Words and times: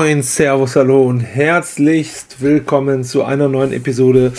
Moin, 0.00 0.22
Servus, 0.22 0.76
Hallo 0.76 1.02
und 1.02 1.18
herzlichst 1.18 2.40
willkommen 2.40 3.02
zu 3.02 3.24
einer 3.24 3.48
neuen 3.48 3.72
Episode. 3.72 4.32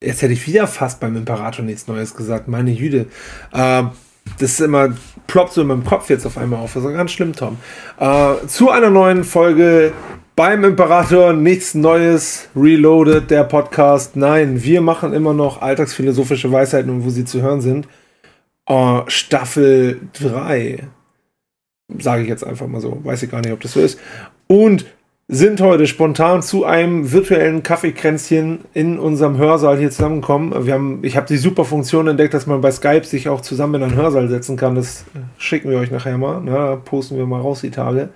Jetzt 0.00 0.22
hätte 0.22 0.32
ich 0.32 0.46
wieder 0.46 0.68
fast 0.68 1.00
beim 1.00 1.16
Imperator 1.16 1.64
nichts 1.64 1.88
Neues 1.88 2.14
gesagt, 2.14 2.46
meine 2.46 2.70
Jüde. 2.70 3.06
Äh, 3.52 3.82
das 4.38 4.52
ist 4.52 4.60
immer, 4.60 4.94
ploppt 5.26 5.54
so 5.54 5.62
in 5.62 5.66
meinem 5.66 5.84
Kopf 5.84 6.08
jetzt 6.08 6.24
auf 6.24 6.38
einmal 6.38 6.60
auf. 6.60 6.74
Das 6.74 6.84
ist 6.84 6.92
ganz 6.92 7.10
schlimm, 7.10 7.32
Tom. 7.32 7.58
Äh, 7.98 8.46
zu 8.46 8.70
einer 8.70 8.90
neuen 8.90 9.24
Folge 9.24 9.92
beim 10.36 10.62
Imperator, 10.62 11.32
nichts 11.32 11.74
Neues, 11.74 12.48
Reloaded, 12.54 13.28
der 13.28 13.42
Podcast. 13.42 14.14
Nein, 14.14 14.62
wir 14.62 14.82
machen 14.82 15.12
immer 15.12 15.34
noch 15.34 15.60
alltagsphilosophische 15.62 16.52
Weisheiten 16.52 16.90
und 16.90 17.04
wo 17.04 17.10
sie 17.10 17.24
zu 17.24 17.42
hören 17.42 17.60
sind. 17.60 17.88
Äh, 18.68 19.00
Staffel 19.08 20.00
3 20.12 20.84
sage 21.98 22.22
ich 22.22 22.28
jetzt 22.28 22.44
einfach 22.44 22.68
mal 22.68 22.80
so. 22.80 23.00
Weiß 23.02 23.20
ich 23.24 23.30
gar 23.32 23.40
nicht, 23.40 23.52
ob 23.52 23.58
das 23.58 23.72
so 23.72 23.80
ist. 23.80 23.98
Und 24.50 24.84
sind 25.28 25.60
heute 25.60 25.86
spontan 25.86 26.42
zu 26.42 26.64
einem 26.64 27.12
virtuellen 27.12 27.62
Kaffeekränzchen 27.62 28.62
in 28.74 28.98
unserem 28.98 29.38
Hörsaal 29.38 29.78
hier 29.78 29.92
zusammengekommen. 29.92 30.66
Wir 30.66 30.74
haben, 30.74 30.98
ich 31.02 31.16
habe 31.16 31.28
die 31.28 31.36
super 31.36 31.64
Funktion 31.64 32.08
entdeckt, 32.08 32.34
dass 32.34 32.48
man 32.48 32.60
bei 32.60 32.72
Skype 32.72 33.04
sich 33.04 33.28
auch 33.28 33.42
zusammen 33.42 33.76
in 33.76 33.84
einen 33.84 33.94
Hörsaal 33.94 34.28
setzen 34.28 34.56
kann. 34.56 34.74
Das 34.74 35.04
schicken 35.38 35.70
wir 35.70 35.78
euch 35.78 35.92
nachher 35.92 36.18
mal. 36.18 36.42
Na, 36.44 36.74
posten 36.74 37.16
wir 37.16 37.26
mal 37.26 37.40
raus 37.40 37.60
die 37.60 37.70
Tage 37.70 38.08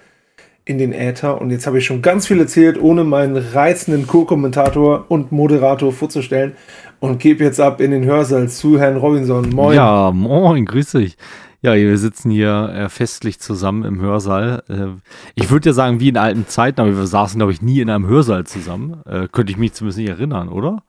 in 0.64 0.78
den 0.78 0.92
Äther. 0.92 1.40
Und 1.40 1.50
jetzt 1.50 1.68
habe 1.68 1.78
ich 1.78 1.86
schon 1.86 2.02
ganz 2.02 2.26
viel 2.26 2.40
erzählt, 2.40 2.82
ohne 2.82 3.04
meinen 3.04 3.36
reizenden 3.36 4.08
Co-Kommentator 4.08 5.04
und 5.06 5.30
Moderator 5.30 5.92
vorzustellen. 5.92 6.56
Und 6.98 7.20
gebe 7.20 7.44
jetzt 7.44 7.60
ab 7.60 7.80
in 7.80 7.92
den 7.92 8.04
Hörsaal 8.04 8.48
zu 8.48 8.80
Herrn 8.80 8.96
Robinson. 8.96 9.50
Moin. 9.50 9.76
Ja, 9.76 10.10
moin, 10.10 10.64
grüß 10.64 10.90
dich. 10.90 11.16
Ja, 11.64 11.74
wir 11.74 11.96
sitzen 11.96 12.30
hier 12.30 12.74
äh, 12.76 12.88
festlich 12.90 13.40
zusammen 13.40 13.84
im 13.84 13.98
Hörsaal. 13.98 14.62
Äh, 14.68 15.00
ich 15.34 15.50
würde 15.50 15.70
ja 15.70 15.72
sagen, 15.72 15.98
wie 15.98 16.10
in 16.10 16.18
alten 16.18 16.46
Zeiten, 16.46 16.78
aber 16.82 16.94
wir 16.94 17.06
saßen, 17.06 17.38
glaube 17.38 17.52
ich, 17.52 17.62
nie 17.62 17.80
in 17.80 17.88
einem 17.88 18.06
Hörsaal 18.06 18.44
zusammen. 18.44 19.00
Äh, 19.06 19.28
könnte 19.32 19.50
ich 19.50 19.56
mich 19.56 19.72
zumindest 19.72 19.98
nicht 19.98 20.10
erinnern, 20.10 20.50
oder? 20.50 20.82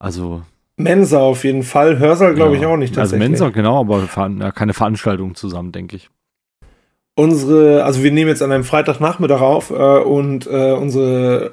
Also. 0.00 0.42
Mensa 0.76 1.20
auf 1.20 1.44
jeden 1.44 1.62
Fall. 1.62 2.00
Hörsaal 2.00 2.34
glaube 2.34 2.56
ja, 2.56 2.62
ich 2.62 2.66
auch 2.66 2.76
nicht 2.76 2.98
Also 2.98 3.16
Mensa, 3.16 3.50
genau, 3.50 3.78
aber 3.78 4.08
keine 4.52 4.74
Veranstaltung 4.74 5.36
zusammen, 5.36 5.70
denke 5.70 5.94
ich. 5.94 6.10
Unsere, 7.14 7.84
also 7.84 8.02
wir 8.02 8.10
nehmen 8.10 8.28
jetzt 8.28 8.42
an 8.42 8.50
einem 8.50 8.64
Freitagnachmittag 8.64 9.40
auf 9.40 9.70
äh, 9.70 9.74
und 10.00 10.48
äh, 10.48 10.72
unsere 10.72 11.52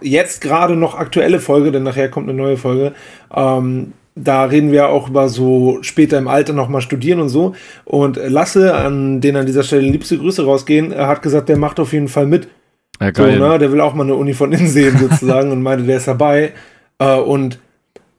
jetzt 0.00 0.40
gerade 0.40 0.76
noch 0.76 0.94
aktuelle 0.94 1.40
Folge, 1.40 1.72
denn 1.72 1.82
nachher 1.82 2.08
kommt 2.08 2.26
eine 2.30 2.38
neue 2.38 2.56
Folge, 2.56 2.94
ähm, 3.34 3.92
da 4.22 4.44
reden 4.44 4.72
wir 4.72 4.88
auch 4.88 5.08
über 5.08 5.28
so 5.28 5.78
später 5.82 6.18
im 6.18 6.28
Alter 6.28 6.52
nochmal 6.52 6.80
studieren 6.80 7.20
und 7.20 7.28
so. 7.28 7.54
Und 7.84 8.16
Lasse, 8.16 8.74
an 8.74 9.20
den 9.20 9.36
an 9.36 9.46
dieser 9.46 9.62
Stelle 9.62 9.82
liebste 9.82 10.18
Grüße 10.18 10.44
rausgehen, 10.44 10.92
er 10.92 11.08
hat 11.08 11.22
gesagt, 11.22 11.48
der 11.48 11.56
macht 11.56 11.80
auf 11.80 11.92
jeden 11.92 12.08
Fall 12.08 12.26
mit. 12.26 12.48
Ja. 13.00 13.12
So, 13.14 13.24
ne? 13.24 13.58
Der 13.58 13.72
will 13.72 13.80
auch 13.80 13.94
mal 13.94 14.04
eine 14.04 14.14
Uni 14.14 14.34
von 14.34 14.52
innen 14.52 14.68
sehen 14.68 14.98
sozusagen 14.98 15.50
und 15.52 15.62
meinte, 15.62 15.84
der 15.84 15.98
ist 15.98 16.08
dabei. 16.08 16.52
Äh, 16.98 17.16
und 17.16 17.58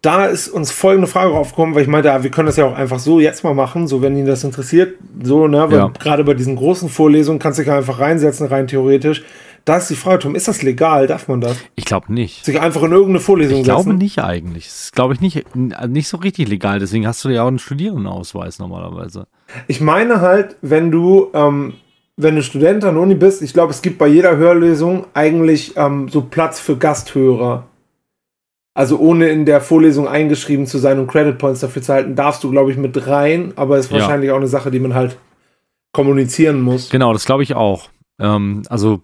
da 0.01 0.27
ist 0.27 0.47
uns 0.47 0.71
folgende 0.71 1.07
Frage 1.07 1.33
aufgekommen, 1.33 1.75
weil 1.75 1.81
ich 1.81 1.89
meinte, 1.89 2.07
ja, 2.07 2.23
wir 2.23 2.31
können 2.31 2.45
das 2.45 2.55
ja 2.55 2.65
auch 2.65 2.75
einfach 2.75 2.99
so 2.99 3.19
jetzt 3.19 3.43
mal 3.43 3.53
machen, 3.53 3.87
so 3.87 4.01
wenn 4.01 4.15
ihn 4.15 4.25
das 4.25 4.45
interessiert, 4.45 4.95
so, 5.21 5.47
ne, 5.47 5.67
ja. 5.71 5.91
gerade 5.99 6.23
bei 6.23 6.33
diesen 6.33 6.55
großen 6.55 6.87
Vorlesungen 6.87 7.39
kannst 7.39 7.59
du 7.59 7.63
dich 7.63 7.71
einfach 7.71 7.99
reinsetzen, 7.99 8.47
rein 8.47 8.67
theoretisch. 8.67 9.23
Da 9.65 9.77
ist 9.77 9.89
die 9.89 9.95
Frage, 9.95 10.19
Tom, 10.19 10.35
ist 10.35 10.47
das 10.47 10.61
legal? 10.61 11.07
Darf 11.07 11.27
man 11.27 11.41
das? 11.41 11.57
Ich 11.75 11.85
glaube 11.85 12.13
nicht. 12.13 12.45
Sich 12.45 12.59
einfach 12.59 12.83
in 12.83 12.91
irgendeine 12.91 13.19
Vorlesung 13.19 13.59
ich 13.59 13.65
setzen? 13.65 13.79
Ich 13.79 13.85
glaube 13.85 13.97
nicht 13.97 14.19
eigentlich. 14.19 14.65
Das 14.65 14.83
ist, 14.83 14.93
glaube 14.93 15.13
ich, 15.13 15.21
nicht, 15.21 15.45
nicht 15.87 16.07
so 16.07 16.17
richtig 16.17 16.47
legal. 16.47 16.79
Deswegen 16.79 17.07
hast 17.07 17.23
du 17.23 17.29
ja 17.29 17.43
auch 17.43 17.47
einen 17.47 17.59
Studierendenausweis 17.59 18.59
normalerweise. 18.59 19.27
Ich 19.67 19.81
meine 19.81 20.21
halt, 20.21 20.57
wenn 20.61 20.91
du, 20.91 21.29
ähm, 21.33 21.73
wenn 22.17 22.35
du 22.35 22.43
Student 22.43 22.83
an 22.83 22.95
der 22.95 23.03
Uni 23.03 23.15
bist, 23.15 23.41
ich 23.41 23.53
glaube, 23.53 23.71
es 23.71 23.81
gibt 23.81 23.97
bei 23.97 24.07
jeder 24.07 24.37
Hörlesung 24.37 25.05
eigentlich 25.13 25.75
ähm, 25.77 26.09
so 26.09 26.21
Platz 26.21 26.59
für 26.59 26.77
Gasthörer. 26.77 27.65
Also 28.73 28.97
ohne 28.97 29.29
in 29.29 29.45
der 29.45 29.61
Vorlesung 29.61 30.07
eingeschrieben 30.07 30.65
zu 30.65 30.77
sein 30.77 30.99
und 30.99 31.07
Credit 31.07 31.37
Points 31.37 31.59
dafür 31.59 31.81
zu 31.81 31.93
halten, 31.93 32.15
darfst 32.15 32.43
du, 32.43 32.51
glaube 32.51 32.71
ich, 32.71 32.77
mit 32.77 33.07
rein. 33.07 33.53
Aber 33.55 33.77
es 33.77 33.85
ist 33.85 33.91
ja. 33.91 33.99
wahrscheinlich 33.99 34.31
auch 34.31 34.37
eine 34.37 34.47
Sache, 34.47 34.71
die 34.71 34.79
man 34.79 34.93
halt 34.93 35.17
kommunizieren 35.91 36.61
muss. 36.61 36.89
Genau, 36.89 37.13
das 37.13 37.25
glaube 37.25 37.43
ich 37.43 37.55
auch. 37.55 37.89
Ähm, 38.19 38.63
also 38.69 39.01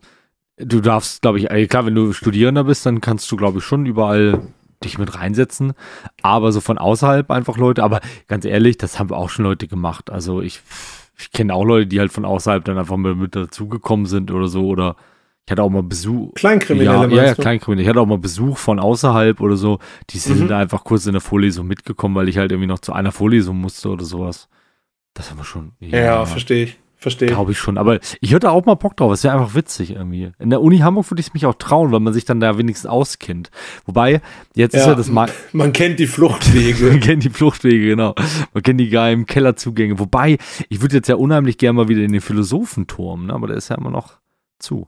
Du 0.58 0.80
darfst, 0.80 1.22
glaube 1.22 1.40
ich, 1.40 1.70
klar, 1.70 1.86
wenn 1.86 1.96
du 1.96 2.14
Studierender 2.14 2.64
bist, 2.64 2.86
dann 2.86 3.02
kannst 3.02 3.30
du, 3.32 3.36
glaube 3.36 3.60
ich, 3.60 3.66
schon 3.66 3.86
überall 3.86 4.42
dich 4.84 4.98
mit 4.98 5.16
reinsetzen. 5.16 5.74
Aber 6.22 6.52
so 6.52 6.62
von 6.62 6.78
außerhalb 6.78 7.30
einfach 7.32 7.58
Leute. 7.58 7.84
Aber 7.84 8.00
ganz 8.28 8.46
ehrlich, 8.46 8.78
das 8.78 9.00
haben 9.00 9.12
auch 9.12 9.30
schon 9.30 9.46
Leute 9.46 9.68
gemacht. 9.68 10.10
Also 10.10 10.42
ich, 10.42 10.62
ich 11.18 11.32
kenne 11.32 11.54
auch 11.54 11.66
Leute, 11.66 11.88
die 11.88 12.00
halt 12.00 12.12
von 12.12 12.26
außerhalb 12.26 12.64
dann 12.64 12.78
einfach 12.78 12.98
mit, 12.98 13.18
mit 13.18 13.36
dazugekommen 13.36 14.06
sind 14.06 14.32
oder 14.32 14.48
so. 14.48 14.68
Oder 14.68 14.96
ich 15.46 15.52
hatte 15.52 15.62
auch 15.62 15.70
mal 15.70 15.84
Besuch. 15.84 16.34
Kleinkriminelle, 16.36 17.10
ja, 17.10 17.24
ja, 17.24 17.26
ja, 17.26 17.36
Kleinkriminelle. 17.36 17.84
Ich 17.84 17.90
hatte 17.90 18.00
auch 18.00 18.08
mal 18.08 18.18
Besuch 18.18 18.58
von 18.58 18.80
außerhalb 18.80 19.42
oder 19.42 19.58
so. 19.58 19.80
Die 20.10 20.18
sind 20.18 20.42
mhm. 20.42 20.48
da 20.48 20.60
einfach 20.60 20.84
kurz 20.84 21.06
in 21.06 21.14
der 21.14 21.22
Vorlesung 21.22 21.68
mitgekommen, 21.68 22.16
weil 22.16 22.30
ich 22.30 22.38
halt 22.38 22.52
irgendwie 22.52 22.68
noch 22.68 22.80
zu 22.80 22.94
einer 22.94 23.12
Vorlesung 23.12 23.58
musste 23.58 23.90
oder 23.90 24.06
sowas. 24.06 24.48
Das 25.14 25.30
haben 25.30 25.38
wir 25.38 25.46
schon. 25.46 25.74
Ja, 25.80 26.00
ja 26.00 26.26
verstehe 26.26 26.64
ich. 26.64 26.78
Verstehe. 27.06 27.28
Glaube 27.28 27.52
ich 27.52 27.60
schon. 27.60 27.78
Aber 27.78 28.00
ich 28.20 28.34
hätte 28.34 28.50
auch 28.50 28.66
mal 28.66 28.74
Bock 28.74 28.98
drauf. 28.98 29.12
Es 29.12 29.24
wäre 29.24 29.36
einfach 29.36 29.54
witzig 29.54 29.92
irgendwie. 29.92 30.32
In 30.40 30.50
der 30.50 30.60
Uni 30.60 30.80
Hamburg 30.80 31.12
würde 31.12 31.20
ich 31.20 31.28
es 31.28 31.34
mich 31.36 31.46
auch 31.46 31.54
trauen, 31.54 31.92
weil 31.92 32.00
man 32.00 32.14
sich 32.14 32.26
dann 32.26 32.40
da 32.40 32.58
wenigstens 32.58 32.90
auskennt. 32.90 33.52
Wobei, 33.86 34.22
jetzt 34.56 34.74
ja, 34.74 34.80
ist 34.80 34.88
ja 34.88 34.96
das 34.96 35.12
mal. 35.12 35.30
Man 35.54 35.72
kennt 35.72 36.00
die 36.00 36.08
Fluchtwege. 36.08 36.86
man 36.90 37.00
kennt 37.02 37.24
die 37.24 37.30
Fluchtwege, 37.30 37.90
genau. 37.90 38.16
Man 38.56 38.64
kennt 38.64 38.80
die 38.80 38.90
geheimen 38.90 39.28
Kellerzugänge. 39.28 40.00
Wobei, 40.00 40.40
ich 40.68 40.82
würde 40.82 40.96
jetzt 40.96 41.08
ja 41.08 41.14
unheimlich 41.14 41.60
gerne 41.60 41.74
mal 41.74 41.90
wieder 41.90 42.02
in 42.02 42.12
den 42.12 42.22
Philosophenturm, 42.22 43.28
ne? 43.28 43.34
aber 43.34 43.50
der 43.50 43.58
ist 43.58 43.70
ja 43.70 43.76
immer 43.76 43.92
noch 43.92 44.14
zu. 44.58 44.88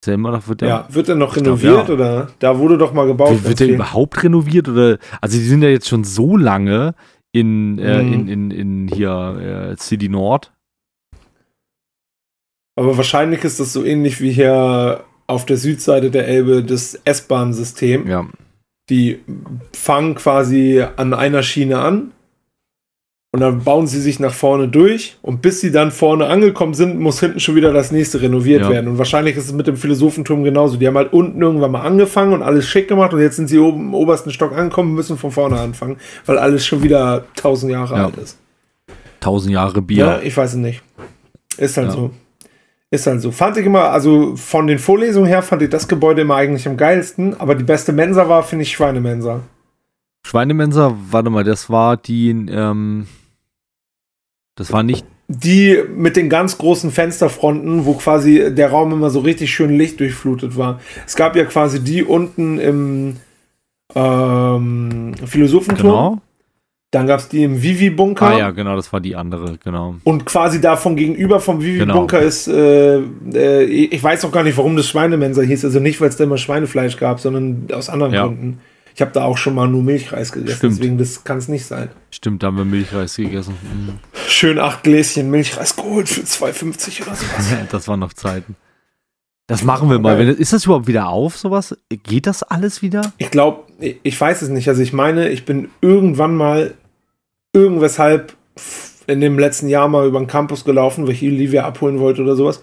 Ist 0.00 0.06
ja 0.06 0.14
immer 0.14 0.30
noch, 0.30 0.46
wird 0.46 0.60
der, 0.60 0.68
ja, 0.68 0.88
wird 0.90 1.08
der 1.08 1.16
noch 1.16 1.34
renoviert 1.34 1.86
glaub, 1.86 1.88
ja. 1.88 1.94
oder? 1.94 2.28
Da 2.38 2.56
wurde 2.60 2.78
doch 2.78 2.92
mal 2.92 3.08
gebaut. 3.08 3.30
Wird, 3.30 3.48
wird 3.48 3.58
der 3.58 3.68
überhaupt 3.70 4.22
renoviert 4.22 4.68
oder? 4.68 4.98
Also, 5.20 5.38
die 5.38 5.44
sind 5.44 5.62
ja 5.62 5.70
jetzt 5.70 5.88
schon 5.88 6.04
so 6.04 6.36
lange 6.36 6.94
in, 7.32 7.80
äh, 7.80 8.00
mhm. 8.00 8.12
in, 8.12 8.28
in, 8.28 8.50
in 8.52 8.88
hier 8.94 9.72
äh, 9.72 9.76
City 9.76 10.08
Nord 10.08 10.52
aber 12.76 12.96
wahrscheinlich 12.96 13.42
ist 13.42 13.58
das 13.58 13.72
so 13.72 13.84
ähnlich 13.84 14.20
wie 14.20 14.30
hier 14.30 15.04
auf 15.26 15.46
der 15.46 15.56
Südseite 15.56 16.10
der 16.10 16.28
Elbe 16.28 16.62
das 16.62 17.00
S-Bahn-System. 17.04 18.06
Ja. 18.06 18.26
Die 18.88 19.18
fangen 19.72 20.14
quasi 20.14 20.84
an 20.96 21.12
einer 21.12 21.42
Schiene 21.42 21.80
an 21.80 22.12
und 23.32 23.40
dann 23.40 23.64
bauen 23.64 23.86
sie 23.86 24.00
sich 24.00 24.20
nach 24.20 24.32
vorne 24.32 24.68
durch 24.68 25.18
und 25.22 25.42
bis 25.42 25.60
sie 25.60 25.72
dann 25.72 25.90
vorne 25.90 26.26
angekommen 26.26 26.74
sind, 26.74 27.00
muss 27.00 27.18
hinten 27.18 27.40
schon 27.40 27.56
wieder 27.56 27.72
das 27.72 27.90
nächste 27.90 28.22
renoviert 28.22 28.62
ja. 28.62 28.70
werden. 28.70 28.88
Und 28.88 28.98
wahrscheinlich 28.98 29.36
ist 29.36 29.46
es 29.46 29.52
mit 29.52 29.66
dem 29.66 29.76
Philosophenturm 29.76 30.44
genauso. 30.44 30.76
Die 30.76 30.86
haben 30.86 30.96
halt 30.96 31.12
unten 31.12 31.42
irgendwann 31.42 31.72
mal 31.72 31.82
angefangen 31.82 32.32
und 32.32 32.42
alles 32.42 32.68
schick 32.68 32.86
gemacht 32.88 33.12
und 33.12 33.20
jetzt 33.20 33.36
sind 33.36 33.48
sie 33.48 33.58
oben 33.58 33.88
im 33.88 33.94
obersten 33.94 34.30
Stock 34.30 34.52
angekommen 34.52 34.90
und 34.90 34.96
müssen 34.96 35.18
von 35.18 35.32
vorne 35.32 35.58
anfangen, 35.58 35.96
weil 36.24 36.38
alles 36.38 36.64
schon 36.64 36.82
wieder 36.82 37.24
tausend 37.34 37.72
Jahre 37.72 37.96
ja. 37.96 38.04
alt 38.06 38.16
ist. 38.16 38.38
Tausend 39.20 39.52
Jahre 39.52 39.82
Bier. 39.82 40.04
Ja, 40.04 40.20
ich 40.20 40.36
weiß 40.36 40.50
es 40.50 40.56
nicht. 40.56 40.82
Ist 41.58 41.76
halt 41.76 41.88
ja. 41.88 41.92
so. 41.94 42.10
Ist 42.90 43.06
dann 43.06 43.18
so. 43.18 43.32
Fand 43.32 43.56
ich 43.56 43.66
immer, 43.66 43.90
also 43.90 44.36
von 44.36 44.66
den 44.66 44.78
Vorlesungen 44.78 45.26
her 45.26 45.42
fand 45.42 45.62
ich 45.62 45.70
das 45.70 45.88
Gebäude 45.88 46.22
immer 46.22 46.36
eigentlich 46.36 46.68
am 46.68 46.76
geilsten, 46.76 47.38
aber 47.38 47.54
die 47.56 47.64
beste 47.64 47.92
Mensa 47.92 48.28
war, 48.28 48.44
finde 48.44 48.62
ich, 48.62 48.72
Schweinemensa. 48.72 49.40
Schweinemensa, 50.24 50.96
warte 51.10 51.30
mal, 51.30 51.44
das 51.44 51.68
war 51.68 51.96
die, 51.96 52.30
ähm, 52.30 53.06
das 54.56 54.72
war 54.72 54.82
nicht. 54.82 55.04
Die 55.28 55.82
mit 55.96 56.16
den 56.16 56.28
ganz 56.28 56.58
großen 56.58 56.92
Fensterfronten, 56.92 57.84
wo 57.84 57.94
quasi 57.94 58.54
der 58.54 58.70
Raum 58.70 58.92
immer 58.92 59.10
so 59.10 59.20
richtig 59.20 59.52
schön 59.52 59.76
lichtdurchflutet 59.76 60.56
war. 60.56 60.80
Es 61.04 61.16
gab 61.16 61.34
ja 61.34 61.44
quasi 61.44 61.82
die 61.82 62.04
unten 62.04 62.58
im 62.60 63.16
ähm, 63.96 65.14
Philosophenturm. 65.24 65.90
Genau. 65.90 66.22
Dann 66.92 67.06
gab 67.06 67.20
es 67.20 67.28
die 67.28 67.42
im 67.42 67.62
Vivi-Bunker. 67.62 68.26
Ah 68.26 68.38
ja, 68.38 68.50
genau, 68.52 68.76
das 68.76 68.92
war 68.92 69.00
die 69.00 69.16
andere, 69.16 69.58
genau. 69.62 69.96
Und 70.04 70.24
quasi 70.24 70.60
davon 70.60 70.94
gegenüber 70.94 71.40
vom 71.40 71.62
Vivi-Bunker 71.62 72.18
genau. 72.18 72.28
ist, 72.28 72.46
äh, 72.46 72.98
äh, 73.34 73.64
ich 73.64 74.02
weiß 74.02 74.24
auch 74.24 74.32
gar 74.32 74.44
nicht, 74.44 74.56
warum 74.56 74.76
das 74.76 74.88
Schweinemensa 74.88 75.42
hieß. 75.42 75.64
Also 75.64 75.80
nicht, 75.80 76.00
weil 76.00 76.08
es 76.08 76.16
da 76.16 76.24
immer 76.24 76.38
Schweinefleisch 76.38 76.96
gab, 76.96 77.18
sondern 77.20 77.66
aus 77.72 77.88
anderen 77.88 78.14
ja. 78.14 78.24
Gründen. 78.26 78.60
Ich 78.94 79.02
habe 79.02 79.10
da 79.12 79.24
auch 79.24 79.36
schon 79.36 79.54
mal 79.54 79.68
nur 79.68 79.82
Milchreis 79.82 80.32
gegessen, 80.32 80.56
Stimmt. 80.56 80.78
deswegen 80.78 80.96
das 80.96 81.22
kann 81.22 81.36
es 81.36 81.48
nicht 81.48 81.66
sein. 81.66 81.90
Stimmt, 82.10 82.42
da 82.42 82.46
haben 82.46 82.56
wir 82.56 82.64
Milchreis 82.64 83.16
gegessen. 83.16 83.54
Mhm. 83.62 83.98
Schön 84.26 84.58
acht 84.58 84.84
Gläschen 84.84 85.30
Milchreis 85.30 85.76
geholt 85.76 86.08
für 86.08 86.22
2,50 86.22 87.02
oder 87.02 87.14
sowas. 87.14 87.52
das 87.70 87.88
waren 87.88 88.00
noch 88.00 88.14
Zeiten. 88.14 88.56
Das 89.48 89.62
machen 89.62 89.90
wir 89.90 89.98
mal. 89.98 90.18
Wenn, 90.18 90.28
ist 90.28 90.52
das 90.52 90.64
überhaupt 90.64 90.86
wieder 90.86 91.08
auf, 91.08 91.36
sowas? 91.36 91.76
Geht 91.90 92.26
das 92.26 92.42
alles 92.42 92.80
wieder? 92.80 93.12
Ich 93.18 93.30
glaube, 93.30 93.64
ich 93.78 94.20
weiß 94.20 94.42
es 94.42 94.48
nicht. 94.48 94.68
Also 94.68 94.82
ich 94.82 94.92
meine, 94.92 95.28
ich 95.28 95.44
bin 95.44 95.70
irgendwann 95.80 96.34
mal 96.34 96.74
irgendweshalb 97.52 98.34
in 99.06 99.20
dem 99.20 99.38
letzten 99.38 99.68
Jahr 99.68 99.88
mal 99.88 100.06
über 100.06 100.18
den 100.18 100.26
Campus 100.26 100.64
gelaufen, 100.64 101.06
weil 101.06 101.14
ich 101.14 101.22
Olivia 101.22 101.64
abholen 101.64 102.00
wollte 102.00 102.22
oder 102.22 102.36
sowas. 102.36 102.62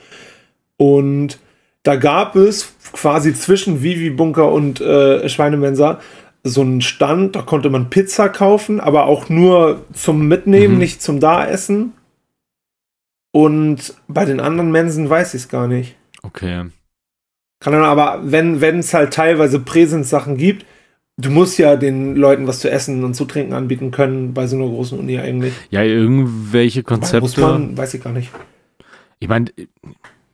Und 0.77 1.39
da 1.83 1.95
gab 1.95 2.36
es 2.36 2.74
quasi 2.94 3.33
zwischen 3.33 3.83
Vivi 3.83 4.10
Bunker 4.10 4.51
und 4.51 4.81
äh, 4.81 5.27
Schweinemensa 5.30 6.00
so 6.44 6.62
einen 6.62 6.81
Stand, 6.81 7.36
da 7.36 7.42
konnte 7.42 7.69
man 7.69 7.89
Pizza 7.89 8.27
kaufen, 8.27 8.81
aber 8.81 9.06
auch 9.06 9.30
nur 9.30 9.86
zum 9.94 10.27
Mitnehmen, 10.27 10.74
mhm. 10.74 10.80
nicht 10.80 11.01
zum 11.01 11.19
Kann 17.60 17.74
dann 17.74 17.83
aber, 17.83 18.19
wenn 18.24 18.62
es 18.80 18.94
halt 18.94 19.13
teilweise 19.13 19.60
Präsenzsachen 19.60 20.36
gibt, 20.36 20.65
du 21.18 21.30
musst 21.30 21.57
ja 21.57 21.75
den 21.75 22.15
Leuten 22.15 22.48
was 22.48 22.60
zu 22.60 22.69
essen 22.69 23.04
und 23.04 23.13
zu 23.13 23.25
trinken 23.25 23.54
anbieten 23.54 23.92
können 23.92 24.33
bei 24.33 24.48
so 24.48 24.56
einer 24.56 24.65
großen 24.65 24.98
Uni 24.98 25.19
eigentlich. 25.19 25.54
Ja, 25.69 25.83
irgendwelche 25.83 26.83
Konzepte. 26.83 27.21
Muss 27.21 27.38
man, 27.38 27.77
weiß 27.77 27.94
ich 27.94 28.04
gar 28.04 28.13
nicht. 28.13 28.31
Ich 29.19 29.27
meine, 29.27 29.51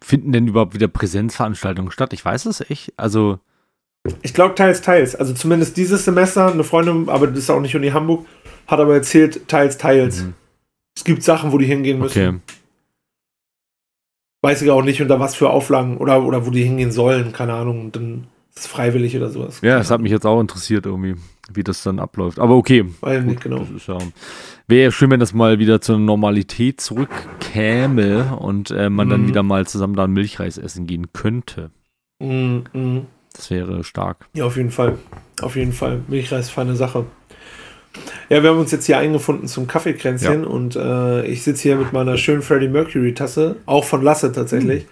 finden 0.01 0.31
denn 0.31 0.47
überhaupt 0.47 0.73
wieder 0.73 0.87
Präsenzveranstaltungen 0.87 1.91
statt? 1.91 2.13
Ich 2.13 2.23
weiß 2.23 2.45
es 2.45 2.61
echt. 2.69 2.93
Also. 2.97 3.39
Ich 4.21 4.33
glaube 4.33 4.55
teils, 4.55 4.81
teils. 4.81 5.15
Also 5.15 5.33
zumindest 5.33 5.77
dieses 5.77 6.05
Semester, 6.05 6.51
eine 6.51 6.63
Freundin, 6.63 7.09
aber 7.09 7.27
das 7.27 7.39
ist 7.39 7.49
auch 7.49 7.59
nicht 7.59 7.75
Uni 7.75 7.89
Hamburg, 7.89 8.25
hat 8.65 8.79
aber 8.79 8.95
erzählt, 8.95 9.47
teils, 9.47 9.77
teils. 9.77 10.23
Mhm. 10.23 10.33
Es 10.95 11.03
gibt 11.03 11.23
Sachen, 11.23 11.51
wo 11.51 11.57
die 11.57 11.65
hingehen 11.65 11.99
müssen. 11.99 12.27
Okay. 12.27 12.39
Weiß 14.41 14.61
ich 14.61 14.71
auch 14.71 14.83
nicht, 14.83 15.01
unter 15.01 15.19
was 15.19 15.35
für 15.35 15.49
Auflagen 15.49 15.97
oder, 15.97 16.23
oder 16.23 16.45
wo 16.45 16.49
die 16.49 16.63
hingehen 16.63 16.93
sollen, 16.93 17.33
keine 17.33 17.53
Ahnung. 17.53 17.81
Und 17.81 17.95
dann 17.95 18.27
ist 18.59 18.67
freiwillig 18.67 19.15
oder 19.15 19.29
sowas. 19.29 19.61
Ja, 19.61 19.79
es 19.79 19.91
hat 19.91 20.01
mich 20.01 20.11
jetzt 20.11 20.25
auch 20.25 20.39
interessiert, 20.39 20.85
irgendwie, 20.85 21.15
wie 21.53 21.63
das 21.63 21.83
dann 21.83 21.99
abläuft. 21.99 22.39
Aber 22.39 22.55
okay. 22.55 22.85
Weil 23.01 23.23
nicht, 23.23 23.41
genau. 23.41 23.65
Ja, 23.87 23.97
Wäre 24.67 24.83
ja 24.83 24.91
schön, 24.91 25.09
wenn 25.11 25.19
das 25.19 25.33
mal 25.33 25.59
wieder 25.59 25.81
zur 25.81 25.97
Normalität 25.97 26.81
zurückkäme 26.81 28.35
und 28.37 28.71
äh, 28.71 28.89
man 28.89 29.07
mm. 29.07 29.09
dann 29.09 29.21
mhm. 29.21 29.27
wieder 29.27 29.43
mal 29.43 29.65
zusammen 29.65 29.95
da 29.95 30.07
Milchreis 30.07 30.57
essen 30.57 30.85
gehen 30.85 31.11
könnte. 31.11 31.71
Mm, 32.19 32.59
mm. 32.73 33.07
Das 33.33 33.49
wäre 33.49 33.83
stark. 33.83 34.27
Ja, 34.33 34.45
auf 34.45 34.57
jeden 34.57 34.71
Fall. 34.71 34.99
Auf 35.41 35.55
jeden 35.55 35.73
Fall. 35.73 36.01
Milchreis 36.07 36.47
ist 36.47 36.51
feine 36.51 36.75
Sache. 36.75 37.05
Ja, 38.29 38.43
wir 38.43 38.51
haben 38.51 38.59
uns 38.59 38.71
jetzt 38.71 38.85
hier 38.85 38.97
eingefunden 38.97 39.47
zum 39.47 39.65
Kaffeekränzchen 39.65 40.43
ja. 40.43 40.47
und 40.47 40.75
äh, 40.75 41.25
ich 41.25 41.43
sitze 41.43 41.63
hier 41.63 41.75
mit 41.75 41.91
meiner 41.93 42.17
schönen 42.17 42.41
Freddie 42.41 42.67
Mercury 42.67 43.13
Tasse, 43.13 43.55
auch 43.65 43.85
von 43.85 44.03
Lasse 44.03 44.31
tatsächlich. 44.31 44.83
Mhm. 44.83 44.89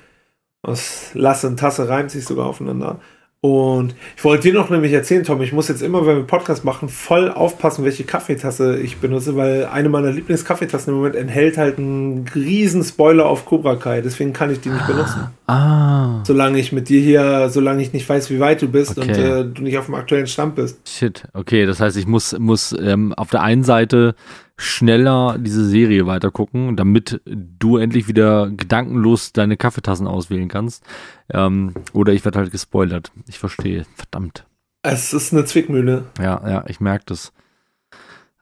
Aus 0.63 1.11
Lasse 1.13 1.47
und 1.47 1.59
Tasse 1.59 1.87
reimt 1.87 2.11
sich 2.11 2.25
sogar 2.25 2.47
aufeinander. 2.47 2.99
Und 3.39 3.93
ich 4.15 4.23
wollte 4.23 4.49
dir 4.49 4.55
noch 4.55 4.71
nämlich 4.71 4.91
erzählen, 4.93 5.23
Tom, 5.23 5.43
ich 5.43 5.53
muss 5.53 5.67
jetzt 5.67 5.83
immer, 5.83 6.07
wenn 6.07 6.17
wir 6.17 6.23
Podcast 6.23 6.65
machen, 6.65 6.89
voll 6.89 7.29
aufpassen, 7.29 7.85
welche 7.85 8.03
Kaffeetasse 8.03 8.79
ich 8.79 8.97
benutze, 8.97 9.35
weil 9.35 9.65
eine 9.65 9.89
meiner 9.89 10.11
Lieblingskaffeetassen 10.11 10.91
im 10.91 10.97
Moment 10.97 11.15
enthält 11.15 11.57
halt 11.57 11.77
einen 11.77 12.25
riesen 12.33 12.83
Spoiler 12.83 13.27
auf 13.27 13.45
Cobra 13.45 13.75
Kai. 13.75 14.01
Deswegen 14.01 14.33
kann 14.33 14.51
ich 14.51 14.59
die 14.61 14.69
nicht 14.69 14.87
benutzen. 14.87 15.27
Ah. 15.45 16.23
Solange 16.25 16.57
ich 16.57 16.71
mit 16.71 16.89
dir 16.89 16.99
hier, 16.99 17.49
solange 17.49 17.83
ich 17.83 17.93
nicht 17.93 18.09
weiß, 18.09 18.31
wie 18.31 18.39
weit 18.39 18.63
du 18.63 18.69
bist 18.69 18.97
okay. 18.97 19.11
und 19.11 19.17
äh, 19.19 19.45
du 19.45 19.61
nicht 19.61 19.77
auf 19.77 19.85
dem 19.85 19.95
aktuellen 19.95 20.27
Stand 20.27 20.55
bist. 20.55 20.79
Shit, 20.89 21.23
okay, 21.33 21.67
das 21.67 21.79
heißt, 21.79 21.95
ich 21.95 22.07
muss, 22.07 22.37
muss 22.39 22.75
ähm, 22.77 23.13
auf 23.13 23.29
der 23.29 23.43
einen 23.43 23.63
Seite 23.63 24.15
schneller 24.57 25.37
diese 25.39 25.65
Serie 25.65 26.07
weitergucken, 26.07 26.75
damit 26.75 27.21
du 27.25 27.77
endlich 27.77 28.07
wieder 28.07 28.49
gedankenlos 28.49 29.31
deine 29.31 29.55
Kaffeetassen 29.55 30.07
auswählen 30.07 30.47
kannst. 30.47 30.83
Ähm, 31.31 31.73
oder 31.93 32.13
ich 32.13 32.25
werde 32.25 32.39
halt 32.39 32.51
gespoilert. 32.51 33.11
Ich 33.27 33.37
verstehe. 33.37 33.85
Verdammt. 33.95 34.45
Es 34.81 35.13
ist 35.13 35.33
eine 35.33 35.45
Zwickmühle. 35.45 36.05
Ja, 36.19 36.41
ja, 36.47 36.65
ich 36.67 36.79
merke 36.79 37.05
das. 37.07 37.33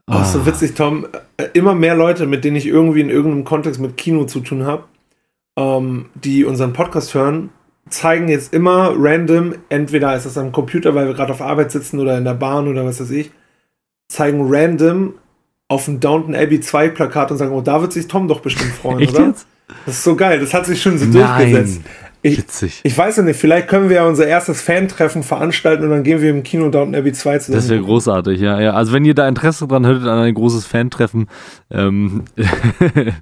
Oh, 0.08 0.14
ah. 0.14 0.24
so 0.24 0.46
witzig, 0.46 0.76
Tom. 0.76 1.08
Immer 1.54 1.76
mehr 1.76 1.96
Leute, 1.96 2.28
mit 2.28 2.44
denen 2.44 2.56
ich 2.56 2.68
irgendwie 2.68 3.02
in 3.02 3.10
irgendeinem 3.10 3.44
Kontext 3.44 3.82
mit 3.82 3.98
Kino 3.98 4.26
zu 4.26 4.40
tun 4.40 4.64
habe, 4.66 4.84
ähm, 5.58 6.08
die 6.14 6.46
unseren 6.46 6.74
Podcast 6.74 7.14
hören, 7.14 7.50
zeigen 7.90 8.28
jetzt 8.30 8.54
immer 8.54 8.94
random, 8.96 9.56
entweder 9.70 10.16
ist 10.16 10.26
das 10.26 10.38
am 10.38 10.52
Computer, 10.52 10.96
weil 10.96 11.08
wir 11.08 11.14
gerade 11.14 11.34
auf 11.34 11.42
Arbeit 11.42 11.72
sitzen 11.72 12.00
oder 12.00 12.18
in 12.18 12.24
der 12.24 12.34
Bahn 12.34 12.68
oder 12.68 12.86
was 12.86 13.02
weiß 13.02 13.12
ich, 13.12 13.32
zeigen 14.08 14.46
random 14.48 15.16
auf 15.68 15.88
ein 15.88 16.00
Downton 16.00 16.36
Abbey 16.36 16.60
2 16.60 16.90
Plakat 16.90 17.32
und 17.32 17.38
sagen, 17.38 17.52
oh, 17.52 17.62
da 17.62 17.82
wird 17.82 17.94
sich 17.94 18.08
Tom 18.08 18.28
doch 18.28 18.42
bestimmt 18.42 18.72
freuen, 18.72 19.00
Echt 19.00 19.14
oder? 19.14 19.28
Jetzt? 19.28 19.48
Das 19.86 19.96
ist 19.96 20.04
so 20.04 20.16
geil, 20.16 20.40
das 20.40 20.54
hat 20.54 20.66
sich 20.66 20.82
schon 20.82 20.98
so 20.98 21.06
Nein. 21.06 21.14
durchgesetzt. 21.14 21.82
Ich, 22.22 22.40
Witzig. 22.40 22.82
ich 22.84 22.98
weiß 22.98 23.18
ja 23.18 23.24
nicht, 23.24 23.40
vielleicht 23.40 23.68
können 23.68 23.88
wir 23.88 23.98
ja 23.98 24.08
unser 24.08 24.26
erstes 24.26 24.60
Fan-Treffen 24.62 25.22
veranstalten 25.22 25.84
und 25.84 25.92
dann 25.92 26.04
gehen 26.04 26.22
wir 26.22 26.32
im 26.32 26.42
Kino 26.42 26.70
Downton 26.70 26.96
Abbey 26.96 27.14
2 27.14 27.38
zusammen. 27.38 27.58
Das 27.58 27.70
wäre 27.70 27.82
großartig, 27.82 28.40
ja, 28.42 28.60
ja. 28.60 28.74
Also 28.74 28.94
wenn 28.94 29.06
ihr 29.06 29.14
da 29.14 29.28
Interesse 29.28 29.68
dran 29.68 29.86
hättet 29.86 30.08
an 30.08 30.20
ein 30.20 30.34
großes 30.34 30.66
Fan-Treffen, 30.66 31.28
ähm, 31.70 32.24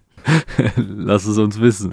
lasst 0.77 1.27
es 1.27 1.37
uns 1.37 1.59
wissen. 1.59 1.91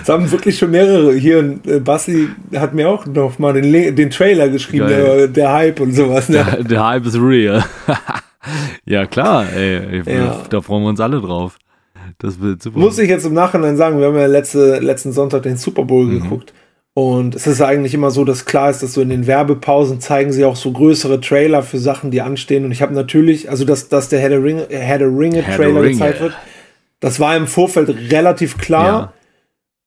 Es 0.00 0.08
haben 0.08 0.30
wirklich 0.30 0.56
schon 0.56 0.70
mehrere. 0.70 1.14
Hier, 1.14 1.58
äh, 1.66 1.80
Bassi 1.80 2.28
hat 2.54 2.74
mir 2.74 2.88
auch 2.88 3.06
noch 3.06 3.40
mal 3.40 3.60
den, 3.60 3.96
den 3.96 4.10
Trailer 4.10 4.48
geschrieben, 4.50 4.86
der, 4.86 5.26
der, 5.26 5.52
Hype 5.52 5.80
und 5.80 5.92
sowas. 5.94 6.28
Ne? 6.28 6.44
Der, 6.44 6.62
der 6.62 6.86
Hype 6.86 7.06
ist 7.06 7.16
real. 7.20 7.64
ja, 8.84 9.06
klar, 9.06 9.46
ey. 9.52 10.02
Ja. 10.06 10.42
Da 10.48 10.60
freuen 10.60 10.82
wir 10.82 10.88
uns 10.88 11.00
alle 11.00 11.20
drauf. 11.20 11.58
Das 12.18 12.40
wird 12.40 12.62
super. 12.62 12.78
Muss 12.78 12.98
ich 12.98 13.08
jetzt 13.08 13.26
im 13.26 13.34
Nachhinein 13.34 13.76
sagen, 13.76 13.98
wir 13.98 14.06
haben 14.06 14.16
ja 14.16 14.26
letzte, 14.26 14.78
letzten 14.78 15.12
Sonntag 15.12 15.42
den 15.42 15.56
Super 15.56 15.84
Bowl 15.84 16.06
mhm. 16.06 16.22
geguckt. 16.22 16.52
Und 16.94 17.36
es 17.36 17.46
ist 17.46 17.62
eigentlich 17.62 17.94
immer 17.94 18.10
so, 18.10 18.24
dass 18.24 18.44
klar 18.44 18.70
ist, 18.70 18.82
dass 18.82 18.94
so 18.94 19.00
in 19.00 19.10
den 19.10 19.28
Werbepausen 19.28 20.00
zeigen 20.00 20.32
sie 20.32 20.44
auch 20.44 20.56
so 20.56 20.72
größere 20.72 21.20
Trailer 21.20 21.62
für 21.62 21.78
Sachen, 21.78 22.10
die 22.10 22.22
anstehen. 22.22 22.64
Und 22.64 22.72
ich 22.72 22.82
habe 22.82 22.92
natürlich, 22.92 23.48
also 23.50 23.64
dass, 23.64 23.88
dass 23.88 24.08
der 24.08 24.18
Herr 24.18 24.30
der 24.30 24.42
Ringe, 24.42 24.66
Herr 24.68 24.98
der 24.98 25.06
Ringe 25.06 25.44
Trailer 25.44 25.82
gezeigt 25.82 26.20
wird, 26.20 26.36
das 26.98 27.20
war 27.20 27.36
im 27.36 27.46
Vorfeld 27.46 27.88
relativ 28.10 28.58
klar. 28.58 28.86
Ja. 28.86 29.12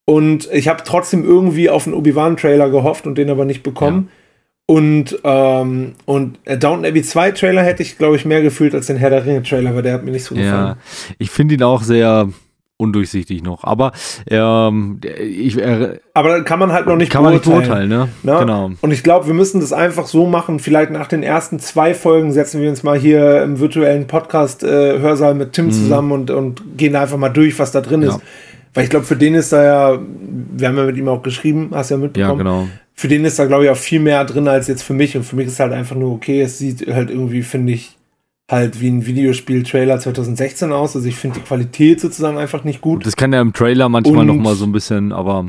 Und 0.06 0.48
ich 0.52 0.68
habe 0.68 0.84
trotzdem 0.86 1.22
irgendwie 1.22 1.68
auf 1.68 1.86
einen 1.86 1.94
Obi-Wan 1.94 2.38
Trailer 2.38 2.70
gehofft 2.70 3.06
und 3.06 3.18
den 3.18 3.28
aber 3.28 3.44
nicht 3.44 3.62
bekommen. 3.62 4.08
Ja. 4.08 4.21
Und, 4.66 5.18
ähm, 5.24 5.94
und 6.04 6.38
Downton 6.46 6.86
Abbey 6.86 7.02
2 7.02 7.32
Trailer 7.32 7.62
hätte 7.62 7.82
ich, 7.82 7.98
glaube 7.98 8.16
ich, 8.16 8.24
mehr 8.24 8.42
gefühlt 8.42 8.74
als 8.74 8.86
den 8.86 8.96
Herr 8.96 9.10
der 9.10 9.26
Ringe 9.26 9.42
Trailer, 9.42 9.74
weil 9.74 9.82
der 9.82 9.94
hat 9.94 10.04
mir 10.04 10.12
nicht 10.12 10.24
so 10.24 10.34
gefallen. 10.34 10.52
Ja, 10.52 10.76
ich 11.18 11.30
finde 11.30 11.56
ihn 11.56 11.62
auch 11.62 11.82
sehr 11.82 12.28
undurchsichtig 12.82 13.42
noch. 13.42 13.64
Aber 13.64 13.92
ähm, 14.28 15.00
ich, 15.04 15.56
äh, 15.56 15.98
aber 16.14 16.42
kann 16.42 16.58
man 16.58 16.72
halt 16.72 16.86
noch 16.86 16.96
nicht 16.96 17.10
kann 17.10 17.22
beurteilen. 17.22 17.54
man 17.54 17.60
nicht 17.60 17.66
beurteilen, 17.66 17.88
ne? 17.88 18.08
Na? 18.22 18.40
Genau. 18.40 18.70
Und 18.80 18.90
ich 18.90 19.02
glaube, 19.02 19.26
wir 19.26 19.34
müssen 19.34 19.60
das 19.60 19.72
einfach 19.72 20.06
so 20.06 20.26
machen. 20.26 20.58
Vielleicht 20.58 20.90
nach 20.90 21.06
den 21.06 21.22
ersten 21.22 21.60
zwei 21.60 21.94
Folgen 21.94 22.32
setzen 22.32 22.60
wir 22.60 22.68
uns 22.68 22.82
mal 22.82 22.98
hier 22.98 23.42
im 23.42 23.60
virtuellen 23.60 24.06
Podcast 24.06 24.64
äh, 24.64 24.98
Hörsaal 24.98 25.34
mit 25.34 25.52
Tim 25.52 25.66
mhm. 25.66 25.72
zusammen 25.72 26.12
und, 26.12 26.30
und 26.30 26.76
gehen 26.76 26.96
einfach 26.96 27.16
mal 27.16 27.30
durch, 27.30 27.58
was 27.58 27.72
da 27.72 27.80
drin 27.80 28.02
ja. 28.02 28.08
ist. 28.08 28.20
Weil 28.74 28.84
ich 28.84 28.90
glaube, 28.90 29.04
für 29.04 29.16
den 29.16 29.34
ist 29.34 29.52
da 29.52 29.62
ja, 29.62 30.00
wir 30.00 30.68
haben 30.68 30.76
ja 30.76 30.84
mit 30.84 30.96
ihm 30.96 31.08
auch 31.08 31.22
geschrieben, 31.22 31.70
hast 31.72 31.90
ja 31.90 31.96
mitbekommen. 31.96 32.38
Ja, 32.38 32.44
genau 32.44 32.68
für 32.94 33.08
den 33.08 33.24
ist 33.24 33.38
da, 33.38 33.46
glaube 33.46 33.64
ich, 33.64 33.70
auch 33.70 33.76
viel 33.76 34.00
mehr 34.00 34.24
drin 34.24 34.48
als 34.48 34.68
jetzt 34.68 34.82
für 34.82 34.94
mich. 34.94 35.16
Und 35.16 35.24
für 35.24 35.36
mich 35.36 35.48
ist 35.48 35.60
halt 35.60 35.72
einfach 35.72 35.96
nur 35.96 36.12
okay. 36.12 36.40
Es 36.40 36.58
sieht 36.58 36.86
halt 36.86 37.10
irgendwie, 37.10 37.42
finde 37.42 37.72
ich, 37.72 37.96
halt 38.50 38.80
wie 38.80 38.88
ein 38.88 39.06
Videospiel-Trailer 39.06 39.98
2016 39.98 40.72
aus. 40.72 40.94
Also 40.94 41.08
ich 41.08 41.16
finde 41.16 41.40
die 41.40 41.44
Qualität 41.44 42.00
sozusagen 42.00 42.38
einfach 42.38 42.64
nicht 42.64 42.80
gut. 42.80 43.04
Das 43.04 43.16
kann 43.16 43.32
ja 43.32 43.40
im 43.40 43.52
Trailer 43.52 43.88
manchmal 43.88 44.28
und, 44.30 44.36
noch 44.36 44.42
mal 44.42 44.54
so 44.54 44.64
ein 44.64 44.72
bisschen, 44.72 45.12
aber. 45.12 45.48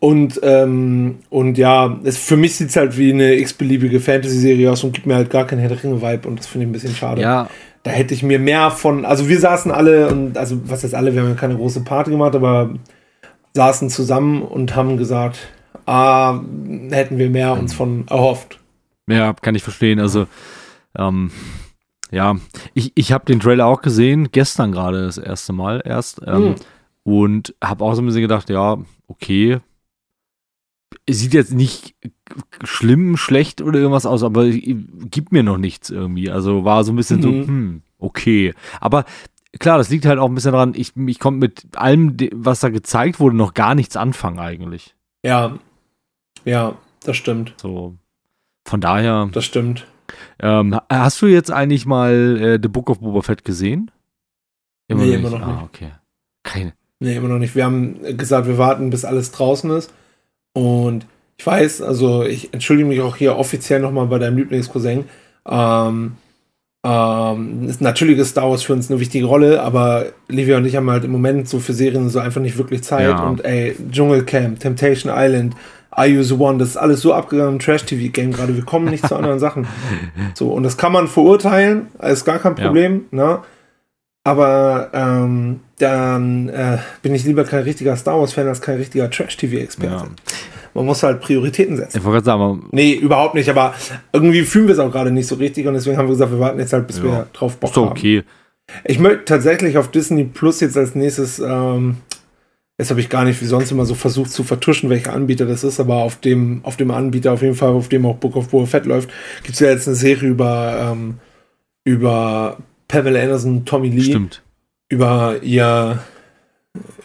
Und, 0.00 0.40
ähm, 0.42 1.18
und 1.28 1.58
ja, 1.58 1.98
es, 2.04 2.16
für 2.16 2.38
mich 2.38 2.56
sieht 2.56 2.70
es 2.70 2.76
halt 2.76 2.96
wie 2.96 3.12
eine 3.12 3.34
x-beliebige 3.34 4.00
Fantasy-Serie 4.00 4.72
aus 4.72 4.82
und 4.82 4.92
gibt 4.92 5.06
mir 5.06 5.14
halt 5.14 5.28
gar 5.28 5.46
keinen 5.46 5.58
Herr 5.58 5.68
der 5.68 5.84
Ringe-Vibe 5.84 6.26
und 6.26 6.38
das 6.38 6.46
finde 6.46 6.64
ich 6.64 6.70
ein 6.70 6.72
bisschen 6.72 6.94
schade. 6.94 7.20
Ja. 7.20 7.50
Da 7.82 7.90
hätte 7.90 8.14
ich 8.14 8.22
mir 8.22 8.38
mehr 8.38 8.70
von, 8.70 9.04
also 9.04 9.28
wir 9.28 9.38
saßen 9.38 9.70
alle 9.70 10.08
und, 10.08 10.38
also 10.38 10.58
was 10.64 10.84
heißt 10.84 10.94
alle, 10.94 11.14
wir 11.14 11.20
haben 11.20 11.28
ja 11.28 11.34
keine 11.34 11.56
große 11.56 11.82
Party 11.82 12.10
gemacht, 12.10 12.34
aber 12.34 12.74
saßen 13.54 13.90
zusammen 13.90 14.42
und 14.42 14.74
haben 14.74 14.96
gesagt, 14.96 15.38
ah, 15.84 16.40
hätten 16.90 17.18
wir 17.18 17.28
mehr 17.28 17.52
uns 17.52 17.74
von 17.74 18.06
erhofft. 18.08 18.58
Ja, 19.06 19.34
kann 19.34 19.54
ich 19.54 19.62
verstehen. 19.62 20.00
Also, 20.00 20.26
ähm, 20.96 21.30
ja, 22.10 22.36
ich, 22.74 22.92
ich 22.94 23.12
habe 23.12 23.26
den 23.26 23.40
Trailer 23.40 23.66
auch 23.66 23.82
gesehen, 23.82 24.30
gestern 24.32 24.72
gerade 24.72 25.04
das 25.04 25.18
erste 25.18 25.52
Mal 25.52 25.82
erst. 25.84 26.22
Ähm, 26.26 26.42
mhm. 26.42 26.54
Und 27.02 27.54
habe 27.62 27.84
auch 27.84 27.94
so 27.94 28.02
ein 28.02 28.06
bisschen 28.06 28.22
gedacht, 28.22 28.50
ja, 28.50 28.78
okay. 29.08 29.58
Sieht 31.08 31.34
jetzt 31.34 31.52
nicht 31.52 31.94
schlimm, 32.64 33.16
schlecht 33.16 33.62
oder 33.62 33.78
irgendwas 33.78 34.06
aus, 34.06 34.22
aber 34.22 34.48
gibt 34.48 35.32
mir 35.32 35.42
noch 35.42 35.58
nichts 35.58 35.90
irgendwie. 35.90 36.30
Also 36.30 36.64
war 36.64 36.84
so 36.84 36.92
ein 36.92 36.96
bisschen 36.96 37.18
mhm. 37.18 37.22
so, 37.22 37.28
hm, 37.28 37.82
okay. 37.98 38.54
Aber 38.80 39.04
klar, 39.58 39.78
das 39.78 39.90
liegt 39.90 40.06
halt 40.06 40.18
auch 40.18 40.28
ein 40.28 40.34
bisschen 40.34 40.52
daran, 40.52 40.74
ich, 40.74 40.96
ich 40.96 41.18
konnte 41.18 41.40
mit 41.40 41.76
allem, 41.76 42.16
was 42.32 42.60
da 42.60 42.68
gezeigt 42.68 43.20
wurde, 43.20 43.36
noch 43.36 43.54
gar 43.54 43.74
nichts 43.74 43.96
anfangen 43.96 44.38
eigentlich. 44.38 44.94
Ja, 45.24 45.58
ja, 46.44 46.76
das 47.04 47.16
stimmt. 47.16 47.54
So. 47.60 47.96
Von 48.64 48.80
daher. 48.80 49.28
Das 49.32 49.44
stimmt. 49.44 49.86
Ähm, 50.38 50.78
hast 50.88 51.22
du 51.22 51.26
jetzt 51.26 51.50
eigentlich 51.50 51.86
mal 51.86 52.38
äh, 52.40 52.58
The 52.60 52.68
Book 52.68 52.90
of 52.90 53.00
Boba 53.00 53.22
Fett 53.22 53.44
gesehen? 53.44 53.90
Immer 54.88 55.04
nee, 55.04 55.14
immer 55.14 55.30
noch 55.30 55.40
ah, 55.40 55.62
okay. 55.64 55.92
Keine. 56.42 56.72
Nee, 56.98 57.16
immer 57.16 57.28
noch 57.28 57.38
nicht. 57.38 57.54
Wir 57.54 57.64
haben 57.64 58.16
gesagt, 58.16 58.46
wir 58.46 58.58
warten, 58.58 58.90
bis 58.90 59.04
alles 59.04 59.30
draußen 59.32 59.70
ist. 59.70 59.92
Und 60.52 61.06
ich 61.38 61.46
weiß, 61.46 61.82
also 61.82 62.24
ich 62.24 62.52
entschuldige 62.52 62.88
mich 62.88 63.00
auch 63.00 63.16
hier 63.16 63.36
offiziell 63.36 63.80
nochmal 63.80 64.06
bei 64.06 64.18
deinem 64.18 64.36
Lieblingscousin. 64.36 65.04
Ähm, 65.48 66.12
ähm, 66.82 67.68
ist, 67.68 67.80
natürlich 67.80 68.18
ist 68.18 68.30
Star 68.30 68.50
Wars 68.50 68.62
für 68.62 68.72
uns 68.72 68.90
eine 68.90 69.00
wichtige 69.00 69.26
Rolle, 69.26 69.62
aber 69.62 70.06
Livia 70.28 70.56
und 70.56 70.64
ich 70.64 70.76
haben 70.76 70.90
halt 70.90 71.04
im 71.04 71.12
Moment 71.12 71.48
so 71.48 71.58
für 71.58 71.74
Serien 71.74 72.08
so 72.08 72.18
einfach 72.18 72.40
nicht 72.40 72.56
wirklich 72.56 72.82
Zeit. 72.82 73.08
Ja. 73.08 73.22
Und 73.22 73.44
ey, 73.44 73.76
Dschungelcamp, 73.90 74.60
Temptation 74.60 75.12
Island, 75.14 75.54
Are 75.90 76.06
You 76.06 76.22
the 76.22 76.34
One? 76.34 76.58
Das 76.58 76.68
ist 76.68 76.76
alles 76.76 77.00
so 77.00 77.12
abgegangen 77.12 77.54
im 77.54 77.58
Trash-TV-Game 77.58 78.32
gerade. 78.32 78.56
Wir 78.56 78.64
kommen 78.64 78.88
nicht 78.88 79.06
zu 79.06 79.16
anderen 79.16 79.38
Sachen. 79.38 79.66
So, 80.34 80.52
und 80.52 80.62
das 80.62 80.76
kann 80.76 80.92
man 80.92 81.08
verurteilen, 81.08 81.88
ist 82.00 82.24
gar 82.24 82.38
kein 82.38 82.54
Problem, 82.54 83.06
ja. 83.10 83.16
ne? 83.18 83.38
Aber 84.22 84.90
ähm, 84.92 85.60
dann 85.78 86.48
äh, 86.50 86.78
bin 87.02 87.14
ich 87.14 87.24
lieber 87.24 87.44
kein 87.44 87.62
richtiger 87.62 87.96
Star 87.96 88.18
Wars-Fan 88.18 88.46
als 88.48 88.60
kein 88.60 88.76
richtiger 88.76 89.10
Trash-TV-Experte. 89.10 89.94
Ja. 89.94 90.08
Man 90.74 90.86
muss 90.86 91.02
halt 91.02 91.20
Prioritäten 91.20 91.76
setzen. 91.76 91.98
Ich 91.98 92.04
wollte 92.04 92.22
gerade 92.22 92.26
sagen, 92.26 92.68
nee, 92.70 92.92
überhaupt 92.92 93.34
nicht, 93.34 93.48
aber 93.48 93.74
irgendwie 94.12 94.42
fühlen 94.42 94.68
wir 94.68 94.74
es 94.74 94.78
auch 94.78 94.92
gerade 94.92 95.10
nicht 95.10 95.26
so 95.26 95.36
richtig 95.36 95.66
und 95.66 95.74
deswegen 95.74 95.96
haben 95.96 96.06
wir 96.06 96.12
gesagt, 96.12 96.30
wir 96.30 96.38
warten 96.38 96.60
jetzt 96.60 96.72
halt, 96.72 96.86
bis 96.86 96.98
ja. 96.98 97.04
wir 97.04 97.26
drauf 97.32 97.56
Bock 97.56 97.70
ist 97.70 97.76
haben. 97.76 97.88
okay. 97.88 98.22
Ich 98.84 99.00
möchte 99.00 99.24
tatsächlich 99.24 99.78
auf 99.78 99.90
Disney 99.90 100.24
Plus 100.24 100.60
jetzt 100.60 100.76
als 100.76 100.94
nächstes, 100.94 101.40
ähm, 101.40 101.96
jetzt 102.78 102.90
habe 102.90 103.00
ich 103.00 103.08
gar 103.08 103.24
nicht 103.24 103.40
wie 103.40 103.46
sonst 103.46 103.72
immer 103.72 103.84
so 103.84 103.94
versucht 103.94 104.30
zu 104.30 104.44
vertuschen, 104.44 104.90
welcher 104.90 105.12
Anbieter 105.12 105.46
das 105.46 105.64
ist, 105.64 105.80
aber 105.80 105.96
auf 105.96 106.20
dem, 106.20 106.60
auf 106.62 106.76
dem 106.76 106.92
Anbieter, 106.92 107.32
auf 107.32 107.42
jeden 107.42 107.56
Fall, 107.56 107.70
auf 107.70 107.88
dem 107.88 108.06
auch 108.06 108.16
Book 108.16 108.36
of 108.36 108.48
Boba 108.50 108.66
Fett 108.66 108.86
läuft, 108.86 109.10
gibt 109.42 109.54
es 109.54 109.60
ja 109.60 109.70
jetzt 109.70 109.88
eine 109.88 109.96
Serie 109.96 110.28
über, 110.28 110.92
ähm, 110.92 111.14
über 111.84 112.58
Pamela 112.90 113.22
Anderson, 113.22 113.64
Tommy 113.64 113.88
Lee. 113.88 114.02
Stimmt. 114.02 114.42
Über 114.88 115.40
ihr, 115.42 116.02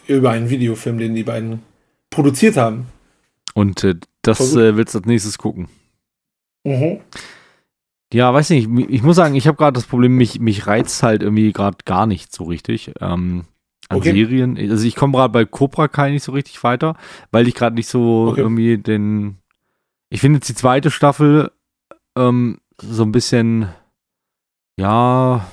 über 0.07 0.31
einen 0.31 0.49
Videofilm, 0.49 0.97
den 0.97 1.13
die 1.13 1.23
beiden 1.23 1.61
produziert 2.09 2.57
haben. 2.57 2.87
Und 3.53 3.83
äh, 3.83 3.95
das 4.23 4.55
äh, 4.55 4.75
willst 4.75 4.95
du 4.95 4.99
als 4.99 5.07
nächstes 5.07 5.37
gucken. 5.37 5.67
Mhm. 6.63 7.01
Ja, 8.11 8.33
weiß 8.33 8.49
nicht, 8.49 8.67
ich 8.89 9.03
muss 9.03 9.15
sagen, 9.15 9.35
ich 9.35 9.47
habe 9.47 9.57
gerade 9.57 9.73
das 9.73 9.85
Problem, 9.85 10.15
mich, 10.15 10.39
mich 10.39 10.65
reizt 10.65 11.03
halt 11.03 11.21
irgendwie 11.21 11.51
gerade 11.51 11.77
gar 11.85 12.07
nicht 12.07 12.33
so 12.33 12.45
richtig. 12.45 12.91
Ähm, 12.99 13.45
an 13.89 13.97
okay. 13.97 14.13
Serien. 14.13 14.57
Also 14.57 14.87
ich 14.87 14.95
komme 14.95 15.13
gerade 15.13 15.31
bei 15.31 15.45
Cobra 15.45 15.87
Kai 15.87 16.09
nicht 16.09 16.23
so 16.23 16.31
richtig 16.31 16.63
weiter, 16.63 16.95
weil 17.31 17.47
ich 17.47 17.53
gerade 17.53 17.75
nicht 17.75 17.87
so 17.87 18.29
okay. 18.31 18.41
irgendwie 18.41 18.77
den. 18.79 19.37
Ich 20.09 20.21
finde 20.21 20.37
jetzt 20.37 20.49
die 20.49 20.55
zweite 20.55 20.89
Staffel 20.89 21.51
ähm, 22.17 22.59
so 22.81 23.03
ein 23.03 23.11
bisschen, 23.11 23.67
ja, 24.79 25.45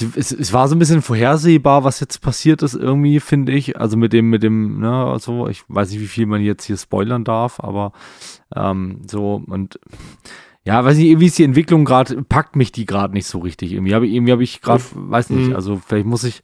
es, 0.00 0.32
es, 0.32 0.52
war 0.52 0.66
so 0.66 0.74
ein 0.74 0.78
bisschen 0.78 1.02
vorhersehbar, 1.02 1.84
was 1.84 2.00
jetzt 2.00 2.20
passiert 2.20 2.62
ist, 2.62 2.74
irgendwie, 2.74 3.20
finde 3.20 3.52
ich. 3.52 3.78
Also 3.78 3.96
mit 3.96 4.12
dem, 4.12 4.28
mit 4.28 4.42
dem, 4.42 4.80
ne, 4.80 4.92
also 4.92 5.46
ich 5.48 5.62
weiß 5.68 5.90
nicht, 5.90 6.00
wie 6.00 6.08
viel 6.08 6.26
man 6.26 6.42
jetzt 6.42 6.64
hier 6.64 6.76
spoilern 6.76 7.24
darf, 7.24 7.60
aber 7.60 7.92
ähm, 8.54 9.02
so 9.08 9.42
und 9.46 9.78
ja, 10.64 10.84
weiß 10.84 10.96
nicht, 10.96 11.08
irgendwie 11.08 11.26
ist 11.26 11.38
die 11.38 11.44
Entwicklung 11.44 11.84
gerade, 11.84 12.22
packt 12.22 12.56
mich 12.56 12.72
die 12.72 12.86
gerade 12.86 13.14
nicht 13.14 13.26
so 13.26 13.38
richtig. 13.38 13.72
Irgendwie 13.72 13.94
habe 13.94 14.08
irgendwie 14.08 14.32
hab 14.32 14.40
ich 14.40 14.62
gerade, 14.62 14.82
weiß 14.94 15.30
nicht, 15.30 15.50
mhm. 15.50 15.54
also 15.54 15.80
vielleicht 15.86 16.06
muss 16.06 16.24
ich, 16.24 16.42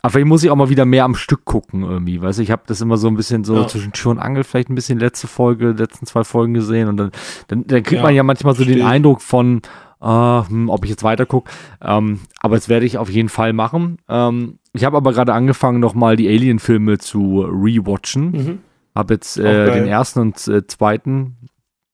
aber 0.00 0.10
vielleicht 0.10 0.26
muss 0.26 0.42
ich 0.42 0.50
auch 0.50 0.56
mal 0.56 0.70
wieder 0.70 0.86
mehr 0.86 1.04
am 1.04 1.14
Stück 1.14 1.44
gucken 1.44 1.82
irgendwie, 1.84 2.20
weißt 2.20 2.38
du, 2.38 2.42
ich 2.42 2.50
habe 2.50 2.62
das 2.66 2.80
immer 2.80 2.96
so 2.96 3.06
ein 3.06 3.14
bisschen 3.14 3.44
so 3.44 3.54
ja. 3.56 3.68
zwischen 3.68 3.92
Tür 3.92 4.10
und 4.12 4.18
Angel 4.18 4.42
vielleicht 4.42 4.70
ein 4.70 4.74
bisschen 4.74 4.98
letzte 4.98 5.28
Folge, 5.28 5.72
letzten 5.72 6.06
zwei 6.06 6.24
Folgen 6.24 6.54
gesehen 6.54 6.88
und 6.88 6.96
dann, 6.96 7.12
dann, 7.46 7.66
dann 7.66 7.82
kriegt 7.82 8.00
ja, 8.00 8.02
man 8.02 8.14
ja 8.14 8.22
manchmal 8.24 8.56
so 8.56 8.64
den 8.64 8.82
Eindruck 8.82 9.20
von, 9.20 9.60
Uh, 10.02 10.48
hm, 10.48 10.68
ob 10.68 10.84
ich 10.84 10.90
jetzt 10.90 11.04
weiter 11.04 11.26
gucke. 11.26 11.50
Ähm, 11.80 12.20
aber 12.40 12.56
das 12.56 12.68
werde 12.68 12.86
ich 12.86 12.98
auf 12.98 13.08
jeden 13.08 13.28
Fall 13.28 13.52
machen. 13.52 13.98
Ähm, 14.08 14.58
ich 14.72 14.84
habe 14.84 14.96
aber 14.96 15.12
gerade 15.12 15.32
angefangen, 15.32 15.78
nochmal 15.78 16.16
die 16.16 16.28
Alien-Filme 16.28 16.98
zu 16.98 17.42
rewatchen. 17.42 18.30
Mhm. 18.32 18.58
Habe 18.96 19.14
jetzt 19.14 19.38
äh, 19.38 19.72
den 19.72 19.86
ersten 19.86 20.20
und 20.20 20.48
äh, 20.48 20.66
zweiten 20.66 21.36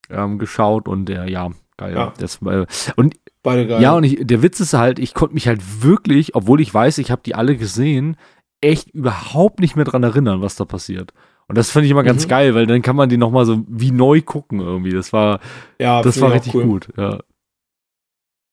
ähm, 0.08 0.38
geschaut 0.38 0.88
und 0.88 1.10
äh, 1.10 1.28
ja, 1.28 1.50
geil. 1.76 1.94
Ja. 1.94 2.14
Das, 2.18 2.40
äh, 2.42 2.64
und 2.96 3.14
Beide 3.42 3.66
geil. 3.66 3.82
Ja, 3.82 3.94
und 3.94 4.04
ich, 4.04 4.26
der 4.26 4.42
Witz 4.42 4.60
ist 4.60 4.74
halt, 4.74 4.98
ich 4.98 5.14
konnte 5.14 5.34
mich 5.34 5.46
halt 5.46 5.82
wirklich, 5.82 6.34
obwohl 6.34 6.60
ich 6.60 6.72
weiß, 6.72 6.98
ich 6.98 7.10
habe 7.10 7.22
die 7.24 7.34
alle 7.34 7.56
gesehen, 7.56 8.16
echt 8.60 8.90
überhaupt 8.90 9.60
nicht 9.60 9.76
mehr 9.76 9.84
dran 9.84 10.02
erinnern, 10.02 10.42
was 10.42 10.56
da 10.56 10.64
passiert. 10.64 11.12
Und 11.46 11.56
das 11.56 11.70
finde 11.70 11.86
ich 11.86 11.92
immer 11.92 12.02
ganz 12.02 12.26
mhm. 12.26 12.30
geil, 12.30 12.54
weil 12.54 12.66
dann 12.66 12.82
kann 12.82 12.96
man 12.96 13.08
die 13.08 13.16
nochmal 13.16 13.46
so 13.46 13.64
wie 13.68 13.90
neu 13.90 14.20
gucken 14.20 14.60
irgendwie. 14.60 14.92
Das 14.92 15.12
war, 15.12 15.40
ja, 15.78 16.02
das 16.02 16.20
war 16.20 16.32
richtig 16.32 16.54
cool. 16.54 16.64
gut, 16.64 16.88
ja. 16.96 17.20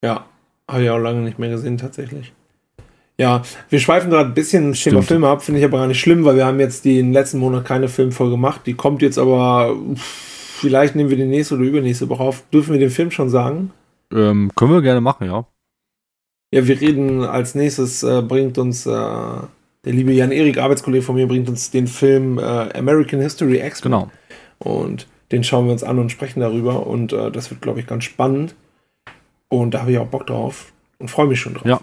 Ja, 0.03 0.25
habe 0.69 0.83
ich 0.83 0.89
auch 0.89 0.97
lange 0.99 1.21
nicht 1.21 1.39
mehr 1.39 1.49
gesehen, 1.49 1.77
tatsächlich. 1.77 2.33
Ja, 3.17 3.43
wir 3.69 3.79
schweifen 3.79 4.09
gerade 4.09 4.29
ein 4.29 4.33
bisschen 4.33 4.73
Thema 4.73 5.01
Filme 5.01 5.29
ab, 5.29 5.41
finde 5.41 5.59
ich 5.59 5.65
aber 5.65 5.77
gar 5.77 5.87
nicht 5.87 6.01
schlimm, 6.01 6.25
weil 6.25 6.35
wir 6.35 6.45
haben 6.45 6.59
jetzt 6.59 6.83
den 6.83 7.13
letzten 7.13 7.39
Monat 7.39 7.63
keine 7.63 7.87
Filmfolge 7.87 8.31
gemacht. 8.31 8.61
Die 8.65 8.73
kommt 8.73 9.01
jetzt 9.01 9.17
aber, 9.17 9.75
vielleicht 9.95 10.95
nehmen 10.95 11.09
wir 11.09 11.17
die 11.17 11.25
nächste 11.25 11.55
oder 11.55 11.63
übernächste 11.63 12.09
Woche 12.09 12.23
auf. 12.23 12.43
Dürfen 12.51 12.73
wir 12.73 12.79
den 12.79 12.89
Film 12.89 13.11
schon 13.11 13.29
sagen? 13.29 13.71
Ähm, 14.11 14.51
können 14.55 14.73
wir 14.73 14.81
gerne 14.81 15.01
machen, 15.01 15.27
ja. 15.27 15.45
Ja, 16.51 16.67
wir 16.67 16.79
reden 16.79 17.23
als 17.23 17.55
nächstes, 17.55 18.03
äh, 18.03 18.21
bringt 18.21 18.57
uns 18.57 18.85
äh, 18.85 18.89
der 18.91 19.47
liebe 19.93 20.11
Jan-Erik, 20.11 20.57
Arbeitskollege 20.57 21.03
von 21.03 21.15
mir, 21.15 21.27
bringt 21.27 21.47
uns 21.47 21.71
den 21.71 21.87
Film 21.87 22.37
äh, 22.37 22.41
American 22.77 23.21
History 23.21 23.65
X. 23.65 23.81
Genau. 23.81 24.11
Und 24.59 25.07
den 25.31 25.43
schauen 25.43 25.65
wir 25.65 25.71
uns 25.71 25.83
an 25.83 25.99
und 25.99 26.11
sprechen 26.11 26.41
darüber. 26.41 26.85
Und 26.85 27.13
äh, 27.13 27.31
das 27.31 27.49
wird, 27.49 27.61
glaube 27.61 27.79
ich, 27.79 27.87
ganz 27.87 28.03
spannend. 28.03 28.55
Und 29.59 29.73
da 29.73 29.81
habe 29.81 29.91
ich 29.91 29.97
auch 29.97 30.07
Bock 30.07 30.27
drauf 30.27 30.73
und 30.99 31.09
freue 31.09 31.27
mich 31.27 31.39
schon 31.39 31.55
drauf. 31.55 31.65
Ja. 31.65 31.81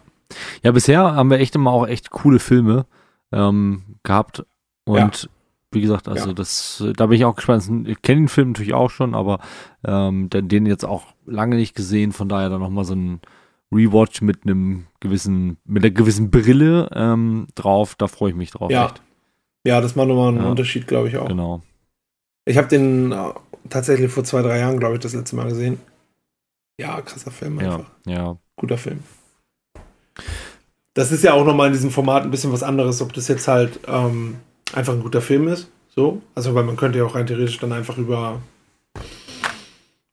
Ja, 0.62 0.72
bisher 0.72 1.14
haben 1.14 1.30
wir 1.30 1.40
echt 1.40 1.54
immer 1.54 1.72
auch 1.72 1.86
echt 1.86 2.10
coole 2.10 2.38
Filme 2.38 2.86
ähm, 3.32 3.82
gehabt. 4.02 4.44
Und 4.84 5.22
ja. 5.22 5.28
wie 5.72 5.80
gesagt, 5.80 6.08
also 6.08 6.28
ja. 6.28 6.34
das, 6.34 6.82
da 6.96 7.06
bin 7.06 7.16
ich 7.16 7.24
auch 7.24 7.36
gespannt. 7.36 7.86
Ich 7.86 8.02
kenne 8.02 8.22
den 8.22 8.28
Film 8.28 8.48
natürlich 8.48 8.74
auch 8.74 8.90
schon, 8.90 9.14
aber 9.14 9.40
ähm, 9.84 10.30
den 10.30 10.66
jetzt 10.66 10.84
auch 10.84 11.04
lange 11.26 11.56
nicht 11.56 11.74
gesehen. 11.74 12.12
Von 12.12 12.28
daher 12.28 12.48
dann 12.48 12.60
nochmal 12.60 12.84
so 12.84 12.94
ein 12.94 13.20
Rewatch 13.70 14.22
mit 14.22 14.44
einem 14.44 14.86
gewissen, 15.00 15.58
mit 15.64 15.84
einer 15.84 15.92
gewissen 15.92 16.30
Brille 16.30 16.88
ähm, 16.94 17.46
drauf. 17.54 17.94
Da 17.96 18.08
freue 18.08 18.30
ich 18.30 18.36
mich 18.36 18.50
drauf. 18.50 18.70
Ja. 18.70 18.86
Echt. 18.86 19.02
Ja, 19.64 19.80
das 19.80 19.94
macht 19.94 20.08
nochmal 20.08 20.28
einen 20.28 20.42
ja. 20.42 20.50
Unterschied, 20.50 20.86
glaube 20.88 21.08
ich 21.08 21.16
auch. 21.16 21.28
Genau. 21.28 21.62
Ich 22.44 22.56
habe 22.58 22.66
den 22.66 23.12
äh, 23.12 23.16
tatsächlich 23.68 24.10
vor 24.10 24.24
zwei, 24.24 24.42
drei 24.42 24.58
Jahren, 24.58 24.80
glaube 24.80 24.94
ich, 24.94 25.00
das 25.00 25.14
letzte 25.14 25.36
Mal 25.36 25.48
gesehen. 25.48 25.78
Ja, 26.78 27.00
krasser 27.00 27.30
Film 27.30 27.58
einfach. 27.58 27.90
Ja, 28.06 28.12
ja. 28.12 28.38
Guter 28.56 28.78
Film. 28.78 29.00
Das 30.94 31.10
ist 31.12 31.24
ja 31.24 31.32
auch 31.32 31.44
nochmal 31.44 31.68
in 31.68 31.72
diesem 31.72 31.90
Format 31.90 32.24
ein 32.24 32.30
bisschen 32.30 32.52
was 32.52 32.62
anderes, 32.62 33.00
ob 33.00 33.12
das 33.12 33.28
jetzt 33.28 33.48
halt 33.48 33.80
ähm, 33.86 34.36
einfach 34.74 34.92
ein 34.92 35.02
guter 35.02 35.22
Film 35.22 35.48
ist. 35.48 35.68
So. 35.94 36.20
Also, 36.34 36.54
weil 36.54 36.64
man 36.64 36.76
könnte 36.76 36.98
ja 36.98 37.04
auch 37.04 37.14
rein 37.14 37.26
theoretisch 37.26 37.58
dann 37.58 37.72
einfach 37.72 37.98
über, 37.98 38.40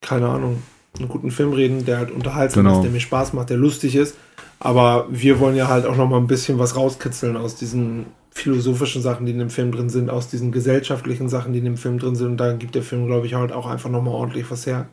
keine 0.02 0.30
Ahnung, 0.30 0.62
einen 0.98 1.08
guten 1.08 1.32
Film 1.32 1.54
reden, 1.54 1.86
der 1.86 1.98
halt 1.98 2.12
unterhaltsam 2.12 2.64
genau. 2.64 2.78
ist, 2.78 2.84
der 2.84 2.92
mir 2.92 3.00
Spaß 3.00 3.34
macht, 3.34 3.50
der 3.50 3.58
lustig 3.58 3.96
ist. 3.96 4.16
Aber 4.60 5.08
wir 5.10 5.40
wollen 5.40 5.56
ja 5.56 5.68
halt 5.68 5.86
auch 5.86 5.96
nochmal 5.96 6.20
ein 6.20 6.28
bisschen 6.28 6.60
was 6.60 6.76
rauskitzeln 6.76 7.38
aus 7.38 7.56
diesen 7.56 8.08
philosophischen 8.32 9.02
Sachen, 9.02 9.26
die 9.26 9.32
in 9.32 9.40
dem 9.40 9.50
Film 9.50 9.72
drin 9.72 9.90
sind, 9.90 10.10
aus 10.10 10.30
diesen 10.30 10.52
gesellschaftlichen 10.52 11.30
Sachen, 11.30 11.54
die 11.54 11.60
in 11.60 11.66
dem 11.66 11.78
Film 11.78 12.00
drin 12.00 12.16
sind. 12.16 12.28
Und 12.28 12.38
da 12.38 12.54
gibt 12.54 12.76
der 12.76 12.84
Film, 12.84 13.06
glaube 13.06 13.26
ich, 13.26 13.34
halt 13.34 13.52
auch 13.52 13.68
einfach 13.68 13.90
nochmal 13.90 14.14
ordentlich 14.14 14.50
was 14.52 14.66
her. 14.66 14.88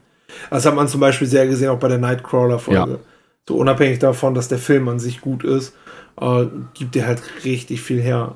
Das 0.51 0.67
hat 0.67 0.75
man 0.75 0.89
zum 0.89 1.01
Beispiel 1.01 1.27
sehr 1.27 1.47
gesehen, 1.47 1.71
auch 1.71 1.79
bei 1.79 1.89
der 1.89 1.99
Nightcrawler-Folge. 1.99 2.93
Ja. 2.93 2.99
So 3.49 3.57
unabhängig 3.57 3.99
davon, 3.99 4.35
dass 4.35 4.49
der 4.49 4.59
Film 4.59 4.89
an 4.89 4.99
sich 4.99 5.21
gut 5.21 5.45
ist, 5.45 5.75
äh, 6.21 6.47
gibt 6.75 6.95
der 6.95 7.07
halt 7.07 7.23
richtig 7.45 7.81
viel 7.83 8.01
her. 8.01 8.35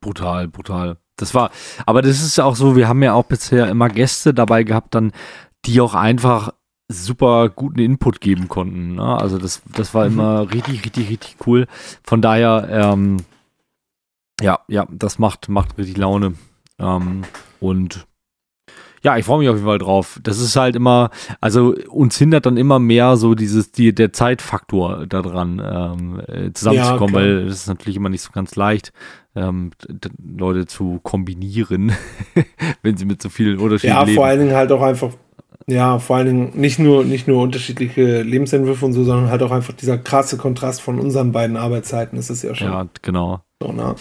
Brutal, 0.00 0.48
brutal. 0.48 0.98
Das 1.16 1.34
war, 1.34 1.50
aber 1.86 2.02
das 2.02 2.22
ist 2.22 2.36
ja 2.36 2.44
auch 2.44 2.56
so, 2.56 2.76
wir 2.76 2.88
haben 2.88 3.02
ja 3.02 3.14
auch 3.14 3.24
bisher 3.24 3.68
immer 3.68 3.88
Gäste 3.88 4.34
dabei 4.34 4.62
gehabt, 4.64 4.94
dann, 4.94 5.12
die 5.64 5.80
auch 5.80 5.94
einfach 5.94 6.52
super 6.88 7.48
guten 7.48 7.80
Input 7.80 8.20
geben 8.20 8.48
konnten. 8.48 8.96
Ne? 8.96 9.18
Also 9.18 9.38
das, 9.38 9.62
das 9.74 9.94
war 9.94 10.08
mhm. 10.08 10.12
immer 10.12 10.52
richtig, 10.52 10.84
richtig, 10.84 11.08
richtig 11.08 11.36
cool. 11.46 11.66
Von 12.04 12.20
daher, 12.22 12.68
ähm, 12.70 13.18
ja, 14.40 14.60
ja, 14.68 14.86
das 14.90 15.18
macht, 15.18 15.48
macht 15.48 15.78
richtig 15.78 15.96
Laune. 15.96 16.34
Ähm, 16.78 17.22
und 17.58 18.06
ja, 19.06 19.16
ich 19.16 19.24
freue 19.24 19.38
mich 19.38 19.48
auf 19.48 19.54
jeden 19.54 19.68
Fall 19.68 19.78
drauf. 19.78 20.18
Das 20.24 20.40
ist 20.40 20.56
halt 20.56 20.74
immer, 20.74 21.10
also 21.40 21.76
uns 21.88 22.18
hindert 22.18 22.44
dann 22.44 22.56
immer 22.56 22.80
mehr 22.80 23.16
so 23.16 23.36
dieses, 23.36 23.70
die, 23.70 23.94
der 23.94 24.12
Zeitfaktor 24.12 25.06
daran 25.06 25.62
ähm, 25.64 26.20
äh, 26.26 26.52
zusammenzukommen, 26.52 27.14
ja, 27.14 27.20
weil 27.20 27.46
es 27.46 27.60
ist 27.60 27.68
natürlich 27.68 27.94
immer 27.94 28.08
nicht 28.08 28.22
so 28.22 28.32
ganz 28.32 28.56
leicht, 28.56 28.92
ähm, 29.36 29.70
Leute 30.18 30.66
zu 30.66 30.98
kombinieren, 31.04 31.92
wenn 32.82 32.96
sie 32.96 33.04
mit 33.04 33.22
so 33.22 33.28
vielen 33.28 33.60
Unterschieden 33.60 33.92
ja, 33.92 34.00
leben. 34.00 34.16
Ja, 34.16 34.16
vor 34.16 34.26
allen 34.26 34.40
Dingen 34.40 34.56
halt 34.56 34.72
auch 34.72 34.82
einfach, 34.82 35.12
ja, 35.68 36.00
vor 36.00 36.16
allen 36.16 36.26
Dingen 36.26 36.52
nicht 36.54 36.80
nur, 36.80 37.04
nicht 37.04 37.28
nur 37.28 37.40
unterschiedliche 37.42 38.22
Lebensentwürfe 38.22 38.86
und 38.86 38.92
so, 38.92 39.04
sondern 39.04 39.30
halt 39.30 39.44
auch 39.44 39.52
einfach 39.52 39.74
dieser 39.74 39.98
krasse 39.98 40.36
Kontrast 40.36 40.82
von 40.82 40.98
unseren 40.98 41.30
beiden 41.30 41.56
Arbeitszeiten 41.56 42.18
ist 42.18 42.30
es 42.30 42.42
ja 42.42 42.56
schon. 42.56 42.66
Ja, 42.66 42.86
genau. 43.02 43.38
So, 43.62 43.70
ne? 43.70 43.94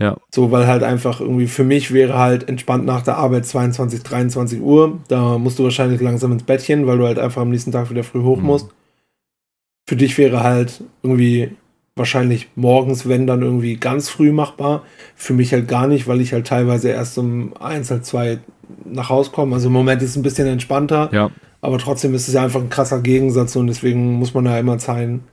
Ja. 0.00 0.16
So, 0.34 0.50
weil 0.50 0.66
halt 0.66 0.82
einfach 0.82 1.20
irgendwie 1.20 1.46
für 1.46 1.64
mich 1.64 1.92
wäre 1.92 2.18
halt 2.18 2.48
entspannt 2.48 2.84
nach 2.84 3.02
der 3.02 3.16
Arbeit 3.16 3.46
22, 3.46 4.02
23 4.02 4.60
Uhr. 4.60 4.98
Da 5.08 5.38
musst 5.38 5.58
du 5.58 5.64
wahrscheinlich 5.64 6.00
langsam 6.00 6.32
ins 6.32 6.42
Bettchen, 6.42 6.86
weil 6.86 6.98
du 6.98 7.06
halt 7.06 7.18
einfach 7.18 7.42
am 7.42 7.50
nächsten 7.50 7.72
Tag 7.72 7.90
wieder 7.90 8.04
früh 8.04 8.22
hoch 8.22 8.38
mhm. 8.38 8.46
musst. 8.46 8.68
Für 9.88 9.96
dich 9.96 10.18
wäre 10.18 10.42
halt 10.42 10.82
irgendwie 11.02 11.50
wahrscheinlich 11.96 12.48
morgens, 12.56 13.08
wenn 13.08 13.26
dann 13.26 13.42
irgendwie 13.42 13.76
ganz 13.76 14.08
früh 14.08 14.32
machbar. 14.32 14.82
Für 15.14 15.32
mich 15.32 15.52
halt 15.52 15.68
gar 15.68 15.86
nicht, 15.86 16.08
weil 16.08 16.20
ich 16.20 16.32
halt 16.32 16.46
teilweise 16.46 16.88
erst 16.88 17.16
um 17.18 17.56
eins, 17.58 17.90
halt 17.90 18.04
zwei 18.04 18.38
nach 18.84 19.10
Hause 19.10 19.30
komme. 19.30 19.54
Also 19.54 19.68
im 19.68 19.74
Moment 19.74 20.02
ist 20.02 20.10
es 20.10 20.16
ein 20.16 20.22
bisschen 20.22 20.48
entspannter. 20.48 21.10
Ja. 21.12 21.30
Aber 21.60 21.78
trotzdem 21.78 22.14
ist 22.14 22.26
es 22.26 22.34
ja 22.34 22.42
einfach 22.42 22.60
ein 22.60 22.68
krasser 22.68 23.00
Gegensatz 23.00 23.54
und 23.56 23.68
deswegen 23.68 24.14
muss 24.14 24.34
man 24.34 24.44
da 24.44 24.58
immer 24.58 24.78
zeigen, 24.78 25.24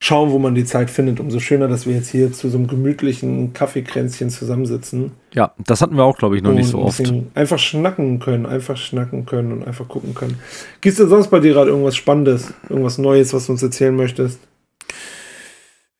schauen, 0.00 0.30
wo 0.30 0.38
man 0.38 0.54
die 0.54 0.64
Zeit 0.64 0.90
findet. 0.90 1.20
Umso 1.20 1.40
schöner, 1.40 1.68
dass 1.68 1.86
wir 1.86 1.94
jetzt 1.94 2.10
hier 2.10 2.32
zu 2.32 2.48
so 2.48 2.58
einem 2.58 2.68
gemütlichen 2.68 3.52
Kaffeekränzchen 3.52 4.30
zusammensitzen. 4.30 5.12
Ja, 5.34 5.52
das 5.58 5.82
hatten 5.82 5.96
wir 5.96 6.04
auch, 6.04 6.16
glaube 6.16 6.36
ich, 6.36 6.42
noch 6.42 6.52
nicht 6.52 6.68
so 6.68 6.78
oft. 6.78 7.12
Einfach 7.34 7.58
schnacken 7.58 8.20
können, 8.20 8.46
einfach 8.46 8.76
schnacken 8.76 9.26
können 9.26 9.52
und 9.52 9.66
einfach 9.66 9.88
gucken 9.88 10.14
können. 10.14 10.38
Gibt 10.80 10.92
es 10.92 10.98
denn 10.98 11.08
sonst 11.08 11.28
bei 11.28 11.40
dir 11.40 11.52
gerade 11.52 11.70
irgendwas 11.70 11.96
Spannendes, 11.96 12.52
irgendwas 12.68 12.98
Neues, 12.98 13.32
was 13.32 13.46
du 13.46 13.52
uns 13.52 13.62
erzählen 13.62 13.94
möchtest? 13.94 14.38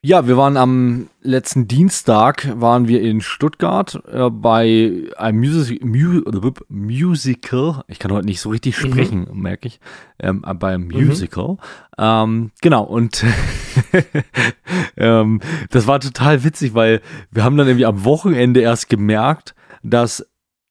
Ja, 0.00 0.28
wir 0.28 0.37
waren 0.37 0.57
am 0.57 1.09
letzten 1.23 1.67
Dienstag 1.67 2.49
waren 2.55 2.87
wir 2.87 3.02
in 3.02 3.21
Stuttgart 3.21 4.00
äh, 4.11 4.31
bei 4.31 4.93
einem 5.17 5.38
Music, 5.40 5.85
Mu, 5.85 6.23
Musical. 6.69 7.83
Ich 7.88 7.99
kann 7.99 8.12
heute 8.12 8.26
nicht 8.26 8.40
so 8.40 8.50
richtig 8.50 8.81
mhm. 8.81 8.87
sprechen, 8.87 9.28
mhm. 9.28 9.43
merke 9.43 9.67
ich. 9.67 9.81
Ähm, 10.21 10.45
äh, 10.47 10.55
beim 10.55 10.87
mhm. 10.87 11.07
Musical. 11.07 11.55
Mhm. 11.55 11.59
Ähm, 11.99 12.50
genau, 12.61 12.85
und 12.85 13.25
ähm, 14.97 15.40
das 15.71 15.87
war 15.87 16.00
total 16.00 16.45
witzig, 16.45 16.75
weil 16.75 17.00
wir 17.30 17.45
haben 17.45 17.57
dann 17.57 17.66
irgendwie 17.66 17.87
am 17.87 18.04
Wochenende 18.04 18.61
erst 18.61 18.88
gemerkt, 18.88 19.54
dass 19.83 20.26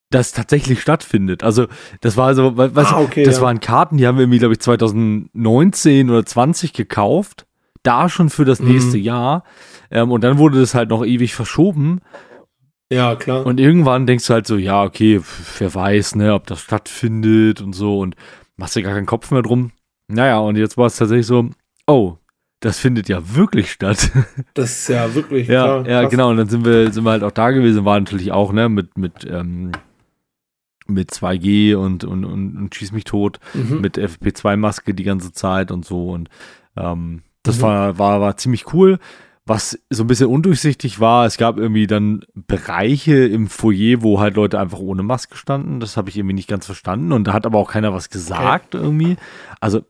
das 0.10 0.32
tatsächlich 0.32 0.82
stattfindet. 0.82 1.44
Also, 1.44 1.68
das 2.02 2.16
war 2.16 2.28
also, 2.28 2.54
was, 2.56 2.88
ah, 2.88 3.00
okay, 3.00 3.24
das 3.24 3.38
ja. 3.38 3.42
waren 3.42 3.60
Karten, 3.60 3.98
die 3.98 4.08
haben 4.08 4.18
wir 4.18 4.24
irgendwie, 4.24 4.40
glaube 4.40 4.54
ich, 4.54 4.62
2019 4.62 6.10
oder 6.10 6.26
20 6.26 6.74
gekauft 6.74 7.48
da 7.88 8.10
schon 8.10 8.30
für 8.30 8.46
das 8.46 8.60
nächste 8.60 8.98
mhm. 8.98 9.04
Jahr. 9.04 9.44
Ähm, 9.90 10.12
und 10.12 10.24
dann 10.24 10.38
wurde 10.38 10.60
das 10.60 10.76
halt 10.76 10.90
noch 10.90 11.06
ewig 11.06 11.34
verschoben. 11.34 12.02
Ja, 12.92 13.16
klar. 13.16 13.46
Und 13.46 13.60
irgendwann 13.60 14.06
denkst 14.06 14.28
du 14.28 14.34
halt 14.34 14.48
so, 14.48 14.58
ja, 14.58 14.84
okay, 14.84 15.22
wer 15.58 15.74
weiß, 15.74 16.16
ne, 16.16 16.34
ob 16.34 16.48
das 16.48 16.60
stattfindet 16.60 17.62
und 17.62 17.74
so 17.74 18.00
und 18.00 18.16
machst 18.58 18.76
dir 18.76 18.84
gar 18.84 18.94
keinen 18.94 19.06
Kopf 19.06 19.32
mehr 19.32 19.42
drum. 19.42 19.72
Naja, 20.10 20.40
und 20.40 20.58
jetzt 20.58 20.78
war 20.78 20.88
es 20.88 20.98
tatsächlich 20.98 21.28
so, 21.28 21.50
oh, 21.86 22.18
das 22.60 22.80
findet 22.80 23.08
ja 23.08 23.36
wirklich 23.36 23.72
statt. 23.72 24.12
Das 24.54 24.72
ist 24.72 24.90
ja 24.90 25.14
wirklich 25.14 25.48
ja, 25.48 25.82
klar, 25.82 25.88
Ja, 25.88 26.08
genau. 26.08 26.30
Und 26.30 26.38
dann 26.38 26.50
sind 26.50 26.66
wir, 26.66 26.92
sind 26.92 27.04
wir 27.04 27.12
halt 27.12 27.24
auch 27.24 27.32
da 27.32 27.52
gewesen, 27.52 27.86
war 27.86 28.00
natürlich 28.00 28.32
auch, 28.32 28.52
ne, 28.52 28.70
mit, 28.70 28.98
mit, 28.98 29.26
ähm, 29.30 29.72
mit 30.88 31.12
2G 31.12 31.76
und, 31.76 32.04
und, 32.04 32.26
und, 32.26 32.58
und 32.58 32.74
schieß 32.74 32.92
mich 32.92 33.04
tot, 33.04 33.40
mhm. 33.54 33.82
mit 33.82 33.98
FP2-Maske 33.98 34.94
die 34.94 35.04
ganze 35.04 35.32
Zeit 35.32 35.72
und 35.72 35.86
so. 35.86 36.10
Und 36.10 36.30
ähm, 36.76 37.22
das 37.44 37.58
mhm. 37.58 37.62
war, 37.62 38.00
war, 38.00 38.22
war 38.22 38.38
ziemlich 38.38 38.74
cool. 38.74 39.00
Was 39.46 39.80
so 39.90 40.04
ein 40.04 40.08
bisschen 40.08 40.28
undurchsichtig 40.28 41.00
war, 41.00 41.26
es 41.26 41.38
gab 41.38 41.58
irgendwie 41.58 41.88
dann 41.88 42.26
Bereiche 42.34 43.26
im 43.28 43.48
Foyer, 43.48 44.02
wo 44.02 44.20
halt 44.20 44.36
Leute 44.36 44.60
einfach 44.60 44.80
ohne 44.80 45.04
Maske 45.04 45.38
standen. 45.38 45.80
Das 45.80 45.96
habe 45.96 46.10
ich 46.10 46.18
irgendwie 46.18 46.34
nicht 46.34 46.50
ganz 46.50 46.66
verstanden. 46.66 47.14
Und 47.14 47.26
da 47.28 47.34
hat 47.34 47.46
aber 47.46 47.58
auch 47.60 47.72
keiner 47.72 47.94
was 47.94 48.10
gesagt 48.10 48.76
okay. 48.76 48.84
irgendwie. 48.84 49.16
Also 49.62 49.84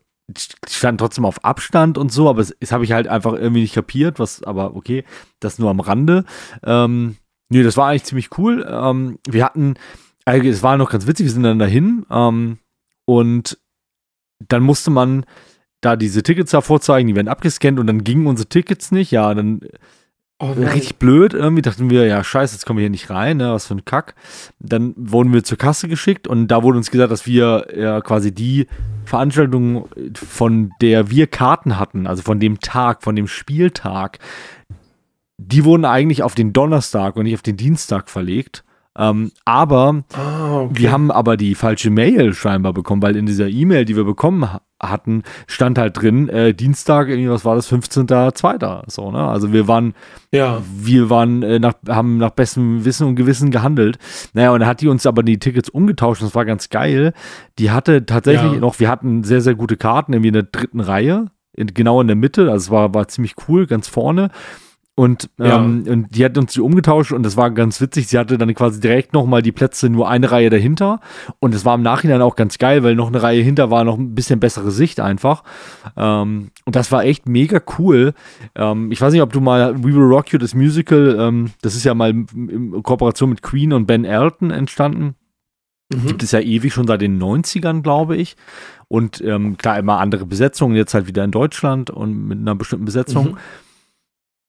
stand 0.68 1.00
trotzdem 1.00 1.24
auf 1.24 1.44
Abstand 1.44 1.98
und 1.98 2.12
so, 2.12 2.28
aber 2.28 2.42
es, 2.42 2.54
das 2.60 2.72
habe 2.72 2.84
ich 2.84 2.92
halt 2.92 3.08
einfach 3.08 3.32
irgendwie 3.32 3.62
nicht 3.62 3.74
kapiert, 3.74 4.18
was, 4.18 4.42
aber 4.42 4.76
okay, 4.76 5.04
das 5.40 5.58
nur 5.58 5.70
am 5.70 5.80
Rande. 5.80 6.24
Ähm, 6.64 7.16
nee, 7.48 7.62
das 7.62 7.76
war 7.76 7.88
eigentlich 7.88 8.04
ziemlich 8.04 8.36
cool. 8.38 8.66
Ähm, 8.68 9.18
wir 9.26 9.44
hatten, 9.44 9.74
also 10.24 10.46
es 10.48 10.62
war 10.62 10.76
noch 10.76 10.90
ganz 10.90 11.06
witzig, 11.06 11.26
wir 11.26 11.32
sind 11.32 11.44
dann 11.44 11.58
dahin 11.58 12.04
ähm, 12.10 12.58
und 13.06 13.58
dann 14.46 14.62
musste 14.62 14.90
man 14.90 15.24
da 15.80 15.96
diese 15.96 16.22
Tickets 16.22 16.50
da 16.50 16.60
vorzeigen, 16.60 17.08
die 17.08 17.14
werden 17.16 17.28
abgescannt 17.28 17.78
und 17.78 17.86
dann 17.86 18.04
gingen 18.04 18.26
unsere 18.26 18.48
Tickets 18.48 18.90
nicht. 18.90 19.10
Ja, 19.10 19.32
dann 19.34 19.60
oh 20.38 20.52
richtig 20.52 20.96
blöd 20.96 21.34
irgendwie. 21.34 21.62
Dachten 21.62 21.90
wir, 21.90 22.06
ja, 22.06 22.22
scheiße, 22.22 22.54
jetzt 22.54 22.66
kommen 22.66 22.78
wir 22.78 22.82
hier 22.82 22.90
nicht 22.90 23.10
rein, 23.10 23.38
ne, 23.38 23.52
was 23.52 23.66
für 23.66 23.74
ein 23.74 23.84
Kack. 23.84 24.14
Dann 24.58 24.94
wurden 24.96 25.32
wir 25.32 25.44
zur 25.44 25.58
Kasse 25.58 25.88
geschickt 25.88 26.26
und 26.28 26.48
da 26.48 26.62
wurde 26.62 26.78
uns 26.78 26.90
gesagt, 26.90 27.12
dass 27.12 27.26
wir 27.26 27.68
ja 27.76 28.00
quasi 28.00 28.32
die 28.32 28.66
Veranstaltung, 29.04 29.88
von 30.14 30.72
der 30.80 31.10
wir 31.10 31.26
Karten 31.26 31.78
hatten, 31.78 32.06
also 32.06 32.22
von 32.22 32.40
dem 32.40 32.60
Tag, 32.60 33.02
von 33.02 33.16
dem 33.16 33.26
Spieltag, 33.26 34.18
die 35.38 35.64
wurden 35.64 35.84
eigentlich 35.84 36.22
auf 36.22 36.34
den 36.34 36.52
Donnerstag 36.52 37.16
und 37.16 37.24
nicht 37.24 37.34
auf 37.34 37.42
den 37.42 37.56
Dienstag 37.56 38.10
verlegt. 38.10 38.64
Ähm, 38.96 39.30
aber 39.44 40.02
ah, 40.14 40.62
okay. 40.62 40.74
wir 40.74 40.92
haben 40.92 41.10
aber 41.10 41.36
die 41.36 41.54
falsche 41.54 41.90
Mail 41.90 42.34
scheinbar 42.34 42.72
bekommen, 42.72 43.00
weil 43.00 43.16
in 43.16 43.26
dieser 43.26 43.48
E-Mail, 43.48 43.84
die 43.84 43.96
wir 43.96 44.04
bekommen 44.04 44.48
hatten, 44.80 45.22
stand 45.46 45.78
halt 45.78 46.00
drin, 46.00 46.28
äh, 46.28 46.52
Dienstag, 46.54 47.08
irgendwie, 47.08 47.30
was 47.30 47.44
war 47.44 47.54
das, 47.54 47.70
15.02. 47.70 48.90
So, 48.90 49.10
ne? 49.10 49.26
Also 49.26 49.52
wir 49.52 49.68
waren, 49.68 49.94
ja. 50.32 50.62
wir 50.74 51.10
waren, 51.10 51.42
äh, 51.42 51.58
nach, 51.58 51.74
haben 51.88 52.18
nach 52.18 52.30
bestem 52.30 52.84
Wissen 52.84 53.06
und 53.06 53.16
Gewissen 53.16 53.50
gehandelt. 53.50 53.98
Naja, 54.32 54.52
und 54.52 54.60
dann 54.60 54.68
hat 54.68 54.80
die 54.80 54.88
uns 54.88 55.06
aber 55.06 55.22
die 55.22 55.38
Tickets 55.38 55.68
umgetauscht, 55.68 56.22
das 56.22 56.34
war 56.34 56.44
ganz 56.44 56.68
geil. 56.68 57.12
Die 57.58 57.70
hatte 57.70 58.04
tatsächlich 58.04 58.54
ja. 58.54 58.58
noch, 58.58 58.80
wir 58.80 58.88
hatten 58.88 59.22
sehr, 59.22 59.40
sehr 59.40 59.54
gute 59.54 59.76
Karten, 59.76 60.12
irgendwie 60.12 60.28
in 60.28 60.34
der 60.34 60.42
dritten 60.44 60.80
Reihe, 60.80 61.26
in, 61.52 61.68
genau 61.68 62.00
in 62.00 62.06
der 62.08 62.16
Mitte, 62.16 62.50
also 62.50 62.56
es 62.56 62.70
war, 62.70 62.94
war 62.94 63.08
ziemlich 63.08 63.34
cool, 63.48 63.66
ganz 63.66 63.88
vorne. 63.88 64.30
Und, 64.98 65.30
ja. 65.38 65.58
ähm, 65.58 65.84
und 65.86 66.16
die 66.16 66.24
hat 66.24 66.36
uns 66.36 66.54
die 66.54 66.60
umgetauscht 66.60 67.12
und 67.12 67.22
das 67.22 67.36
war 67.36 67.52
ganz 67.52 67.80
witzig. 67.80 68.08
Sie 68.08 68.18
hatte 68.18 68.36
dann 68.36 68.52
quasi 68.52 68.80
direkt 68.80 69.12
nochmal 69.12 69.42
die 69.42 69.52
Plätze 69.52 69.88
nur 69.88 70.08
eine 70.08 70.32
Reihe 70.32 70.50
dahinter. 70.50 70.98
Und 71.38 71.54
es 71.54 71.64
war 71.64 71.76
im 71.76 71.82
Nachhinein 71.82 72.20
auch 72.20 72.34
ganz 72.34 72.58
geil, 72.58 72.82
weil 72.82 72.96
noch 72.96 73.06
eine 73.06 73.22
Reihe 73.22 73.40
hinter 73.40 73.70
war 73.70 73.84
noch 73.84 73.96
ein 73.96 74.16
bisschen 74.16 74.40
bessere 74.40 74.72
Sicht 74.72 74.98
einfach. 74.98 75.44
Ähm, 75.96 76.50
und 76.64 76.74
das 76.74 76.90
war 76.90 77.04
echt 77.04 77.28
mega 77.28 77.60
cool. 77.78 78.12
Ähm, 78.56 78.90
ich 78.90 79.00
weiß 79.00 79.12
nicht, 79.12 79.22
ob 79.22 79.32
du 79.32 79.40
mal 79.40 79.78
We 79.78 79.94
Will 79.94 80.02
Rock 80.02 80.32
You, 80.32 80.38
das 80.40 80.56
Musical, 80.56 81.16
ähm, 81.16 81.52
das 81.62 81.76
ist 81.76 81.84
ja 81.84 81.94
mal 81.94 82.10
in 82.10 82.82
Kooperation 82.82 83.30
mit 83.30 83.40
Queen 83.40 83.72
und 83.72 83.86
Ben 83.86 84.04
Elton 84.04 84.50
entstanden. 84.50 85.14
Mhm. 85.94 86.08
Gibt 86.08 86.24
es 86.24 86.32
ja 86.32 86.40
ewig 86.40 86.74
schon 86.74 86.88
seit 86.88 87.02
den 87.02 87.22
90ern, 87.22 87.82
glaube 87.82 88.16
ich. 88.16 88.36
Und 88.88 89.20
ähm, 89.20 89.58
klar, 89.58 89.78
immer 89.78 90.00
andere 90.00 90.26
Besetzungen, 90.26 90.74
jetzt 90.74 90.92
halt 90.92 91.06
wieder 91.06 91.22
in 91.22 91.30
Deutschland 91.30 91.88
und 91.88 92.26
mit 92.26 92.38
einer 92.38 92.56
bestimmten 92.56 92.84
Besetzung. 92.84 93.26
Mhm. 93.26 93.38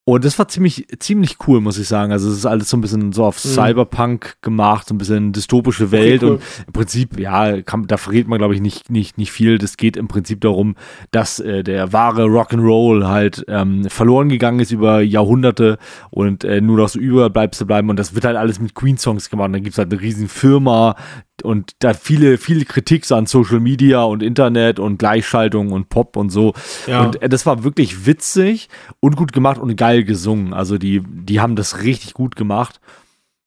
Und 0.10 0.26
das 0.26 0.40
war 0.40 0.48
ziemlich, 0.48 0.88
ziemlich 0.98 1.38
cool, 1.48 1.62
muss 1.62 1.78
ich 1.78 1.88
sagen. 1.88 2.12
Also 2.12 2.32
es 2.32 2.38
ist 2.38 2.46
alles 2.48 2.68
so 2.68 2.78
ein 2.78 2.82
bisschen 2.82 3.12
so 3.12 3.26
auf 3.26 3.46
mhm. 3.46 3.50
Cyberpunk 3.50 4.42
gemacht, 4.42 4.88
so 4.88 4.96
ein 4.96 4.98
bisschen 4.98 5.34
dystopische 5.34 5.92
Welt. 5.92 6.24
Cool. 6.24 6.32
Und 6.32 6.42
im 6.66 6.74
Prinzip, 6.74 7.20
ja, 7.20 7.62
kann, 7.62 7.86
da 7.86 7.98
verrät 7.98 8.28
man, 8.28 8.40
glaube 8.40 8.56
ich, 8.56 8.60
nicht, 8.60 8.90
nicht, 8.90 9.20
nicht 9.20 9.32
viel. 9.32 9.60
Das 9.60 9.78
geht 9.78 9.98
im 9.98 10.08
Prinzip 10.08 10.42
darum, 10.42 10.74
dass 11.12 11.40
äh, 11.40 11.62
der 11.62 11.94
wahre 11.94 12.24
Rock'n'Roll 12.24 13.06
halt 13.06 13.46
ähm, 13.48 13.84
verloren 13.88 14.30
gegangen 14.30 14.60
ist 14.60 14.72
über 14.72 15.02
Jahrhunderte 15.02 15.78
und 16.10 16.44
äh, 16.44 16.60
nur 16.60 16.78
noch 16.78 16.90
so 16.90 16.98
überbleibst 16.98 17.60
zu 17.60 17.68
bleiben. 17.68 17.92
Und 17.92 18.00
das 18.00 18.16
wird 18.16 18.26
halt 18.26 18.36
alles 18.36 18.60
mit 18.60 18.74
Queen-Songs 18.74 19.30
gemacht. 19.30 19.46
Und 19.46 19.54
dann 19.54 19.64
gibt 19.64 19.76
es 19.76 19.78
halt 19.78 19.94
eine 19.94 20.02
riesen 20.02 20.28
Firma, 20.28 20.96
und 21.44 21.76
da 21.80 21.94
viele, 21.94 22.38
viele 22.38 22.66
Kritik 22.66 23.10
an 23.12 23.26
Social 23.26 23.60
Media 23.60 24.04
und 24.04 24.24
Internet 24.24 24.80
und 24.80 24.98
Gleichschaltung 24.98 25.72
und 25.72 25.90
Pop 25.90 26.16
und 26.18 26.30
so. 26.30 26.54
Ja. 26.88 27.04
Und 27.04 27.22
äh, 27.22 27.30
das 27.30 27.46
war 27.46 27.64
wirklich 27.64 28.06
witzig 28.06 28.70
und 29.00 29.16
gut 29.16 29.34
gemacht 29.34 29.60
und 29.60 29.76
geil 29.76 30.04
gesungen. 30.04 30.54
Also 30.54 30.78
die, 30.78 31.02
die 31.06 31.40
haben 31.40 31.56
das 31.56 31.84
richtig 31.84 32.14
gut 32.14 32.36
gemacht. 32.36 32.80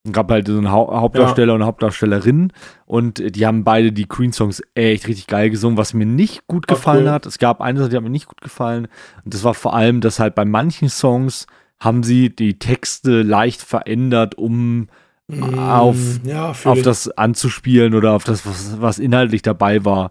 Es 0.05 0.13
gab 0.13 0.31
halt 0.31 0.49
so 0.49 0.57
einen 0.59 0.71
ha 0.71 1.01
Hauptdarsteller 1.01 1.49
ja. 1.49 1.55
und 1.55 1.61
eine 1.61 1.67
Hauptdarstellerin 1.67 2.53
und 2.87 3.37
die 3.37 3.47
haben 3.47 3.63
beide 3.63 3.93
die 3.93 4.07
Queen-Songs 4.07 4.61
echt 4.75 5.07
richtig 5.07 5.29
geil 5.29 5.49
gesungen, 5.49 5.79
was 5.79 5.95
mir 5.95 6.07
nicht 6.07 6.49
gut 6.49 6.67
gefallen 6.67 7.05
cool. 7.05 7.11
hat. 7.11 7.27
Es 7.27 7.39
gab 7.39 7.61
eine 7.61 7.79
Sache, 7.79 7.91
die 7.91 7.97
hat 7.97 8.03
mir 8.03 8.11
nicht 8.11 8.27
gut 8.27 8.41
gefallen. 8.41 8.89
Und 9.25 9.33
das 9.33 9.45
war 9.45 9.55
vor 9.55 9.75
allem, 9.75 10.01
dass 10.01 10.19
halt 10.19 10.35
bei 10.35 10.45
manchen 10.45 10.89
Songs 10.89 11.47
haben 11.79 12.03
sie 12.03 12.35
die 12.35 12.59
Texte 12.59 13.23
leicht 13.23 13.63
verändert, 13.63 14.37
um 14.37 14.89
auf, 15.31 15.97
mm, 15.97 16.29
ja, 16.29 16.55
auf 16.65 16.83
das 16.83 17.09
anzuspielen 17.09 17.95
oder 17.95 18.13
auf 18.13 18.25
das, 18.25 18.45
was, 18.47 18.81
was 18.81 18.99
inhaltlich 18.99 19.43
dabei 19.43 19.85
war. 19.85 20.11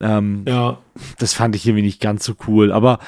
Ähm, 0.00 0.44
ja. 0.46 0.78
Das 1.18 1.32
fand 1.32 1.56
ich 1.56 1.66
irgendwie 1.66 1.84
nicht 1.84 2.00
ganz 2.00 2.24
so 2.24 2.34
cool. 2.46 2.72
Aber 2.72 2.98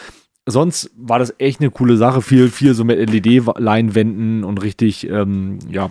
sonst 0.47 0.91
war 0.97 1.19
das 1.19 1.35
echt 1.39 1.61
eine 1.61 1.71
coole 1.71 1.97
Sache. 1.97 2.23
Viel, 2.23 2.49
viel 2.49 2.75
so 2.75 2.85
mit 2.85 2.99
LED-Leinwänden 2.99 4.45
und 4.45 4.63
richtig, 4.63 5.09
ähm, 5.09 5.59
ja, 5.71 5.91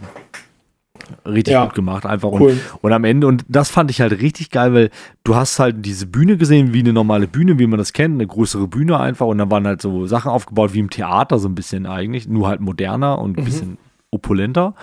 richtig 1.25 1.53
ja. 1.53 1.65
gut 1.65 1.75
gemacht 1.75 2.05
einfach. 2.05 2.31
Cool. 2.31 2.51
Und, 2.51 2.59
und 2.81 2.93
am 2.93 3.03
Ende, 3.03 3.27
und 3.27 3.45
das 3.47 3.69
fand 3.69 3.91
ich 3.91 4.01
halt 4.01 4.21
richtig 4.21 4.49
geil, 4.49 4.73
weil 4.73 4.89
du 5.23 5.35
hast 5.35 5.59
halt 5.59 5.85
diese 5.85 6.07
Bühne 6.07 6.37
gesehen, 6.37 6.73
wie 6.73 6.79
eine 6.79 6.93
normale 6.93 7.27
Bühne, 7.27 7.59
wie 7.59 7.67
man 7.67 7.77
das 7.77 7.93
kennt, 7.93 8.15
eine 8.15 8.27
größere 8.27 8.67
Bühne 8.67 8.99
einfach. 8.99 9.27
Und 9.27 9.37
da 9.37 9.49
waren 9.49 9.67
halt 9.67 9.81
so 9.81 10.07
Sachen 10.07 10.31
aufgebaut 10.31 10.73
wie 10.73 10.79
im 10.79 10.89
Theater, 10.89 11.39
so 11.39 11.47
ein 11.47 11.55
bisschen 11.55 11.85
eigentlich, 11.85 12.27
nur 12.27 12.47
halt 12.47 12.61
moderner 12.61 13.19
und 13.19 13.37
ein 13.37 13.41
mhm. 13.41 13.45
bisschen 13.45 13.77
opulenter. 14.11 14.75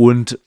Und 0.00 0.38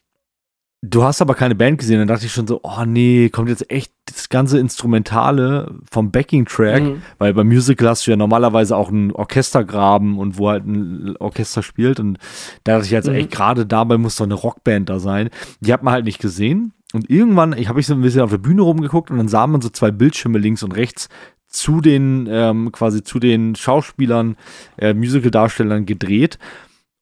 du 0.81 1.03
hast 1.03 1.21
aber 1.21 1.35
keine 1.35 1.53
Band 1.53 1.77
gesehen. 1.77 1.99
Dann 1.99 2.07
dachte 2.07 2.25
ich 2.25 2.31
schon 2.31 2.47
so, 2.47 2.61
oh 2.63 2.85
nee, 2.87 3.29
kommt 3.29 3.49
jetzt 3.49 3.69
echt 3.69 3.93
das 4.05 4.29
ganze 4.29 4.57
Instrumentale 4.57 5.75
vom 5.91 6.09
Backing-Track, 6.09 6.81
mhm. 6.81 7.03
weil 7.19 7.35
beim 7.35 7.49
Musical 7.49 7.89
hast 7.89 8.07
du 8.07 8.11
ja 8.11 8.17
normalerweise 8.17 8.75
auch 8.75 8.89
einen 8.89 9.11
Orchestergraben 9.11 10.17
und 10.17 10.39
wo 10.39 10.49
halt 10.49 10.65
ein 10.65 11.15
Orchester 11.17 11.61
spielt. 11.61 11.99
Und 11.99 12.17
da 12.63 12.73
dachte 12.73 12.85
ich 12.85 12.91
jetzt, 12.91 13.07
mhm. 13.07 13.13
echt, 13.13 13.29
gerade 13.29 13.67
dabei 13.67 13.99
muss 13.99 14.15
doch 14.15 14.25
eine 14.25 14.33
Rockband 14.33 14.89
da 14.89 14.97
sein. 14.97 15.29
Die 15.59 15.71
hat 15.71 15.83
man 15.83 15.93
halt 15.93 16.05
nicht 16.05 16.19
gesehen. 16.19 16.73
Und 16.91 17.07
irgendwann, 17.11 17.55
ich 17.55 17.69
habe 17.69 17.79
ich 17.79 17.85
so 17.85 17.93
ein 17.93 18.01
bisschen 18.01 18.21
auf 18.21 18.31
der 18.31 18.39
Bühne 18.39 18.63
rumgeguckt 18.63 19.11
und 19.11 19.17
dann 19.17 19.27
sah 19.27 19.45
man 19.45 19.61
so 19.61 19.69
zwei 19.69 19.91
Bildschirme 19.91 20.39
links 20.39 20.63
und 20.63 20.71
rechts 20.71 21.09
zu 21.47 21.79
den, 21.79 22.27
ähm, 22.27 22.71
quasi 22.71 23.03
zu 23.03 23.19
den 23.19 23.53
Schauspielern, 23.53 24.35
äh, 24.79 24.95
Musical-Darstellern 24.95 25.85
gedreht. 25.85 26.39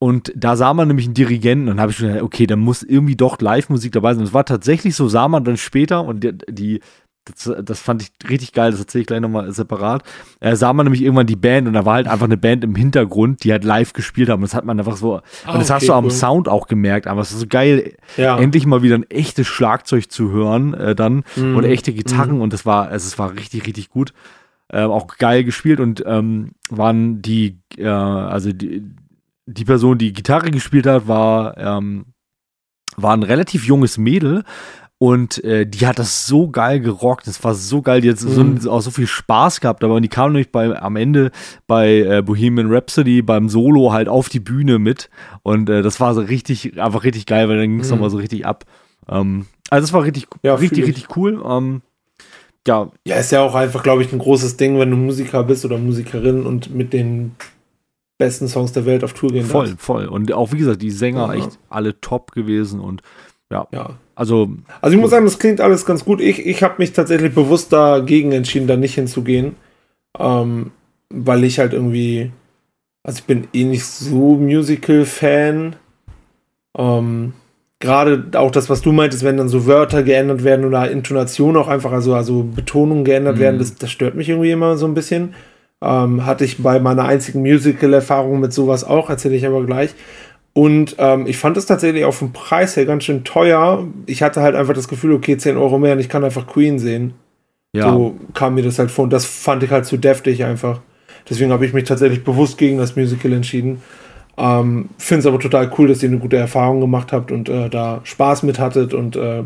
Und 0.02 0.34
da 0.36 0.56
sah 0.56 0.74
man 0.74 0.88
nämlich 0.88 1.06
einen 1.06 1.14
Dirigenten 1.14 1.70
und 1.70 1.80
habe 1.80 1.92
ich 1.92 1.98
schon 1.98 2.08
gedacht, 2.08 2.24
okay, 2.24 2.48
da 2.48 2.56
muss 2.56 2.82
irgendwie 2.82 3.16
doch 3.16 3.40
Live-Musik 3.40 3.92
dabei 3.92 4.16
sein. 4.16 4.24
Es 4.24 4.34
war 4.34 4.46
tatsächlich 4.46 4.96
so, 4.96 5.08
sah 5.08 5.28
man 5.28 5.44
dann 5.44 5.58
später 5.58 6.04
und 6.04 6.24
die, 6.24 6.36
die 6.50 6.80
das, 7.26 7.54
das, 7.64 7.80
fand 7.80 8.02
ich 8.02 8.12
richtig 8.28 8.52
geil, 8.52 8.72
das 8.72 8.80
erzähle 8.80 9.02
ich 9.02 9.08
gleich 9.08 9.22
nochmal 9.22 9.52
separat. 9.52 10.02
Äh, 10.40 10.56
sah 10.56 10.74
man 10.74 10.88
nämlich 10.88 11.04
irgendwann 11.04 11.28
die 11.28 11.36
Band 11.36 11.68
und 11.68 11.74
da 11.74 11.86
war 11.86 11.94
halt 11.94 12.08
einfach 12.08 12.26
eine 12.26 12.38
Band 12.38 12.64
im 12.64 12.74
Hintergrund, 12.74 13.44
die 13.44 13.52
halt 13.52 13.64
live 13.64 13.94
gespielt 13.94 14.30
haben. 14.30 14.40
Und 14.40 14.50
das 14.50 14.56
hat 14.56 14.66
man 14.66 14.80
einfach 14.80 14.98
so, 14.98 15.18
ah, 15.18 15.52
und 15.54 15.60
das 15.60 15.70
okay, 15.70 15.74
hast 15.74 15.90
du 15.90 15.94
am 15.94 16.10
Sound 16.10 16.50
auch 16.50 16.66
gemerkt, 16.66 17.06
aber 17.06 17.22
es 17.22 17.32
ist 17.32 17.42
so 17.42 17.48
geil, 17.48 17.94
ja. 18.18 18.40
endlich 18.40 18.66
mal 18.66 18.82
wieder 18.82 18.96
ein 18.96 19.08
echtes 19.12 19.46
Schlagzeug 19.46 20.12
zu 20.12 20.32
hören 20.32 20.74
äh, 20.74 20.96
dann 20.96 21.26
mm, 21.36 21.56
und 21.56 21.64
echte 21.64 21.94
Gitarren 21.94 22.40
mm. 22.40 22.42
und 22.42 22.54
das 22.54 22.66
war, 22.66 22.88
also 22.88 23.06
es 23.06 23.20
war 23.20 23.36
richtig, 23.36 23.68
richtig 23.68 23.92
gut. 23.92 24.16
äh, 24.74 24.82
auch 24.82 25.06
geil 25.20 25.44
gespielt 25.44 25.80
und 25.80 26.04
ähm, 26.08 26.54
waren 26.72 27.22
die, 27.22 27.60
äh, 27.78 27.86
also 27.86 28.52
die, 28.52 28.84
die 29.52 29.66
Person, 29.66 29.98
die 29.98 30.14
Gitarre 30.14 30.52
gespielt 30.52 30.88
hat, 30.88 31.08
war, 31.08 31.58
ähm, 31.58 32.06
war 32.98 33.14
ein 33.14 33.24
relativ 33.24 33.66
junges 33.66 33.98
Mädel 33.98 34.44
und 35.02 35.44
äh, 35.44 35.66
die 35.66 35.88
hat 35.88 35.98
das 35.98 36.28
so 36.28 36.48
geil 36.50 36.80
gerockt. 36.80 37.26
Das 37.26 37.44
war 37.44 37.56
so 37.56 37.82
geil. 37.82 38.02
Die 38.02 38.12
hat 38.12 38.22
mhm. 38.22 38.60
so, 38.60 38.70
auch 38.70 38.82
so 38.82 38.92
viel 38.92 39.08
Spaß 39.08 39.60
gehabt. 39.60 39.84
Aber 39.84 40.00
die 40.00 40.10
kam 40.10 40.32
nämlich 40.32 40.52
bei, 40.52 40.80
am 40.80 40.96
Ende 40.96 41.32
bei 41.66 42.02
äh, 42.02 42.22
Bohemian 42.22 42.72
Rhapsody 42.72 43.24
beim 43.24 43.50
Solo 43.50 43.92
halt 43.92 44.08
auf 44.08 44.30
die 44.30 44.40
Bühne 44.40 44.78
mit. 44.78 45.10
Und 45.42 45.72
äh, 45.72 45.82
das 45.82 46.00
war 46.00 46.14
so 46.14 46.22
richtig, 46.22 46.80
einfach 46.80 47.04
richtig 47.04 47.26
geil, 47.26 47.50
weil 47.50 47.58
dann 47.58 47.70
ging 47.70 47.80
es 47.80 47.88
mhm. 47.88 47.94
nochmal 47.96 48.12
so 48.12 48.18
richtig 48.18 48.46
ab. 48.46 48.66
Ähm, 49.10 49.48
also 49.72 49.88
das 49.88 49.94
war 49.94 50.04
richtig, 50.04 50.28
ja, 50.44 50.54
richtig, 50.54 50.86
richtig 50.86 51.16
cool. 51.16 51.44
Ähm, 51.50 51.82
ja. 52.68 52.92
Ja, 53.08 53.16
ist 53.16 53.32
ja 53.32 53.42
auch 53.42 53.56
einfach, 53.56 53.82
glaube 53.82 54.04
ich, 54.04 54.14
ein 54.14 54.20
großes 54.20 54.58
Ding, 54.58 54.78
wenn 54.78 54.92
du 54.92 54.98
Musiker 54.98 55.44
bist 55.44 55.66
oder 55.66 55.80
Musikerin 55.80 56.46
und 56.46 56.76
mit 56.76 56.94
den 56.94 57.32
besten 58.22 58.48
Songs 58.48 58.72
der 58.72 58.86
Welt 58.86 59.04
auf 59.04 59.14
Tour 59.14 59.32
gehen 59.32 59.46
Voll, 59.46 59.70
darfst. 59.70 59.82
voll. 59.82 60.06
Und 60.06 60.32
auch, 60.32 60.52
wie 60.52 60.60
gesagt, 60.60 60.82
die 60.82 60.92
Sänger 60.92 61.34
ja. 61.34 61.34
echt 61.34 61.58
alle 61.70 62.00
top 62.00 62.32
gewesen 62.32 62.80
und 62.80 63.02
ja. 63.50 63.68
ja. 63.72 63.96
Also, 64.16 64.52
also 64.82 64.96
ich 64.96 65.02
muss 65.02 65.10
sagen, 65.10 65.26
das 65.26 65.40
klingt 65.40 65.60
alles 65.60 65.86
ganz 65.86 66.06
gut. 66.06 66.22
Ich, 66.22 66.46
ich 66.46 66.62
habe 66.62 66.76
mich 66.78 66.94
tatsächlich 66.94 67.34
bewusst 67.34 67.74
dagegen 67.74 68.32
entschieden, 68.32 68.68
da 68.68 68.78
nicht 68.78 68.94
hinzugehen. 68.94 69.56
Ähm, 70.20 70.72
weil 71.10 71.44
ich 71.44 71.58
halt 71.58 71.74
irgendwie, 71.74 72.32
also 73.04 73.18
ich 73.20 73.26
bin 73.26 73.48
eh 73.54 73.64
nicht 73.64 73.86
so 73.86 74.36
Musical-Fan. 74.36 75.76
Ähm, 76.78 77.34
Gerade 77.80 78.26
auch 78.36 78.52
das, 78.52 78.70
was 78.70 78.82
du 78.82 78.92
meintest, 78.92 79.24
wenn 79.24 79.38
dann 79.38 79.50
so 79.50 79.66
Wörter 79.66 80.04
geändert 80.04 80.44
werden 80.44 80.66
oder 80.66 80.92
Intonation 80.92 81.58
auch 81.58 81.68
einfach, 81.68 81.92
also, 81.92 82.14
also 82.14 82.44
Betonung 82.44 83.04
geändert 83.04 83.38
mhm. 83.38 83.42
werden, 83.42 83.58
das, 83.58 83.76
das 83.76 83.90
stört 83.90 84.14
mich 84.14 84.30
irgendwie 84.30 84.52
immer 84.52 84.78
so 84.78 84.86
ein 84.86 84.94
bisschen. 84.94 85.34
Ähm, 85.84 86.26
hatte 86.26 86.46
ich 86.46 86.62
bei 86.62 86.80
meiner 86.80 87.06
einzigen 87.06 87.42
Musical-Erfahrung 87.42 88.40
mit 88.40 88.54
sowas 88.54 88.84
auch, 88.84 89.10
erzähle 89.10 89.36
ich 89.36 89.46
aber 89.46 89.66
gleich. 89.66 89.96
Und 90.54 90.96
ähm, 91.00 91.28
ich 91.28 91.38
fand 91.38 91.58
es 91.58 91.66
tatsächlich 91.66 92.04
auf 92.06 92.20
dem 92.20 92.34
Preis 92.34 92.76
her 92.76 92.86
ganz 92.86 93.06
schön 93.06 93.24
teuer. 93.24 93.88
Ich 94.06 94.22
hatte 94.22 94.42
halt 94.42 94.56
einfach 94.56 94.74
das 94.74 94.88
Gefühl, 94.88 95.14
okay, 95.14 95.38
10 95.38 95.58
Euro 95.58 95.80
mehr 95.80 95.94
und 95.94 96.00
ich 96.00 96.10
kann 96.10 96.24
einfach 96.24 96.46
Queen 96.46 96.78
sehen. 96.78 97.14
Ja. 97.74 97.92
So 97.92 98.16
kam 98.34 98.56
mir 98.56 98.64
das 98.64 98.78
halt 98.78 98.92
vor 98.92 99.06
und 99.06 99.14
das 99.14 99.26
fand 99.26 99.64
ich 99.64 99.72
halt 99.72 99.86
zu 99.86 99.98
deftig 99.98 100.44
einfach. 100.44 100.82
Deswegen 101.30 101.52
habe 101.52 101.66
ich 101.66 101.74
mich 101.74 101.86
tatsächlich 101.86 102.24
bewusst 102.24 102.58
gegen 102.58 102.78
das 102.78 102.96
Musical 102.96 103.32
entschieden. 103.32 103.82
Ähm, 104.38 104.90
Finde 104.98 105.20
es 105.20 105.26
aber 105.26 105.40
total 105.40 105.72
cool, 105.78 105.88
dass 105.88 106.04
ihr 106.04 106.10
eine 106.10 106.20
gute 106.20 106.38
Erfahrung 106.38 106.82
gemacht 106.82 107.14
habt 107.14 107.32
und 107.32 107.48
äh, 107.48 107.70
da 107.70 108.02
Spaß 108.04 108.44
mit 108.44 108.60
hattet 108.60 108.94
und 108.94 109.16
äh, 109.16 109.44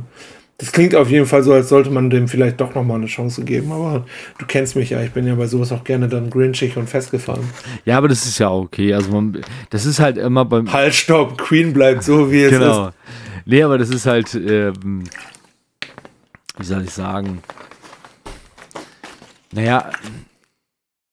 das 0.58 0.72
klingt 0.72 0.96
auf 0.96 1.10
jeden 1.10 1.26
Fall 1.26 1.44
so, 1.44 1.52
als 1.52 1.68
sollte 1.68 1.90
man 1.90 2.10
dem 2.10 2.28
vielleicht 2.28 2.62
doch 2.62 2.76
nochmal 2.76 2.98
eine 2.98 3.08
Chance 3.08 3.44
geben, 3.44 3.72
aber 3.72 4.06
du 4.38 4.46
kennst 4.46 4.76
mich 4.76 4.90
ja, 4.90 5.02
ich 5.02 5.12
bin 5.12 5.28
ja 5.28 5.36
bei 5.36 5.48
sowas 5.48 5.72
auch 5.74 5.84
gerne 5.84 6.08
dann 6.08 6.30
grinchig 6.30 6.78
und 6.78 6.90
festgefahren. 6.90 7.44
Ja, 7.84 7.98
aber 7.98 8.08
das 8.08 8.26
ist 8.26 8.40
ja 8.40 8.50
okay, 8.50 8.94
also 8.94 9.12
man, 9.12 9.42
das 9.70 9.86
ist 9.86 10.00
halt 10.00 10.18
immer 10.18 10.46
beim... 10.46 10.72
Halt, 10.72 10.96
stopp, 10.96 11.38
Queen 11.38 11.74
bleibt 11.74 12.04
so, 12.04 12.32
wie 12.32 12.44
es 12.44 12.52
genau. 12.52 12.66
ist. 12.66 12.76
Genau. 12.78 12.92
Nee, 13.46 13.64
aber 13.64 13.78
das 13.78 13.90
ist 13.90 14.06
halt, 14.06 14.34
ähm, 14.34 15.04
wie 16.58 16.66
soll 16.66 16.84
ich 16.84 16.92
sagen, 16.92 17.44
naja, 19.52 19.92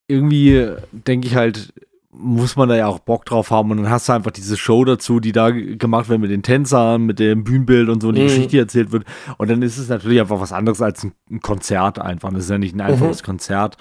irgendwie 0.07 0.69
denke 0.93 1.27
ich 1.27 1.35
halt, 1.35 1.73
muss 2.15 2.57
man 2.57 2.69
da 2.69 2.77
ja 2.77 2.87
auch 2.87 2.99
Bock 2.99 3.25
drauf 3.25 3.51
haben 3.51 3.71
und 3.71 3.79
dann 3.79 3.91
hast 3.91 4.09
du 4.09 4.13
einfach 4.13 4.31
diese 4.31 4.57
Show 4.59 4.85
dazu, 4.85 5.19
die 5.19 5.33
da 5.33 5.51
gemacht 5.51 6.09
wird 6.09 6.21
mit 6.21 6.31
den 6.31 6.43
Tänzern, 6.43 7.05
mit 7.05 7.19
dem 7.19 7.43
Bühnenbild 7.43 7.89
und 7.89 8.03
so 8.03 8.09
und 8.09 8.17
die 8.17 8.23
mhm. 8.23 8.27
Geschichte 8.27 8.59
erzählt 8.59 8.93
wird 8.93 9.05
und 9.39 9.51
dann 9.51 9.63
ist 9.63 9.79
es 9.79 9.89
natürlich 9.89 10.21
einfach 10.21 10.41
was 10.41 10.53
anderes 10.53 10.83
als 10.83 11.05
ein, 11.05 11.41
Konzert 11.41 11.99
einfach. 11.99 12.31
Das 12.31 12.45
ist 12.45 12.51
ja 12.51 12.59
nicht 12.59 12.75
ein 12.75 12.83
einfaches 12.83 13.23
mhm. 13.23 13.27
Konzert. 13.27 13.79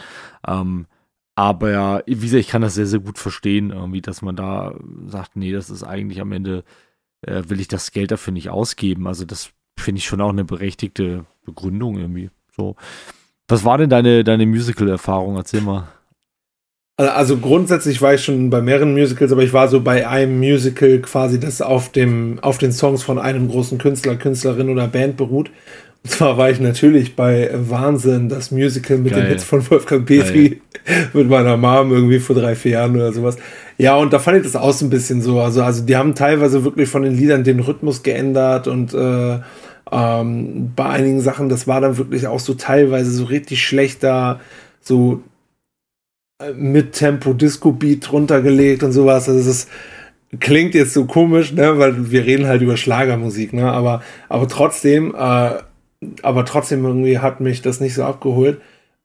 Ähm, 0.48 0.88
aber 1.36 1.72
ja, 1.72 2.02
wie 2.06 2.16
gesagt, 2.16 2.40
ich 2.40 2.48
kann 2.48 2.62
das 2.62 2.76
sehr, 2.76 2.86
sehr 2.86 3.00
gut 3.00 3.18
verstehen, 3.18 3.72
irgendwie, 3.72 4.02
dass 4.02 4.22
man 4.22 4.36
da 4.36 4.76
sagt, 5.08 5.36
nee, 5.36 5.52
das 5.52 5.70
ist 5.70 5.84
eigentlich 5.84 6.22
am 6.22 6.32
Ende, 6.32 6.64
äh, 7.22 7.44
will 7.48 7.60
ich 7.60 7.68
das 7.68 7.92
Geld 7.92 8.12
dafür 8.12 8.34
nicht 8.34 8.50
ausgeben. 8.50 9.08
Also 9.08 9.26
das 9.26 9.52
finde 9.78 10.00
ich 10.00 10.06
schon 10.06 10.22
auch 10.22 10.30
eine 10.30 10.46
berechtigte 10.46 11.26
Begründung 11.46 11.98
irgendwie. 11.98 12.30
So. 12.56 12.76
Was 13.48 13.66
war 13.66 13.78
denn 13.78 13.90
deine, 13.90 14.24
deine 14.24 14.46
Musical-Erfahrung? 14.46 15.36
Erzähl 15.36 15.62
mal. 15.62 15.90
Also 17.10 17.38
grundsätzlich 17.38 18.02
war 18.02 18.14
ich 18.14 18.24
schon 18.24 18.50
bei 18.50 18.62
mehreren 18.62 18.94
Musicals, 18.94 19.32
aber 19.32 19.44
ich 19.44 19.54
war 19.54 19.68
so 19.68 19.82
bei 19.82 20.08
einem 20.08 20.40
Musical 20.40 21.00
quasi, 21.00 21.40
das 21.40 21.62
auf 21.62 21.90
dem, 21.90 22.40
auf 22.42 22.58
den 22.58 22.72
Songs 22.72 23.04
von 23.04 23.18
einem 23.18 23.50
großen 23.50 23.78
Künstler, 23.78 24.16
Künstlerin 24.16 24.70
oder 24.70 24.88
Band 24.88 25.18
beruht. 25.18 25.50
Und 26.04 26.12
zwar 26.12 26.38
war 26.38 26.50
ich 26.50 26.60
natürlich 26.60 27.16
bei 27.16 27.52
Wahnsinn, 27.54 28.28
das 28.28 28.52
Musical 28.52 28.98
mit 28.98 29.14
Geil. 29.14 29.22
den 29.22 29.30
Hits 29.30 29.44
von 29.44 29.70
Wolfgang 29.70 30.06
Petri 30.06 30.62
mit 31.14 31.30
meiner 31.30 31.58
Mom 31.58 31.92
irgendwie 31.92 32.20
vor 32.20 32.36
drei, 32.36 32.56
vier 32.56 32.72
Jahren 32.72 32.96
oder 32.96 33.14
sowas. 33.14 33.38
Ja, 33.78 33.96
und 33.96 34.12
da 34.12 34.20
fand 34.20 34.38
ich 34.38 34.44
das 34.44 34.56
auch 34.56 34.74
so 34.74 34.86
ein 34.86 34.90
bisschen 34.90 35.22
so. 35.22 35.40
Also, 35.40 35.64
also 35.64 35.84
die 35.84 35.96
haben 35.96 36.16
teilweise 36.16 36.64
wirklich 36.64 36.90
von 36.90 37.04
den 37.04 37.16
Liedern 37.16 37.44
den 37.44 37.60
Rhythmus 37.60 38.04
geändert 38.04 38.68
und 38.68 38.94
äh, 38.94 39.40
ähm, 39.92 40.72
bei 40.76 40.86
einigen 40.86 41.22
Sachen, 41.22 41.50
das 41.50 41.68
war 41.68 41.82
dann 41.82 41.98
wirklich 41.98 42.26
auch 42.28 42.40
so 42.40 42.54
teilweise 42.54 43.12
so 43.12 43.26
richtig 43.26 43.64
schlechter, 43.64 44.40
so 44.82 45.22
mit 46.56 46.94
Tempo 46.94 47.34
Disco 47.34 47.72
Beat 47.72 48.12
runtergelegt 48.12 48.84
und 48.84 48.92
sowas. 48.92 49.30
Also 49.30 49.48
das 49.48 49.68
klingt 50.40 50.74
jetzt 50.76 50.94
so 50.94 51.06
komisch, 51.06 51.52
ne, 51.54 51.78
weil 51.78 52.12
wir 52.12 52.26
reden 52.26 52.48
halt 52.48 52.62
über 52.62 52.78
Schlagermusik, 52.78 53.54
ne, 53.54 53.72
aber 53.72 54.02
aber 54.30 54.48
trotzdem, 54.48 55.14
äh, 55.16 55.52
aber 56.22 56.46
trotzdem 56.46 56.86
irgendwie 56.86 57.20
hat 57.20 57.42
mich 57.42 57.62
das 57.62 57.80
nicht 57.80 57.94
so 57.94 58.04
abgeholt 58.04 58.62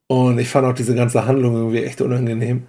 und 0.08 0.38
ich 0.38 0.48
fand 0.48 0.66
auch 0.66 0.74
diese 0.74 0.94
ganze 0.94 1.26
Handlung 1.26 1.54
irgendwie 1.54 1.84
echt 1.84 2.00
unangenehm. 2.00 2.64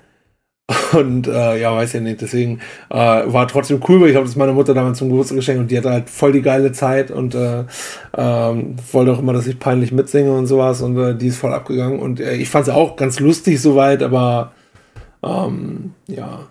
Und 0.94 1.28
äh, 1.28 1.60
ja, 1.62 1.74
weiß 1.74 1.94
ja 1.94 2.02
nicht, 2.02 2.22
deswegen 2.22 2.60
äh, 2.90 2.96
war 2.98 3.48
trotzdem 3.48 3.82
cool, 3.88 4.02
weil 4.02 4.10
ich 4.10 4.16
habe 4.16 4.26
das 4.26 4.36
meiner 4.36 4.54
Mutter 4.54 4.74
damals 4.74 4.98
zum 4.98 5.10
Geburtstag 5.10 5.38
geschenkt 5.38 5.62
und 5.62 5.72
die 5.72 5.78
hatte 5.78 5.92
halt 5.92 6.10
voll 6.10 6.34
die 6.34 6.42
geile 6.42 6.74
Zeit 6.74 7.10
und 7.10 7.36
äh, 7.36 7.64
ähm, 8.18 8.76
wollte 8.92 9.14
auch 9.14 9.20
immer, 9.20 9.34
dass 9.34 9.48
ich 9.48 9.60
peinlich 9.60 9.92
mitsinge 9.94 10.32
und 10.32 10.48
sowas 10.48 10.82
und 10.82 10.98
äh, 10.98 11.16
die 11.16 11.28
ist 11.28 11.38
voll 11.38 11.54
abgegangen 11.54 12.00
und 12.00 12.20
äh, 12.20 12.36
ich 12.36 12.50
fand 12.50 12.68
es 12.68 12.74
auch 12.74 12.98
ganz 12.98 13.20
lustig 13.20 13.62
soweit, 13.62 14.04
aber 14.04 14.52
ähm, 15.24 15.94
ja, 16.08 16.48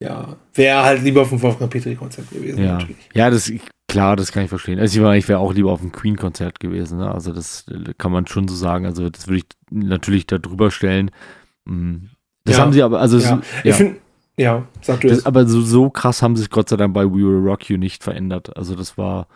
ja, 0.00 0.36
wäre 0.54 0.82
halt 0.82 1.02
lieber 1.02 1.22
auf 1.22 1.28
dem 1.28 1.42
Wolfgang 1.42 1.70
Petri-Konzert 1.70 2.30
gewesen, 2.30 2.62
ja. 2.62 2.72
natürlich. 2.78 3.08
Ja, 3.14 3.28
das, 3.28 3.52
klar, 3.86 4.16
das 4.16 4.32
kann 4.32 4.44
ich 4.44 4.48
verstehen. 4.48 4.78
Also 4.78 5.12
ich, 5.12 5.28
wäre 5.28 5.38
auch 5.38 5.52
lieber 5.52 5.72
auf 5.72 5.80
dem 5.80 5.92
Queen-Konzert 5.92 6.58
gewesen, 6.58 6.98
ne? 6.98 7.12
also 7.12 7.32
das 7.32 7.66
äh, 7.68 7.92
kann 7.98 8.12
man 8.12 8.26
schon 8.26 8.48
so 8.48 8.54
sagen. 8.54 8.86
Also 8.86 9.10
das 9.10 9.26
würde 9.28 9.38
ich 9.38 9.44
natürlich 9.70 10.26
da 10.26 10.38
drüber 10.38 10.70
stellen. 10.70 11.10
Mm, 11.66 12.06
das 12.44 12.56
ja. 12.56 12.62
haben 12.62 12.72
sie 12.72 12.82
aber, 12.82 13.00
also 13.00 13.18
ja. 13.18 13.28
So, 13.28 13.40
ich 13.62 13.74
finde, 13.74 13.96
ja, 14.40 14.66
sag 14.80 15.02
du 15.02 15.08
das, 15.08 15.26
Aber 15.26 15.46
so, 15.46 15.60
so 15.60 15.90
krass 15.90 16.22
haben 16.22 16.34
sich 16.34 16.48
Gott 16.48 16.70
sei 16.70 16.76
Dank 16.76 16.94
bei 16.94 17.04
We 17.04 17.16
Will 17.16 17.46
Rock 17.46 17.68
You 17.68 17.76
nicht 17.76 18.02
verändert. 18.02 18.56
Also 18.56 18.74
das 18.74 18.96
war, 18.96 19.26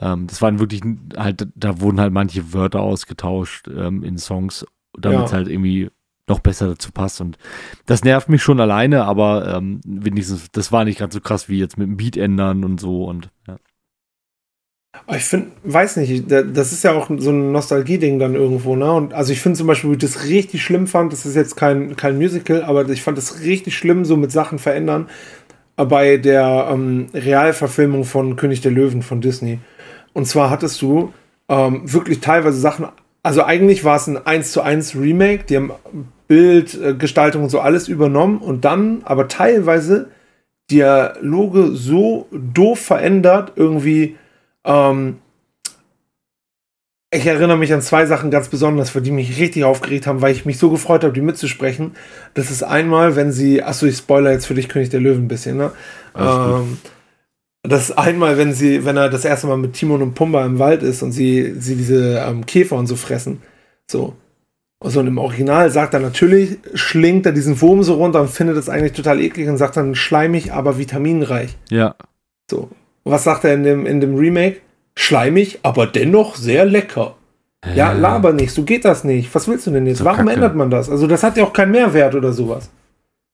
ähm, 0.00 0.26
das 0.26 0.40
waren 0.40 0.58
wirklich 0.58 0.80
halt, 1.18 1.46
da 1.54 1.80
wurden 1.82 2.00
halt 2.00 2.14
manche 2.14 2.54
Wörter 2.54 2.80
ausgetauscht 2.80 3.68
ähm, 3.68 4.02
in 4.02 4.16
Songs, 4.16 4.64
damit 4.98 5.26
es 5.26 5.30
ja. 5.32 5.36
halt 5.36 5.48
irgendwie 5.48 5.90
noch 6.28 6.40
besser 6.40 6.68
dazu 6.68 6.90
passt. 6.92 7.20
Und 7.20 7.38
das 7.86 8.04
nervt 8.04 8.28
mich 8.28 8.42
schon 8.42 8.60
alleine, 8.60 9.04
aber 9.04 9.54
ähm, 9.56 9.80
wenigstens, 9.84 10.50
das 10.52 10.72
war 10.72 10.84
nicht 10.84 10.98
ganz 10.98 11.14
so 11.14 11.20
krass 11.20 11.48
wie 11.48 11.58
jetzt 11.58 11.78
mit 11.78 11.86
dem 11.86 11.96
Beat 11.96 12.16
ändern 12.16 12.64
und 12.64 12.80
so 12.80 13.04
und 13.04 13.30
ja. 13.46 13.56
Ich 15.16 15.24
finde, 15.24 15.48
weiß 15.64 15.96
nicht, 15.96 16.30
das 16.30 16.72
ist 16.72 16.84
ja 16.84 16.92
auch 16.92 17.10
so 17.18 17.30
ein 17.30 17.50
Nostalgie-Ding 17.50 18.20
dann 18.20 18.36
irgendwo, 18.36 18.76
ne? 18.76 18.92
Und 18.92 19.12
also 19.12 19.32
ich 19.32 19.40
finde 19.40 19.58
zum 19.58 19.66
Beispiel, 19.66 19.90
wie 19.90 19.94
ich 19.94 20.00
das 20.00 20.24
richtig 20.24 20.62
schlimm 20.62 20.86
fand, 20.86 21.12
das 21.12 21.26
ist 21.26 21.34
jetzt 21.34 21.56
kein, 21.56 21.96
kein 21.96 22.16
Musical, 22.16 22.62
aber 22.62 22.88
ich 22.88 23.02
fand 23.02 23.18
das 23.18 23.40
richtig 23.40 23.76
schlimm, 23.76 24.04
so 24.04 24.16
mit 24.16 24.30
Sachen 24.30 24.60
verändern, 24.60 25.08
bei 25.76 26.16
der 26.16 26.68
ähm, 26.70 27.08
Realverfilmung 27.12 28.04
von 28.04 28.36
König 28.36 28.60
der 28.60 28.70
Löwen 28.70 29.02
von 29.02 29.20
Disney. 29.20 29.58
Und 30.12 30.26
zwar 30.26 30.48
hattest 30.48 30.80
du 30.80 31.12
ähm, 31.48 31.92
wirklich 31.92 32.20
teilweise 32.20 32.58
Sachen, 32.58 32.86
also 33.24 33.42
eigentlich 33.42 33.84
war 33.84 33.96
es 33.96 34.06
ein 34.06 34.24
1 34.24 34.52
zu 34.52 34.60
1 34.60 34.94
Remake, 34.96 35.44
die 35.44 35.56
haben 35.56 35.72
Bildgestaltung 36.28 37.44
und 37.44 37.48
so 37.48 37.58
alles 37.58 37.88
übernommen 37.88 38.38
und 38.38 38.64
dann 38.64 39.02
aber 39.04 39.28
teilweise 39.28 40.10
Dialoge 40.70 41.74
so 41.74 42.28
doof 42.30 42.78
verändert, 42.78 43.52
irgendwie. 43.56 44.16
Ähm, 44.64 45.18
ich 47.10 47.26
erinnere 47.26 47.56
mich 47.56 47.72
an 47.72 47.80
zwei 47.80 48.06
Sachen 48.06 48.30
ganz 48.30 48.48
besonders, 48.48 48.90
für 48.90 49.00
die 49.00 49.12
mich 49.12 49.38
richtig 49.38 49.64
aufgeregt 49.64 50.06
haben, 50.06 50.20
weil 50.20 50.32
ich 50.32 50.44
mich 50.44 50.58
so 50.58 50.68
gefreut 50.68 51.04
habe, 51.04 51.12
die 51.12 51.20
mitzusprechen. 51.20 51.94
Das 52.34 52.50
ist 52.50 52.62
einmal, 52.62 53.16
wenn 53.16 53.30
sie, 53.30 53.62
achso, 53.62 53.86
ich 53.86 53.96
spoiler 53.96 54.32
jetzt 54.32 54.46
für 54.46 54.54
dich 54.54 54.68
König 54.68 54.90
der 54.90 55.00
Löwen 55.00 55.24
ein 55.24 55.28
bisschen, 55.28 55.56
ne? 55.56 55.72
Ähm, 56.16 56.78
das 57.66 57.96
einmal, 57.96 58.36
wenn 58.36 58.52
sie, 58.52 58.84
wenn 58.84 58.96
er 58.96 59.08
das 59.08 59.24
erste 59.24 59.46
Mal 59.46 59.56
mit 59.56 59.72
Timon 59.72 60.02
und 60.02 60.14
Pumba 60.14 60.44
im 60.44 60.58
Wald 60.58 60.82
ist 60.82 61.02
und 61.02 61.12
sie, 61.12 61.54
sie 61.58 61.76
diese 61.76 62.18
ähm, 62.18 62.44
Käfer 62.46 62.76
und 62.76 62.86
so 62.86 62.94
fressen. 62.94 63.42
So. 63.90 64.14
So, 64.86 65.00
und 65.00 65.06
im 65.06 65.16
Original 65.16 65.70
sagt 65.70 65.94
er 65.94 66.00
natürlich, 66.00 66.58
schlingt 66.74 67.24
er 67.24 67.32
diesen 67.32 67.58
Wurm 67.62 67.82
so 67.82 67.94
runter 67.94 68.20
und 68.20 68.28
findet 68.28 68.58
es 68.58 68.68
eigentlich 68.68 68.92
total 68.92 69.18
eklig 69.18 69.48
und 69.48 69.56
sagt 69.56 69.78
dann 69.78 69.94
schleimig, 69.94 70.52
aber 70.52 70.76
vitaminreich. 70.76 71.56
Ja. 71.70 71.94
So. 72.50 72.68
was 73.04 73.24
sagt 73.24 73.44
er 73.44 73.54
in 73.54 73.62
dem, 73.62 73.86
in 73.86 74.02
dem 74.02 74.14
Remake? 74.14 74.58
Schleimig, 74.94 75.60
aber 75.62 75.86
dennoch 75.86 76.36
sehr 76.36 76.66
lecker. 76.66 77.16
Ja, 77.74 77.92
laber 77.92 78.34
nicht, 78.34 78.52
so 78.52 78.62
geht 78.62 78.84
das 78.84 79.04
nicht. 79.04 79.34
Was 79.34 79.48
willst 79.48 79.66
du 79.66 79.70
denn 79.70 79.86
jetzt? 79.86 79.98
So 79.98 80.04
Warum 80.04 80.26
Kacke. 80.26 80.32
ändert 80.32 80.54
man 80.54 80.70
das? 80.70 80.90
Also, 80.90 81.06
das 81.06 81.22
hat 81.22 81.38
ja 81.38 81.44
auch 81.44 81.52
keinen 81.54 81.72
Mehrwert 81.72 82.14
oder 82.14 82.34
sowas. 82.34 82.68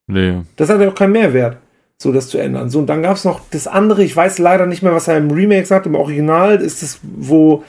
Nee. 0.07 0.43
Das 0.55 0.69
hat 0.69 0.81
ja 0.81 0.89
auch 0.89 0.95
keinen 0.95 1.13
Mehrwert, 1.13 1.57
so 2.03 2.13
das 2.13 2.29
zu 2.29 2.39
ändern. 2.39 2.71
So, 2.71 2.79
und 2.79 2.87
dann 2.87 3.03
gab 3.03 3.17
es 3.17 3.25
noch 3.25 3.43
das 3.51 3.67
andere, 3.67 4.03
ich 4.03 4.17
weiß 4.17 4.39
leider 4.39 4.65
nicht 4.65 4.83
mehr, 4.83 4.95
was 4.95 5.07
er 5.07 5.19
im 5.19 5.31
Remake 5.31 5.67
sagt, 5.67 5.85
im 5.85 5.95
Original 5.95 6.57
ist 6.57 6.83
es, 6.83 6.99
wo, 7.03 7.63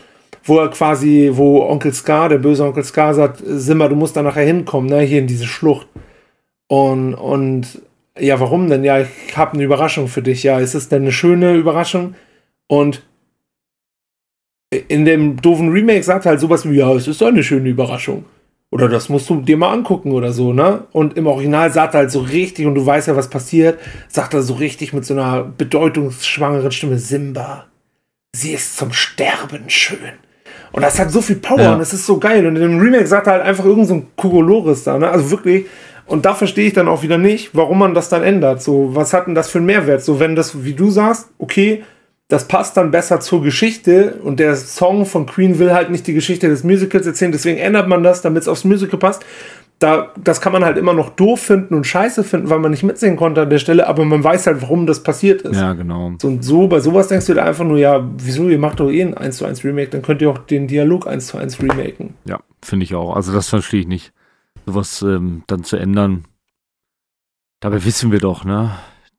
wo 0.46 0.60
er 0.60 0.70
quasi, 0.70 1.32
wo 1.34 1.64
Onkel 1.64 1.94
Scar, 1.94 2.30
der 2.30 2.38
böse 2.38 2.64
Onkel 2.64 2.86
Scar 2.86 3.14
sagt, 3.14 3.44
Simmer, 3.46 3.90
du 3.90 3.96
musst 3.96 4.16
da 4.16 4.24
nachher 4.24 4.46
hinkommen, 4.46 4.90
ne, 4.90 5.02
hier 5.02 5.20
in 5.20 5.28
diese 5.28 5.48
Schlucht. 5.48 5.88
Und, 6.68 7.14
und 7.14 7.82
ja, 8.18 8.40
warum 8.40 8.70
denn? 8.70 8.86
Ja, 8.86 9.02
ich 9.02 9.36
habe 9.36 9.54
eine 9.54 9.64
Überraschung 9.64 10.08
für 10.08 10.22
dich. 10.22 10.44
Ja, 10.44 10.60
ist 10.60 10.76
es 10.76 10.88
denn 10.88 11.02
eine 11.02 11.12
schöne 11.12 11.56
Überraschung? 11.56 12.16
Und 12.68 13.04
in 14.88 15.04
dem 15.04 15.42
doofen 15.42 15.70
Remake 15.70 16.04
sagt 16.04 16.26
er 16.26 16.32
halt 16.32 16.40
sowas 16.40 16.70
wie, 16.70 16.78
ja, 16.78 16.94
es 16.94 17.10
ist 17.10 17.22
eine 17.22 17.44
schöne 17.44 17.68
Überraschung. 17.68 18.24
Oder 18.72 18.88
das 18.88 19.10
musst 19.10 19.30
du 19.30 19.42
dir 19.42 19.58
mal 19.58 19.74
angucken 19.74 20.14
oder 20.14 20.32
so, 20.32 20.54
ne? 20.54 20.86
Und 20.94 21.18
im 21.18 21.28
Original 21.28 21.72
sagt 21.74 21.94
er 21.94 22.00
halt 22.00 22.12
so 22.12 22.22
richtig, 22.22 22.66
und 22.66 22.76
du 22.76 22.86
weißt 22.86 23.10
ja, 23.10 23.18
was 23.18 23.30
passiert, 23.30 23.78
sagt 24.08 24.34
er 24.34 24.42
so 24.42 24.54
richtig 24.54 24.94
mit 24.94 25.06
so 25.06 25.14
einer 25.14 25.44
bedeutungsschwangeren 25.44 26.72
Stimme, 26.72 26.98
Simba, 26.98 27.66
sie 28.34 28.54
ist 28.54 28.78
zum 28.78 28.94
Sterben 28.94 29.66
schön. 29.70 29.98
Und 30.72 30.84
das 30.84 30.98
hat 31.00 31.12
so 31.12 31.22
viel 31.22 31.36
Power 31.36 31.60
Ja. 31.60 31.74
und 31.74 31.80
das 31.80 31.92
ist 31.94 32.06
so 32.06 32.18
geil. 32.18 32.46
Und 32.46 32.56
in 32.56 32.62
dem 32.62 32.80
Remake 32.80 33.08
sagt 33.08 33.28
er 33.28 33.34
halt 33.34 33.44
einfach 33.44 33.66
irgend 33.66 33.88
so 33.88 33.96
ein 33.96 34.08
Kokolores 34.16 34.86
da, 34.86 34.98
ne? 34.98 35.10
Also 35.10 35.30
wirklich. 35.32 35.66
Und 36.06 36.26
da 36.26 36.34
verstehe 36.34 36.68
ich 36.68 36.74
dann 36.74 36.88
auch 36.88 37.04
wieder 37.04 37.18
nicht, 37.18 37.52
warum 37.54 37.78
man 37.80 37.94
das 37.94 38.08
dann 38.08 38.24
ändert. 38.24 38.62
So, 38.62 38.96
was 38.96 39.14
hat 39.14 39.28
denn 39.28 39.36
das 39.36 39.50
für 39.50 39.58
einen 39.60 39.68
Mehrwert? 39.68 40.02
So, 40.02 40.20
wenn 40.20 40.36
das, 40.36 40.64
wie 40.64 40.74
du 40.74 40.90
sagst, 40.90 41.30
okay, 41.38 41.84
das 42.32 42.48
passt 42.48 42.78
dann 42.78 42.92
besser 42.92 43.20
zur 43.20 43.44
Geschichte 43.44 44.16
und 44.24 44.40
der 44.40 44.56
Song 44.56 45.06
von 45.06 45.26
Queen 45.26 45.60
will 45.60 45.74
halt 45.74 45.90
nicht 45.90 46.08
die 46.08 46.14
Geschichte 46.14 46.48
des 46.48 46.64
Musicals 46.64 47.06
erzählen, 47.06 47.34
deswegen 47.34 47.58
ändert 47.58 47.90
man 47.90 48.04
das, 48.04 48.22
damit 48.22 48.44
es 48.44 48.48
aufs 48.48 48.64
Musical 48.64 48.98
passt. 48.98 49.26
Da, 49.80 50.14
das 50.24 50.40
kann 50.40 50.54
man 50.54 50.64
halt 50.64 50.78
immer 50.78 50.94
noch 50.94 51.10
doof 51.10 51.42
finden 51.42 51.74
und 51.74 51.86
scheiße 51.86 52.24
finden, 52.24 52.50
weil 52.50 52.60
man 52.60 52.72
nicht 52.72 52.84
mitsehen 52.84 53.18
konnte 53.18 53.42
an 53.42 53.50
der 53.50 53.58
Stelle, 53.58 53.86
aber 53.86 54.06
man 54.06 54.24
weiß 54.24 54.48
halt, 54.48 54.62
warum 54.62 54.86
das 54.86 55.04
passiert 55.04 55.42
ist. 55.42 55.58
Ja, 55.58 55.74
genau. 55.74 56.14
So, 56.22 56.30
und 56.30 56.42
so, 56.42 56.68
bei 56.68 56.80
sowas 56.80 57.10
denkst 57.10 57.26
du 57.26 57.34
dir 57.34 57.44
einfach 57.44 57.66
nur, 57.66 57.78
ja, 57.78 58.02
wieso, 58.18 58.48
ihr 58.48 58.60
macht 58.60 58.80
doch 58.80 58.90
eh 58.90 59.02
ein 59.02 59.18
1 59.18 59.36
zu 59.36 59.46
1 59.46 59.66
Remake, 59.66 59.90
dann 59.90 60.02
könnt 60.02 60.22
ihr 60.22 60.30
auch 60.30 60.38
den 60.38 60.68
Dialog 60.68 61.08
1 61.08 61.28
zu 61.28 61.38
1 61.38 61.62
remaken. 61.62 62.14
Ja, 62.24 62.40
finde 62.62 62.86
ich 62.86 62.96
auch. 62.96 63.14
Also 63.14 63.34
das 63.34 63.50
verstehe 63.50 63.82
ich 63.82 63.88
nicht. 63.88 64.14
Sowas 64.66 65.02
ähm, 65.02 65.44
dann 65.48 65.66
zu 65.66 65.76
ändern. 65.76 66.24
Dabei 67.60 67.84
wissen 67.84 68.14
wir 68.14 68.20
doch, 68.20 68.46
ne? 68.46 68.72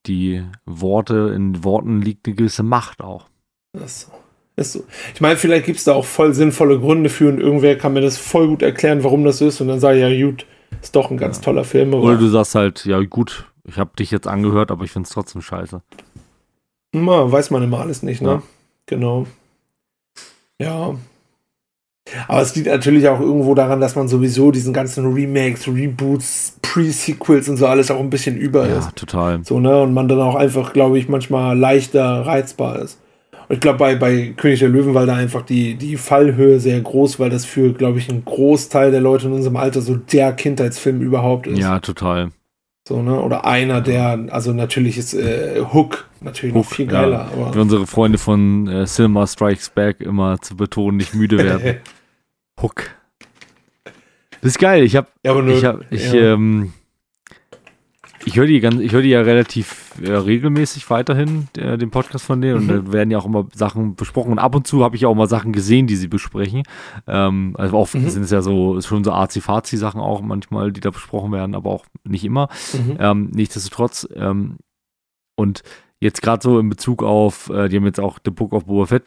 Die 0.07 0.45
Worte, 0.67 1.33
in 1.35 1.63
Worten 1.65 2.01
liegt 2.01 2.27
eine 2.27 2.35
gewisse 2.35 2.63
Macht 2.63 3.01
auch. 3.01 3.29
Das 3.73 4.11
ist 4.57 4.73
so. 4.73 4.85
Ich 5.15 5.21
meine, 5.21 5.37
vielleicht 5.37 5.67
gibt 5.67 5.79
es 5.79 5.85
da 5.85 5.95
auch 5.95 6.05
voll 6.05 6.35
sinnvolle 6.35 6.79
Gründe 6.79 7.09
für 7.09 7.29
und 7.29 7.41
irgendwer 7.41 7.77
kann 7.77 7.93
mir 7.93 8.01
das 8.01 8.19
voll 8.19 8.49
gut 8.49 8.63
erklären, 8.63 9.05
warum 9.05 9.25
das 9.25 9.41
ist 9.41 9.61
und 9.61 9.69
dann 9.69 9.81
sage 9.81 9.99
ich, 9.99 10.03
ja 10.03 10.27
gut, 10.27 10.47
ist 10.83 10.97
doch 10.97 11.11
ein 11.11 11.17
ganz 11.17 11.41
toller 11.41 11.65
Film. 11.65 11.95
Aber 11.95 12.03
Oder 12.03 12.17
du 12.17 12.29
sagst 12.29 12.55
halt, 12.55 12.85
ja 12.85 13.01
gut, 13.01 13.47
ich 13.65 13.79
habe 13.79 13.91
dich 13.99 14.11
jetzt 14.11 14.27
angehört, 14.27 14.71
aber 14.71 14.85
ich 14.85 14.91
finde 14.91 15.07
es 15.07 15.13
trotzdem 15.13 15.43
scheiße. 15.43 15.83
Na, 16.93 17.31
weiß 17.33 17.51
man 17.51 17.63
immer 17.63 17.81
alles 17.81 18.03
nicht, 18.03 18.21
ne? 18.21 18.29
Ja. 18.29 18.43
Genau. 18.87 19.27
Ja. 20.61 20.95
Aber 22.29 22.43
es 22.43 22.55
liegt 22.57 22.67
natürlich 22.67 23.09
auch 23.09 23.21
irgendwo 23.21 23.55
daran, 23.55 23.81
dass 23.81 23.95
man 23.95 24.09
sowieso 24.09 24.51
diesen 24.51 24.73
ganzen 24.73 25.13
Remakes, 25.13 25.69
Reboots, 25.69 26.59
Pre-Sequels 26.63 27.49
und 27.49 27.57
so 27.57 27.67
alles 27.67 27.91
auch 27.91 28.01
ein 28.01 28.11
bisschen 28.11 28.37
über 28.37 28.67
ist. 28.67 28.87
Ja, 28.87 28.91
total. 28.95 29.41
So, 29.45 29.61
ne? 29.61 29.83
Und 29.83 29.95
man 29.95 30.09
dann 30.09 30.21
auch 30.21 30.35
einfach, 30.35 30.73
glaube 30.73 30.99
ich, 30.99 31.09
manchmal 31.09 31.57
leichter 31.57 32.27
reizbar 32.27 32.81
ist. 32.81 32.99
Und 33.49 33.57
ich 33.57 33.61
glaube, 33.61 33.79
bei, 33.79 33.95
bei 33.95 34.35
König 34.37 34.61
der 34.61 34.69
Löwen 34.69 34.95
war 34.95 35.07
da 35.07 35.15
einfach 35.15 35.43
die, 35.43 35.75
die 35.75 35.97
Fallhöhe 35.97 36.59
sehr 36.59 36.81
groß, 36.81 37.21
weil 37.21 37.31
das 37.31 37.45
für, 37.45 37.73
glaube 37.73 37.99
ich, 37.99 38.09
einen 38.09 38.25
Großteil 38.25 38.91
der 38.91 39.01
Leute 39.01 39.27
in 39.27 39.33
unserem 39.33 39.57
Alter 39.57 39.81
so 39.81 39.97
der 39.97 40.33
Kindheitsfilm 40.33 41.01
überhaupt 41.01 41.47
ist. 41.47 41.59
Ja, 41.59 41.79
total. 41.79 42.31
So, 42.87 43.01
ne? 43.03 43.21
Oder 43.21 43.45
einer 43.45 43.81
der, 43.81 44.27
also 44.31 44.53
natürlich 44.53 44.99
ist 44.99 45.15
äh, 45.15 45.63
Hook 45.73 46.09
natürlich 46.25 46.55
noch 46.55 46.65
viel 46.65 46.87
ja. 46.87 46.93
geiler, 46.93 47.31
Wie 47.35 47.41
aber. 47.43 47.61
unsere 47.61 47.87
Freunde 47.87 48.19
von 48.19 48.67
äh, 48.69 48.85
Cinema 48.87 49.27
Strikes 49.27 49.71
Back 49.71 50.01
immer 50.01 50.41
zu 50.41 50.57
betonen, 50.57 50.97
nicht 50.99 51.15
müde 51.15 51.39
werden. 51.39 51.79
Hook. 52.61 52.91
Das 54.41 54.53
ist 54.53 54.59
geil. 54.59 54.83
Ich 54.85 54.97
habe 54.97 55.09
ja, 55.25 55.35
nur, 55.35 55.49
ich, 55.57 55.65
hab, 55.65 55.93
ich, 55.93 56.13
ja. 56.13 56.35
ähm, 56.35 56.73
ich 58.25 58.37
höre 58.37 58.47
die, 58.47 58.61
ganz- 58.61 58.81
ich 58.81 58.93
hör 58.93 59.03
die 59.03 59.09
ja 59.11 59.21
relativ 59.21 59.95
äh, 60.03 60.13
regelmäßig 60.13 60.89
weiterhin, 60.91 61.49
äh, 61.57 61.77
den 61.79 61.91
Podcast 61.91 62.25
von 62.25 62.41
denen. 62.41 62.57
Und 62.59 62.67
Mhm. 62.67 62.85
da 62.87 62.93
werden 62.93 63.11
ja 63.11 63.19
auch 63.19 63.25
immer 63.27 63.47
Sachen 63.55 63.95
besprochen. 63.97 64.33
Und 64.33 64.39
ab 64.39 64.55
und 64.55 64.67
zu 64.67 64.83
habe 64.85 64.95
ich 64.97 65.07
auch 65.07 65.15
mal 65.15 65.29
Sachen 65.29 65.53
gesehen, 65.53 65.87
die 65.87 65.97
sie 65.97 66.09
besprechen. 66.09 66.63
Ähm, 67.07 67.55
also 67.59 67.77
oft 67.77 67.95
Mhm. 67.95 68.09
sind 68.11 68.23
es 68.23 68.31
ja 68.31 68.43
so, 68.43 68.77
ist 68.77 68.87
schon 68.87 69.03
so 69.05 69.13
Arzi-Fazi-Sachen 69.13 70.01
auch 70.01 70.21
manchmal, 70.23 70.73
die 70.73 70.81
da 70.81 70.91
besprochen 70.91 71.33
werden, 71.33 71.55
aber 71.55 71.71
auch 71.71 71.85
nicht 72.05 72.25
immer. 72.25 72.49
Mhm. 72.73 72.97
Ähm, 72.99 73.31
nichtsdestotrotz, 73.33 74.09
ähm, 74.15 74.57
und 75.37 75.63
jetzt 76.03 76.21
gerade 76.23 76.43
so 76.43 76.59
in 76.59 76.69
Bezug 76.69 77.03
auf, 77.03 77.49
äh, 77.51 77.69
die 77.69 77.77
haben 77.77 77.87
jetzt 77.87 78.01
auch 78.01 78.19
The 78.25 78.31
Book 78.31 78.53
of 78.53 78.67
Boba 78.67 78.87
Fett 78.87 79.05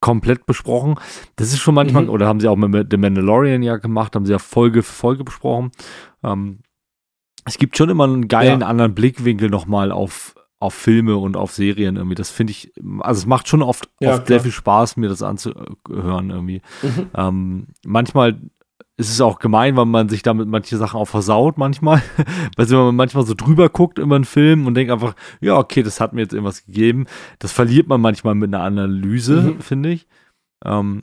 komplett 0.00 0.46
besprochen. 0.46 0.96
Das 1.36 1.48
ist 1.52 1.60
schon 1.60 1.74
manchmal, 1.76 2.04
Mhm. 2.04 2.10
oder 2.10 2.26
haben 2.26 2.40
sie 2.40 2.48
auch 2.48 2.56
mit 2.56 2.88
The 2.90 2.96
Mandalorian 2.96 3.62
ja 3.62 3.76
gemacht, 3.76 4.16
haben 4.16 4.26
sie 4.26 4.32
ja 4.32 4.38
Folge 4.40 4.82
für 4.82 4.92
Folge 4.92 5.24
besprochen. 5.24 5.70
Ähm, 6.24 6.58
es 7.44 7.56
gibt 7.58 7.76
schon 7.76 7.88
immer 7.88 8.04
einen 8.04 8.26
geilen 8.28 8.60
Ja. 8.60 8.66
anderen 8.66 8.94
Blickwinkel 8.94 9.48
nochmal 9.48 9.92
auf, 9.92 10.34
auf 10.58 10.74
Filme 10.74 11.16
und 11.16 11.36
auf 11.36 11.52
Serien 11.52 11.96
irgendwie. 11.96 12.14
Das 12.16 12.30
finde 12.30 12.50
ich, 12.50 12.72
also 13.00 13.18
es 13.20 13.26
macht 13.26 13.46
schon 13.48 13.62
oft, 13.62 13.88
Ja, 14.00 14.14
oft 14.14 14.26
sehr 14.26 14.40
viel 14.40 14.52
Spaß, 14.52 14.96
mir 14.96 15.08
das 15.08 15.22
anzuhören 15.22 16.30
irgendwie. 16.30 16.62
Mhm. 16.82 17.06
Ähm, 17.14 17.66
manchmal 17.86 18.40
ist 18.98 19.10
es 19.10 19.20
auch 19.20 19.38
gemein, 19.38 19.76
weil 19.76 19.86
man 19.86 20.08
sich 20.08 20.22
damit 20.22 20.48
manche 20.48 20.76
Sachen 20.76 20.98
auch 20.98 21.06
versaut 21.08 21.58
manchmal. 21.58 22.02
weil 22.56 22.68
wenn 22.70 22.76
man 22.76 22.96
manchmal 22.96 23.24
so 23.26 23.34
drüber 23.34 23.68
guckt 23.68 23.98
über 23.98 24.16
einen 24.16 24.24
Film 24.24 24.66
und 24.66 24.74
denkt 24.74 24.92
einfach, 24.92 25.14
ja, 25.40 25.56
okay, 25.58 25.82
das 25.82 26.00
hat 26.00 26.12
mir 26.12 26.22
jetzt 26.22 26.32
irgendwas 26.34 26.64
gegeben. 26.66 27.06
Das 27.38 27.52
verliert 27.52 27.88
man 27.88 28.00
manchmal 28.00 28.34
mit 28.34 28.52
einer 28.54 28.62
Analyse, 28.64 29.42
Mhm. 29.42 29.60
finde 29.60 29.88
ich. 29.90 30.06
Ähm, 30.64 31.02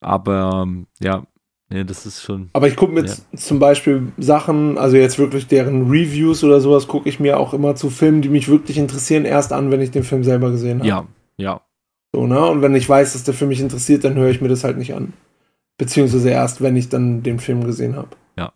aber 0.00 0.62
ähm, 0.64 0.86
ja, 1.00 1.24
nee, 1.70 1.84
das 1.84 2.06
ist 2.06 2.22
schon. 2.22 2.50
Aber 2.52 2.68
ich 2.68 2.76
gucke 2.76 2.92
mir 2.92 3.00
jetzt 3.00 3.26
zum 3.36 3.58
Beispiel 3.58 4.12
Sachen, 4.18 4.78
also 4.78 4.96
jetzt 4.96 5.18
wirklich 5.18 5.46
deren 5.46 5.90
Reviews 5.90 6.44
oder 6.44 6.60
sowas, 6.60 6.88
gucke 6.88 7.08
ich 7.08 7.20
mir 7.20 7.38
auch 7.38 7.54
immer 7.54 7.74
zu 7.74 7.90
Filmen, 7.90 8.22
die 8.22 8.28
mich 8.28 8.48
wirklich 8.48 8.78
interessieren, 8.78 9.24
erst 9.24 9.52
an, 9.52 9.70
wenn 9.70 9.80
ich 9.80 9.90
den 9.90 10.04
Film 10.04 10.24
selber 10.24 10.50
gesehen 10.50 10.80
habe. 10.80 10.88
Ja, 10.88 11.06
ja. 11.36 11.60
So, 12.12 12.26
ne? 12.26 12.44
Und 12.46 12.60
wenn 12.62 12.74
ich 12.74 12.88
weiß, 12.88 13.12
dass 13.14 13.24
der 13.24 13.34
Film 13.34 13.48
mich 13.48 13.60
interessiert, 13.60 14.04
dann 14.04 14.14
höre 14.16 14.30
ich 14.30 14.40
mir 14.40 14.48
das 14.48 14.64
halt 14.64 14.76
nicht 14.78 14.94
an. 14.94 15.12
Beziehungsweise 15.80 16.28
erst, 16.28 16.60
wenn 16.60 16.76
ich 16.76 16.90
dann 16.90 17.22
den 17.22 17.38
Film 17.38 17.64
gesehen 17.64 17.96
habe. 17.96 18.10
Ja. 18.36 18.52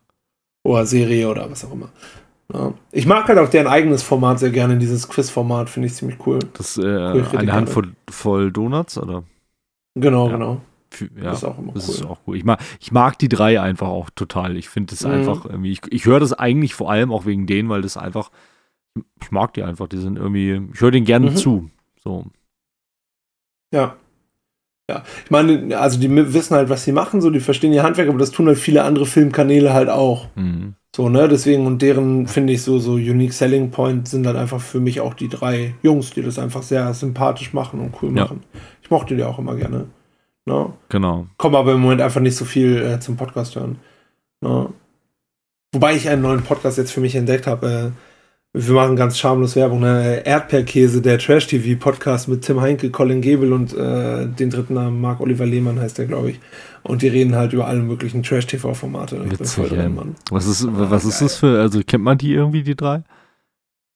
Oder 0.63 0.85
Serie 0.85 1.27
oder 1.31 1.51
was 1.51 1.65
auch 1.65 1.73
immer. 1.73 1.89
Ja. 2.53 2.75
Ich 2.93 3.07
mag 3.07 3.27
halt 3.27 3.39
auch 3.39 3.49
deren 3.49 3.67
eigenes 3.67 4.03
Format 4.03 4.39
sehr 4.41 4.51
gerne, 4.51 4.77
dieses 4.77 5.09
Quiz-Format, 5.09 5.71
finde 5.71 5.87
ich 5.87 5.95
ziemlich 5.95 6.19
cool. 6.27 6.39
Das 6.53 6.77
äh, 6.77 6.83
eine. 6.85 7.53
Handvoll 7.55 7.95
voll 8.11 8.53
Donuts 8.53 8.99
oder? 8.99 9.25
Genau, 9.95 10.27
Ja. 10.27 10.33
genau. 10.33 10.61
Ja. 11.17 11.23
Das 11.25 11.39
ist 11.39 11.45
auch 11.45 11.59
immer 11.59 11.73
cool. 11.73 11.79
ist 11.79 12.05
auch 12.05 12.19
cool. 12.27 12.37
Ich 12.37 12.45
mag, 12.45 12.61
ich 12.79 12.93
mag 12.93 13.19
die 13.19 13.31
drei 13.31 13.59
einfach 13.59 13.89
auch 13.89 14.11
total. 14.11 14.57
Ich 14.59 14.69
finde 14.69 14.91
das 14.95 15.03
Mhm. 15.05 15.11
einfach 15.13 15.47
irgendwie, 15.47 15.73
ich, 15.73 15.81
ich 15.89 16.05
höre 16.05 16.21
das 16.21 16.35
eigentlich 16.35 16.75
vor 16.75 16.91
allem 16.91 17.11
auch 17.11 17.25
wegen 17.25 17.47
denen, 17.47 17.71
weil 17.71 17.81
das 17.81 17.97
einfach, 17.97 18.31
ich 19.23 19.31
mag 19.33 19.55
die 19.55 19.63
einfach, 19.63 19.89
die 19.89 19.97
sind 19.97 20.19
irgendwie, 20.19 20.61
ich 20.75 20.81
höre 20.83 20.91
denen 20.91 21.07
gerne 21.07 21.31
Mhm. 21.31 21.37
zu. 21.37 21.71
So. 22.05 22.27
Ja. 23.73 23.97
Ja, 24.91 25.03
ich 25.25 25.31
meine, 25.31 25.79
also 25.79 25.99
die 25.99 26.11
wissen 26.35 26.55
halt, 26.55 26.69
was 26.69 26.85
sie 26.85 26.93
machen, 26.93 27.21
so, 27.23 27.31
die 27.31 27.41
verstehen 27.41 27.73
ihr 27.73 27.83
Handwerk, 27.83 28.09
aber 28.09 28.19
das 28.19 28.33
tun 28.33 28.47
halt 28.49 28.59
viele 28.59 28.85
andere 28.85 29.07
Filmkanäle 29.07 29.73
halt 29.73 29.89
auch. 29.89 30.29
Mhm. 30.35 30.75
So, 30.95 31.09
ne, 31.09 31.27
deswegen 31.27 31.67
und 31.67 31.81
deren, 31.83 32.27
finde 32.29 32.53
ich, 32.53 32.63
so, 32.63 32.79
so 32.79 32.93
Unique 32.93 33.33
Selling 33.33 33.71
Point 33.71 34.07
sind 34.09 34.25
dann 34.25 34.37
einfach 34.37 34.61
für 34.61 34.81
mich 34.81 35.01
auch 35.01 35.15
die 35.15 35.29
drei 35.29 35.75
Jungs, 35.83 36.11
die 36.11 36.23
das 36.23 36.39
einfach 36.39 36.63
sehr 36.63 36.93
sympathisch 36.95 37.53
machen 37.53 37.81
und 37.81 37.95
cool 38.03 38.15
Ja. 38.17 38.25
machen. 38.25 38.43
Ich 38.83 38.91
mochte 38.91 39.17
die 39.17 39.25
auch 39.25 39.39
immer 39.39 39.57
gerne. 39.57 39.87
Ne? 40.47 40.73
Genau. 40.91 41.27
Komme 41.39 41.57
aber 41.59 41.73
im 41.73 41.81
Moment 41.81 42.03
einfach 42.03 42.21
nicht 42.21 42.37
so 42.37 42.45
viel 42.45 42.77
äh, 42.83 43.01
zum 43.01 43.17
Podcast 43.17 43.57
hören. 43.57 43.79
Ne? 44.43 44.69
Wobei 45.73 45.97
ich 45.97 46.09
einen 46.09 46.23
neuen 46.23 46.43
Podcast 46.43 46.77
jetzt 46.79 46.93
für 46.93 47.01
mich 47.01 47.17
entdeckt 47.17 47.47
habe. 47.47 47.67
Äh, 47.67 47.91
wir 48.57 48.75
machen 48.75 48.95
ganz 48.95 49.19
schamlos 49.19 49.57
Werbung. 49.57 49.81
Ne? 49.81 50.23
Erdbeerkäse, 50.25 51.03
der 51.03 51.19
Trash-TV-Podcast 51.19 52.29
mit 52.29 52.43
Tim 52.43 52.61
Heinke, 52.61 52.91
Colin 52.91 53.21
Gebel 53.21 53.53
und 53.53 53.77
äh, 53.77 54.27
den 54.27 54.51
dritten 54.51 54.75
Namen, 54.75 55.01
Marc 55.01 55.21
Oliver 55.21 55.45
Lehmann 55.45 55.81
heißt 55.81 55.99
der, 55.99 56.07
glaube 56.07 56.31
ich. 56.31 56.41
Und 56.85 57.03
die 57.03 57.09
reden 57.09 57.35
halt 57.35 57.53
über 57.53 57.67
alle 57.67 57.81
möglichen 57.81 58.23
Trash-TV-Formate. 58.23 59.29
Witzig, 59.31 59.73
ey. 59.73 59.89
Mann. 59.89 60.15
Was 60.31 60.47
ist, 60.47 60.67
was 60.71 61.05
ist 61.05 61.21
das 61.21 61.37
für, 61.37 61.61
also 61.61 61.81
kennt 61.87 62.05
man 62.05 62.17
die 62.17 62.33
irgendwie, 62.33 62.63
die 62.63 62.77
drei? 62.77 63.03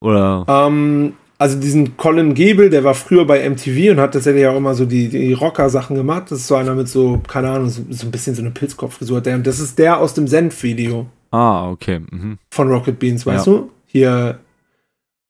Oder? 0.01 0.45
Ähm, 0.49 1.13
also 1.39 1.59
diesen 1.61 1.97
Colin 1.97 2.35
Gebel, 2.35 2.69
der 2.71 2.83
war 2.83 2.95
früher 2.95 3.25
bei 3.27 3.49
MTV 3.49 3.93
und 3.93 4.01
hat 4.01 4.13
tatsächlich 4.15 4.47
auch 4.47 4.57
immer 4.57 4.75
so 4.75 4.87
die, 4.87 5.09
die 5.09 5.35
Rocker-Sachen 5.35 5.95
gemacht. 5.95 6.25
Das 6.31 6.41
ist 6.41 6.49
so 6.49 6.57
einer 6.57 6.75
mit 6.75 6.89
so, 6.89 7.21
keine 7.29 7.51
Ahnung, 7.51 7.69
so, 7.69 7.83
so 7.91 8.07
ein 8.07 8.11
bisschen 8.11 8.35
so 8.35 8.43
eine 8.43 8.51
Pilzkopffrisur. 8.51 9.21
Das 9.21 9.61
ist 9.61 9.79
der 9.79 9.99
aus 9.99 10.15
dem 10.15 10.27
Senf-Video 10.27 11.07
Ah, 11.31 11.71
okay. 11.71 12.01
Mhm. 12.11 12.39
von 12.51 12.69
Rocket 12.73 12.99
Beans, 12.99 13.25
weißt 13.25 13.47
Ja. 13.47 13.53
du? 13.53 13.71
Hier 13.87 14.39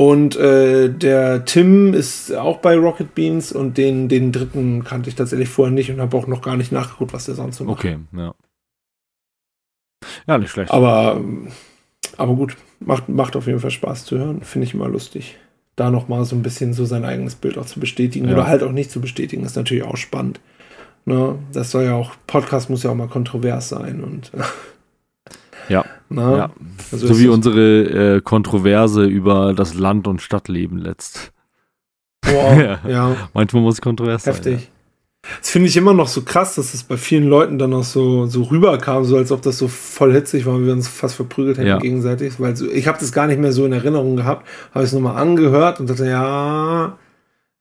Und 0.01 0.37
äh, 0.37 0.89
der 0.91 1.45
Tim 1.45 1.93
ist 1.93 2.33
auch 2.33 2.59
bei 2.59 2.77
Rocket 2.77 3.17
Beans 3.17 3.51
und 3.51 3.77
den, 3.77 4.09
den 4.09 4.31
dritten 4.31 4.85
kannte 4.85 5.11
ich 5.11 5.17
tatsächlich 5.17 5.49
vorher 5.49 5.75
nicht 5.75 5.91
und 5.91 6.01
habe 6.01 6.17
auch 6.17 6.29
noch 6.29 6.41
gar 6.41 6.57
nicht 6.57 6.71
nachgeguckt, 6.71 7.13
was 7.13 7.25
der 7.25 7.35
sonst 7.35 7.57
so 7.57 7.65
macht. 7.65 7.81
Okay, 7.81 7.99
ja. 8.17 8.33
Ja, 10.29 10.39
nicht 10.39 10.51
schlecht. 10.51 10.71
Aber, 10.71 11.21
aber 12.17 12.35
gut, 12.35 12.57
macht, 12.79 13.09
macht 13.09 13.35
auf 13.35 13.49
jeden 13.49 13.59
Fall 13.59 13.73
Spaß 13.73 14.05
zu 14.05 14.19
hören. 14.19 14.43
Finde 14.43 14.67
ich 14.69 14.75
immer 14.75 14.89
lustig. 14.89 15.37
Da 15.75 15.91
nochmal 15.91 16.25
so 16.25 16.37
ein 16.37 16.43
bisschen 16.43 16.75
so 16.75 16.85
sein 16.85 17.05
eigenes 17.05 17.35
Bild 17.35 17.59
auch 17.59 17.67
zu 17.67 17.81
bestätigen 17.81 18.27
Ja. 18.29 18.35
oder 18.35 18.47
halt 18.47 18.63
auch 18.63 18.73
nicht 18.73 18.93
zu 18.93 19.01
bestätigen, 19.01 19.43
ist 19.45 19.57
natürlich 19.57 19.83
auch 19.85 19.97
spannend. 19.97 20.39
Ne? 21.07 21.37
Das 21.53 21.73
soll 21.73 21.85
ja 21.85 21.95
auch, 21.95 22.13
Podcast 22.29 22.71
muss 22.71 22.85
ja 22.85 22.91
auch 22.91 22.95
mal 22.95 23.09
kontrovers 23.09 23.69
sein 23.69 24.05
und 24.05 24.31
Ja, 25.69 25.85
ja. 26.11 26.51
Also 26.93 27.07
so 27.09 27.19
wie 27.19 27.27
das- 27.27 27.35
unsere 27.35 28.17
äh, 28.17 28.21
Kontroverse 28.21 29.05
über 29.05 29.53
das 29.55 29.75
Land- 29.75 30.07
und 30.07 30.23
Stadtleben 30.23 30.79
letzt. 30.79 31.33
Wow, 32.25 32.59
Ja. 32.59 32.79
ja. 32.89 33.17
Manchmal 33.35 33.63
muss 33.63 33.75
es 33.75 33.81
kontrovers 33.81 34.25
sein. 34.25 34.35
Heftig. 34.35 34.71
Das 35.41 35.51
finde 35.51 35.69
ich 35.69 35.77
immer 35.77 35.93
noch 35.95 36.09
so 36.09 36.23
krass, 36.23 36.55
dass 36.55 36.73
es 36.75 36.85
bei 36.85 36.97
vielen 36.97 37.25
Leuten 37.29 37.59
dann 37.59 37.75
auch 37.75 37.83
so, 37.85 38.27
so 38.27 38.45
rüberkam, 38.45 39.05
so 39.05 39.17
als 39.17 39.33
ob 39.33 39.43
das 39.43 39.59
so 39.59 39.67
voll 39.69 40.13
hitzig 40.13 40.47
war 40.47 40.55
und 40.55 40.65
wir 40.65 40.73
uns 40.73 40.89
fast 40.89 41.17
verprügelt 41.17 41.59
hätten 41.59 41.67
Ja. 41.69 41.79
gegenseitig. 41.79 42.35
Weil 42.41 42.57
so, 42.57 42.71
ich 42.71 42.87
habe 42.87 42.99
das 42.99 43.13
gar 43.13 43.27
nicht 43.27 43.41
mehr 43.41 43.53
so 43.53 43.67
in 43.67 43.73
Erinnerung 43.73 44.17
gehabt, 44.17 44.47
habe 44.73 44.85
es 44.85 44.93
nochmal 44.93 45.17
angehört 45.21 45.81
und 45.81 45.91
dachte, 45.91 46.07
ja, 46.07 46.97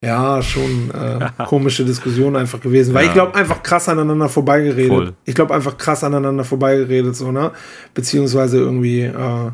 ja, 0.03 0.41
schon 0.41 0.91
äh, 0.91 1.29
komische 1.47 1.83
Diskussion 1.83 2.35
einfach 2.35 2.59
gewesen. 2.61 2.93
Weil 2.93 3.03
Ja. 3.03 3.07
ich 3.09 3.13
glaube, 3.13 3.35
einfach 3.35 3.63
krass 3.63 3.89
aneinander 3.89 4.29
vorbeigeredet. 4.29 4.89
Voll. 4.89 5.13
Ich 5.25 5.33
glaube, 5.35 5.53
einfach 5.55 5.77
krass 5.77 6.03
aneinander 6.03 6.43
vorbeigeredet, 6.43 7.15
so, 7.15 7.31
ne? 7.31 7.51
Beziehungsweise 7.93 8.57
irgendwie, 8.59 9.01
äh, 9.01 9.51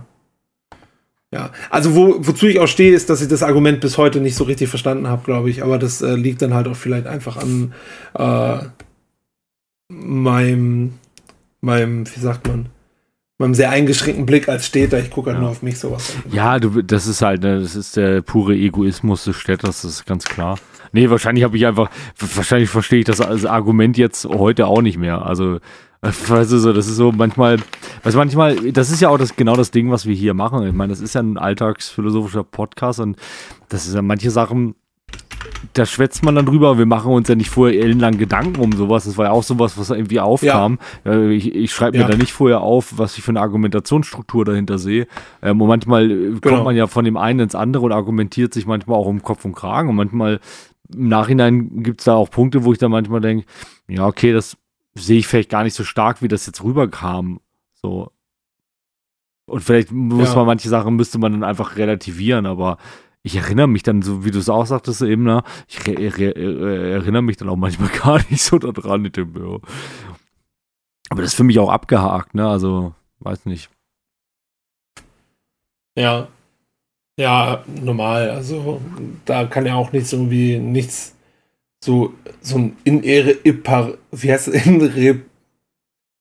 ja, 1.33 1.49
also 1.69 1.95
wo, 1.95 2.15
wozu 2.19 2.45
ich 2.45 2.59
auch 2.59 2.67
stehe, 2.67 2.93
ist, 2.93 3.09
dass 3.09 3.21
ich 3.21 3.27
das 3.27 3.41
Argument 3.41 3.79
bis 3.81 3.97
heute 3.97 4.19
nicht 4.19 4.35
so 4.35 4.43
richtig 4.43 4.69
verstanden 4.69 5.07
habe, 5.07 5.23
glaube 5.23 5.49
ich. 5.49 5.63
Aber 5.63 5.79
das 5.79 6.01
äh, 6.01 6.13
liegt 6.15 6.41
dann 6.41 6.53
halt 6.53 6.67
auch 6.67 6.75
vielleicht 6.75 7.07
einfach 7.07 7.37
an 7.37 7.73
äh, 8.13 8.57
meinem, 9.89 10.93
meinem, 11.61 12.05
wie 12.15 12.19
sagt 12.19 12.47
man, 12.47 12.67
meinem 13.39 13.53
sehr 13.55 13.69
eingeschränkten 13.71 14.25
Blick 14.25 14.47
als 14.47 14.65
Städter. 14.65 14.99
Ich 14.99 15.09
gucke 15.09 15.29
halt 15.31 15.37
Ja. 15.37 15.41
nur 15.41 15.49
auf 15.51 15.61
mich 15.63 15.79
sowas. 15.79 16.13
Ja, 16.31 16.59
du, 16.59 16.81
das 16.81 17.07
ist 17.07 17.21
halt, 17.21 17.41
ne, 17.41 17.59
das 17.59 17.75
ist 17.75 17.97
der 17.97 18.21
pure 18.21 18.53
Egoismus 18.55 19.23
des 19.23 19.35
Städters, 19.35 19.81
das 19.81 19.91
ist 19.91 20.05
ganz 20.05 20.25
klar. 20.25 20.57
Nee, 20.91 21.09
wahrscheinlich 21.09 21.43
habe 21.43 21.57
ich 21.57 21.65
einfach, 21.65 21.89
wahrscheinlich 22.19 22.69
verstehe 22.69 22.99
ich 22.99 23.05
das 23.05 23.19
als 23.21 23.45
Argument 23.45 23.97
jetzt 23.97 24.25
heute 24.25 24.67
auch 24.67 24.81
nicht 24.83 24.97
mehr. 24.99 25.25
Also, 25.25 25.55
äh, 26.03 26.11
weißt 26.27 26.51
du, 26.51 26.59
so, 26.59 26.71
das 26.73 26.87
ist 26.87 26.97
so 26.97 27.11
manchmal, 27.11 27.57
was 28.03 28.13
manchmal, 28.15 28.55
das 28.71 28.91
ist 28.91 29.01
ja 29.01 29.09
auch 29.09 29.17
das, 29.17 29.35
genau 29.35 29.55
das 29.55 29.71
Ding, 29.71 29.89
was 29.89 30.05
wir 30.05 30.13
hier 30.13 30.35
machen. 30.35 30.67
Ich 30.67 30.73
meine, 30.73 30.91
das 30.93 30.99
ist 31.01 31.15
ja 31.15 31.21
ein 31.21 31.37
alltagsphilosophischer 31.39 32.43
Podcast 32.43 32.99
und 32.99 33.17
das 33.69 33.87
ist 33.87 33.95
ja 33.95 34.03
manche 34.03 34.29
Sachen, 34.29 34.75
da 35.73 35.85
schwätzt 35.85 36.23
man 36.23 36.35
dann 36.35 36.45
drüber. 36.45 36.77
Wir 36.77 36.85
machen 36.85 37.11
uns 37.13 37.27
ja 37.29 37.35
nicht 37.35 37.49
vorher 37.49 37.79
ellenlang 37.81 38.17
Gedanken 38.17 38.59
um 38.61 38.71
sowas. 38.73 39.05
Das 39.05 39.17
war 39.17 39.25
ja 39.25 39.31
auch 39.31 39.43
sowas, 39.43 39.77
was 39.77 39.89
irgendwie 39.89 40.19
aufkam. 40.19 40.77
Äh, 41.05 41.31
Ich, 41.33 41.55
ich 41.55 41.71
schreibe 41.73 41.97
mir 41.97 42.03
Ja. 42.03 42.09
da 42.09 42.17
nicht 42.17 42.33
vorher 42.33 42.61
auf, 42.61 42.97
was 42.97 43.17
ich 43.17 43.23
für 43.23 43.31
eine 43.31 43.41
Argumentationsstruktur 43.41 44.45
dahinter 44.45 44.77
sehe. 44.77 45.07
Ähm, 45.41 45.61
und 45.61 45.67
manchmal 45.67 46.11
äh, 46.11 46.29
kommt 46.31 46.41
Genau. 46.43 46.63
man 46.63 46.75
ja 46.75 46.87
von 46.87 47.05
dem 47.05 47.17
einen 47.17 47.39
ins 47.39 47.55
andere 47.55 47.85
und 47.85 47.91
argumentiert 47.91 48.53
sich 48.53 48.65
manchmal 48.65 48.97
auch 48.97 49.05
um 49.07 49.21
Kopf 49.23 49.45
und 49.45 49.53
Kragen. 49.55 49.89
Und 49.89 49.95
manchmal 49.95 50.39
im 50.93 51.07
Nachhinein 51.07 51.81
gibt 51.83 52.01
es 52.01 52.05
da 52.05 52.15
auch 52.15 52.29
Punkte, 52.29 52.65
wo 52.65 52.73
ich 52.73 52.77
dann 52.79 52.91
manchmal 52.91 53.21
denke, 53.21 53.45
ja, 53.87 54.05
okay, 54.05 54.33
das 54.33 54.57
sehe 54.95 55.17
ich 55.19 55.27
vielleicht 55.27 55.49
gar 55.49 55.63
nicht 55.63 55.73
so 55.75 55.83
stark, 55.83 56.21
wie 56.21 56.27
das 56.27 56.45
jetzt 56.45 56.63
rüberkam. 56.63 57.39
So. 57.73 58.11
Und 59.45 59.61
vielleicht 59.61 59.91
muss 59.91 60.29
Ja. 60.29 60.35
man 60.37 60.45
manche 60.45 60.69
Sachen 60.69 60.95
müsste 60.95 61.17
man 61.19 61.31
dann 61.33 61.43
einfach 61.43 61.75
relativieren, 61.77 62.45
aber 62.45 62.77
ich 63.23 63.37
erinnere 63.37 63.67
mich 63.67 63.83
dann, 63.83 64.01
so 64.01 64.25
wie 64.25 64.31
du 64.31 64.39
es 64.39 64.49
auch 64.49 64.65
sagtest 64.65 65.01
eben, 65.01 65.23
ne, 65.23 65.43
ich 65.67 65.87
re 65.87 65.95
re 66.17 66.91
erinnere 66.91 67.21
mich 67.21 67.37
dann 67.37 67.49
auch 67.49 67.55
manchmal 67.55 67.89
gar 68.03 68.19
nicht 68.29 68.41
so 68.41 68.59
daran. 68.59 69.05
Ich 69.05 69.13
denke, 69.13 69.39
ja. 69.39 69.57
Aber 71.09 71.21
das 71.21 71.31
ist 71.31 71.35
für 71.35 71.43
mich 71.43 71.59
auch 71.59 71.69
abgehakt, 71.69 72.35
ne? 72.35 72.47
Also, 72.47 72.93
weiß 73.19 73.45
nicht. 73.45 73.69
Ja. 75.97 76.27
Ja, 77.17 77.63
normal. 77.67 78.31
Also 78.31 78.81
da 79.25 79.45
kann 79.45 79.67
ja 79.67 79.75
auch 79.75 79.91
nichts 79.91 80.11
irgendwie, 80.13 80.57
nichts 80.57 81.15
so, 81.83 82.13
so 82.41 82.57
ein 82.57 82.77
in 82.83 83.03
Ehre, 83.03 83.35
wie 83.43 84.31
heißt 84.31 84.47
es, 84.47 84.65
in 84.65 84.79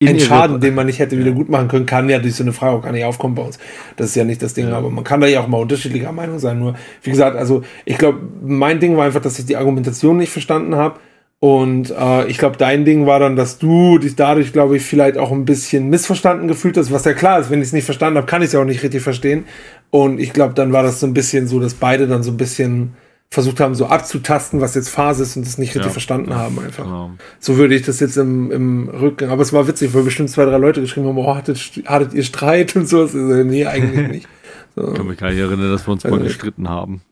ein 0.09 0.21
Schaden, 0.21 0.61
den 0.61 0.75
man 0.75 0.87
nicht 0.87 0.99
hätte 0.99 1.19
wieder 1.19 1.33
gut 1.33 1.49
machen 1.49 1.69
können, 1.69 1.87
kann 1.87 2.09
ja 2.09 2.19
durch 2.19 2.35
so 2.35 2.45
eine 2.45 2.53
Frage 2.53 2.77
auch 2.77 2.83
gar 2.83 2.93
nicht 2.93 3.05
aufkommen 3.05 3.35
bei 3.35 3.43
uns. 3.43 3.59
Das 3.97 4.09
ist 4.09 4.15
ja 4.17 4.25
nicht 4.25 4.43
das 4.43 4.55
Ding, 4.55 4.69
Ja. 4.69 4.79
aber 4.79 4.91
man 4.91 5.05
kann 5.05 5.21
da 5.21 5.27
ja 5.27 5.41
auch 5.41 5.49
mal 5.49 5.59
unterschiedlicher 5.59 6.13
Meinung 6.13 6.39
sein. 6.39 6.59
Nur, 6.59 6.75
wie 7.03 7.11
gesagt, 7.11 7.37
also 7.37 7.63
ich 7.85 7.99
glaube, 7.99 8.21
mein 8.43 8.81
Ding 8.81 8.97
war 8.97 9.05
einfach, 9.07 9.23
dass 9.23 9.39
ich 9.39 9.47
die 9.47 9.57
Argumentation 9.57 10.17
nicht 10.17 10.31
verstanden 10.33 10.77
habe. 10.77 11.01
Und 11.41 11.91
äh, 11.91 12.27
ich 12.29 12.39
glaube, 12.39 12.57
dein 12.57 12.85
Ding 12.85 13.05
war 13.07 13.19
dann, 13.19 13.35
dass 13.35 13.59
du 13.59 13.99
dich 13.99 14.15
dadurch, 14.15 14.53
glaube 14.53 14.77
ich, 14.77 14.85
vielleicht 14.85 15.19
auch 15.19 15.33
ein 15.33 15.45
bisschen 15.45 15.91
missverstanden 15.91 16.47
gefühlt 16.47 16.77
hast, 16.77 16.93
was 16.93 17.05
ja 17.05 17.15
klar 17.15 17.41
ist, 17.41 17.51
wenn 17.51 17.59
ich 17.61 17.67
es 17.67 17.73
nicht 17.73 17.85
verstanden 17.85 18.17
habe, 18.19 18.29
kann 18.29 18.43
ich 18.43 18.47
es 18.47 18.53
ja 18.53 18.61
auch 18.61 18.65
nicht 18.65 18.85
richtig 18.85 19.03
verstehen. 19.03 19.45
Und 19.91 20.21
ich 20.21 20.33
glaube, 20.33 20.55
dann 20.55 20.73
war 20.73 20.85
das 20.85 21.01
so 21.01 21.07
ein 21.09 21.15
bisschen 21.15 21.49
so, 21.49 21.59
dass 21.59 21.75
beide 21.75 22.07
dann 22.07 22.23
so 22.23 22.31
ein 22.31 22.37
bisschen 22.37 22.93
versucht 23.33 23.61
haben, 23.61 23.75
so 23.75 23.87
abzutasten, 23.87 24.61
was 24.61 24.75
jetzt 24.75 24.91
Phase 24.91 25.23
ist 25.23 25.37
und 25.37 25.47
das 25.47 25.57
nicht 25.57 25.71
richtig 25.71 25.87
Ja. 25.87 25.91
verstanden 25.93 26.35
haben 26.35 26.59
einfach. 26.59 26.85
Genau. 26.85 27.13
So 27.41 27.57
würde 27.57 27.75
ich 27.75 27.81
das 27.83 27.99
jetzt 27.99 28.19
im, 28.19 28.51
im 28.51 28.89
Rücken. 28.91 29.31
Aber 29.31 29.41
es 29.41 29.55
war 29.55 29.67
witzig, 29.67 29.95
weil 29.95 30.03
bestimmt 30.03 30.29
zwei, 30.29 30.45
drei 30.45 30.59
Leute 30.59 30.83
geschrieben 30.83 31.07
haben, 31.09 31.17
oh, 31.17 31.35
hattet, 31.35 31.59
hattet 31.87 32.13
ihr 32.13 32.25
Streit 32.25 32.77
und 32.77 32.87
so. 32.89 33.05
Nee, 33.07 33.67
eigentlich 33.67 34.09
nicht. 34.09 34.29
Ich 34.75 34.83
kann 34.87 34.97
So. 34.97 35.05
mich 35.05 35.19
gar 35.19 35.29
nicht 35.31 35.39
erinnern, 35.39 35.71
dass 35.71 35.87
wir 35.87 35.93
uns 35.93 36.05
mal 36.05 36.13
Also- 36.15 36.25
gestritten 36.25 36.69
haben. 36.69 37.03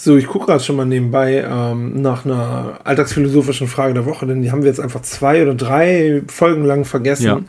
So, 0.00 0.16
ich 0.16 0.26
gucke 0.28 0.46
gerade 0.46 0.62
schon 0.64 0.76
mal 0.76 0.86
nebenbei 0.86 1.44
ähm, 1.46 2.00
nach 2.00 2.24
einer 2.24 2.80
alltagsphilosophischen 2.84 3.66
Frage 3.68 3.92
der 3.92 4.06
Woche, 4.06 4.26
denn 4.26 4.40
die 4.40 4.50
haben 4.50 4.62
wir 4.62 4.68
jetzt 4.68 4.80
einfach 4.80 5.02
zwei 5.02 5.42
oder 5.42 5.54
drei 5.54 6.22
Folgen 6.26 6.64
lang 6.64 6.84
vergessen. 6.86 7.26
Ja. 7.26 7.40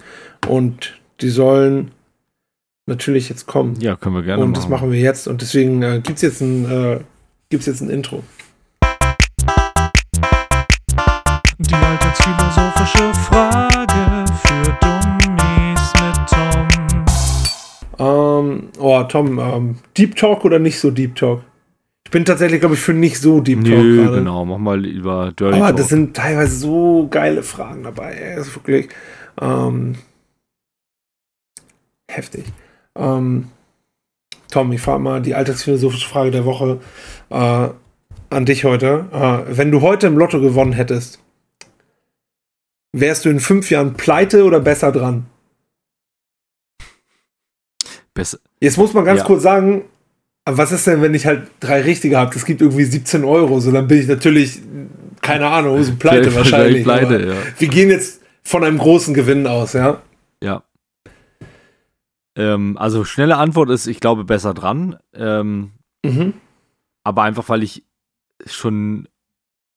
Und 0.49 0.99
die 1.21 1.29
sollen 1.29 1.91
natürlich 2.91 3.29
jetzt 3.29 3.47
kommen. 3.47 3.79
Ja, 3.79 3.95
können 3.95 4.15
wir 4.15 4.21
gerne 4.21 4.43
und 4.43 4.51
machen. 4.51 4.61
das 4.61 4.69
machen 4.69 4.91
wir 4.91 4.99
jetzt. 4.99 5.27
Und 5.27 5.41
deswegen 5.41 5.81
äh, 5.81 6.01
gibt 6.03 6.17
es 6.17 6.21
jetzt, 6.21 6.41
ein, 6.41 6.69
äh, 6.69 6.99
gibt's 7.49 7.65
jetzt 7.65 7.81
ein 7.81 7.89
Intro. 7.89 8.23
Die 11.57 11.73
alltagsphilosophische 11.73 13.13
Frage 13.13 14.25
für 14.43 14.77
Dummies 14.81 15.93
mit 16.01 16.17
Tom. 16.29 16.67
Ähm, 17.99 18.69
oh, 18.79 19.03
Tom, 19.03 19.39
ähm, 19.39 19.75
Deep 19.97 20.15
Talk 20.15 20.43
oder 20.45 20.59
nicht 20.59 20.79
so 20.79 20.91
Deep 20.91 21.15
Talk? 21.15 21.41
Ich 22.03 22.11
bin 22.11 22.25
tatsächlich, 22.25 22.59
glaube 22.59 22.75
ich, 22.75 22.81
für 22.81 22.93
nicht 22.93 23.19
so 23.19 23.39
Deep 23.39 23.63
Talk 23.63 23.77
Nö, 23.77 24.11
genau. 24.15 24.43
Mach 24.43 24.57
mal 24.57 24.79
lieber 24.81 25.31
Dirty 25.31 25.55
Aber 25.55 25.67
Talk. 25.67 25.77
das 25.77 25.87
sind 25.87 26.15
teilweise 26.15 26.57
so 26.57 27.07
geile 27.09 27.41
Fragen 27.41 27.83
dabei. 27.83 28.13
ey. 28.15 28.35
Das 28.35 28.47
ist 28.47 28.55
wirklich 28.55 28.89
ähm, 29.39 29.95
heftig. 32.09 32.43
Ähm, 32.97 33.47
Tom, 34.51 34.71
ich 34.73 34.81
frage 34.81 34.99
mal 34.99 35.21
die 35.21 35.35
alltagsphilosophische 35.35 36.09
Frage 36.09 36.31
der 36.31 36.45
Woche 36.45 36.79
äh, 37.29 37.69
an 38.29 38.45
dich 38.45 38.63
heute. 38.65 39.05
Äh, 39.11 39.57
wenn 39.57 39.71
du 39.71 39.81
heute 39.81 40.07
im 40.07 40.17
Lotto 40.17 40.41
gewonnen 40.41 40.73
hättest, 40.73 41.19
wärst 42.93 43.25
du 43.25 43.29
in 43.29 43.39
fünf 43.39 43.71
Jahren 43.71 43.93
pleite 43.93 44.43
oder 44.43 44.59
besser 44.59 44.91
dran? 44.91 45.25
Besser. 48.13 48.39
Jetzt 48.59 48.77
muss 48.77 48.93
man 48.93 49.05
ganz 49.05 49.21
Ja. 49.21 49.25
kurz 49.25 49.43
sagen, 49.43 49.83
was 50.45 50.71
ist 50.71 50.85
denn, 50.87 51.01
wenn 51.01 51.13
ich 51.13 51.25
halt 51.25 51.49
drei 51.59 51.81
richtige 51.81 52.17
habe? 52.17 52.33
Das 52.33 52.45
gibt 52.45 52.61
irgendwie 52.61 52.83
17 52.83 53.23
Euro. 53.23 53.59
So, 53.59 53.71
dann 53.71 53.87
bin 53.87 53.99
ich 54.01 54.07
natürlich, 54.07 54.59
keine 55.21 55.47
Ahnung, 55.47 55.81
so 55.83 55.95
pleite 55.95 56.33
wahrscheinlich. 56.35 56.83
pleite, 56.83 57.25
ja. 57.25 57.33
Wir 57.57 57.67
gehen 57.69 57.89
jetzt 57.89 58.21
von 58.43 58.63
einem 58.63 58.79
großen 58.79 59.13
Gewinn 59.13 59.47
aus, 59.47 59.73
ja? 59.73 60.01
Ja. 60.43 60.63
Ähm, 62.35 62.77
also 62.77 63.03
schnelle 63.03 63.37
Antwort 63.37 63.69
ist, 63.69 63.87
ich 63.87 63.99
glaube, 63.99 64.23
besser 64.23 64.53
dran. 64.53 64.97
Ähm, 65.13 65.71
Mhm. 66.05 66.33
aber 67.03 67.23
einfach, 67.23 67.47
weil 67.49 67.61
ich 67.63 67.83
schon 68.45 69.07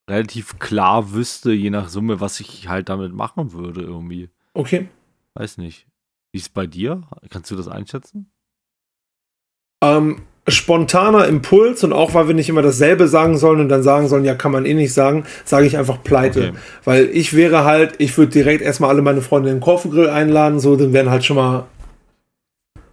relativ 0.09 0.59
klar 0.59 1.12
wüsste, 1.12 1.52
je 1.52 1.70
nach 1.70 1.88
Summe, 1.88 2.20
was 2.20 2.40
ich 2.40 2.68
halt 2.68 2.88
damit 2.88 3.12
machen 3.12 3.52
würde 3.52 3.82
irgendwie. 3.82 4.30
Okay. 4.55 4.88
Weiß 5.34 5.59
nicht. 5.59 5.86
Wie 6.32 6.38
ist 6.38 6.44
es 6.44 6.48
bei 6.48 6.66
dir? 6.66 7.02
Kannst 7.30 7.50
du 7.50 7.57
das 7.57 7.68
einschätzen? 7.68 8.30
Ähm, 9.82 10.22
spontaner 10.48 11.26
Impuls 11.26 11.84
und 11.84 11.92
auch 11.92 12.14
weil 12.14 12.28
wir 12.28 12.34
nicht 12.34 12.48
immer 12.48 12.62
dasselbe 12.62 13.09
sagen 13.09 13.36
sollen 13.38 13.61
und 13.61 13.68
dann 13.68 13.82
sagen 13.82 14.09
sollen, 14.09 14.24
ja, 14.24 14.34
kann 14.34 14.52
man 14.52 14.66
eh 14.66 14.74
nicht 14.74 14.92
sagen, 14.92 15.24
sage 15.44 15.66
ich 15.66 15.76
einfach 15.78 16.02
pleite. 16.02 16.48
Okay. 16.50 16.59
Weil 16.84 17.05
ich 17.12 17.34
wäre 17.34 17.64
halt, 17.64 17.94
ich 17.98 18.16
würde 18.18 18.32
direkt 18.32 18.62
erstmal 18.62 18.90
alle 18.90 19.02
meine 19.02 19.22
Freunde 19.22 19.50
in 19.50 19.57
den 19.57 19.62
Kurvengrill 19.62 20.09
einladen, 20.11 20.61
so, 20.61 20.76
dann 20.76 20.92
wären 20.92 21.11
halt 21.11 21.24
schon 21.24 21.36
mal 21.36 21.66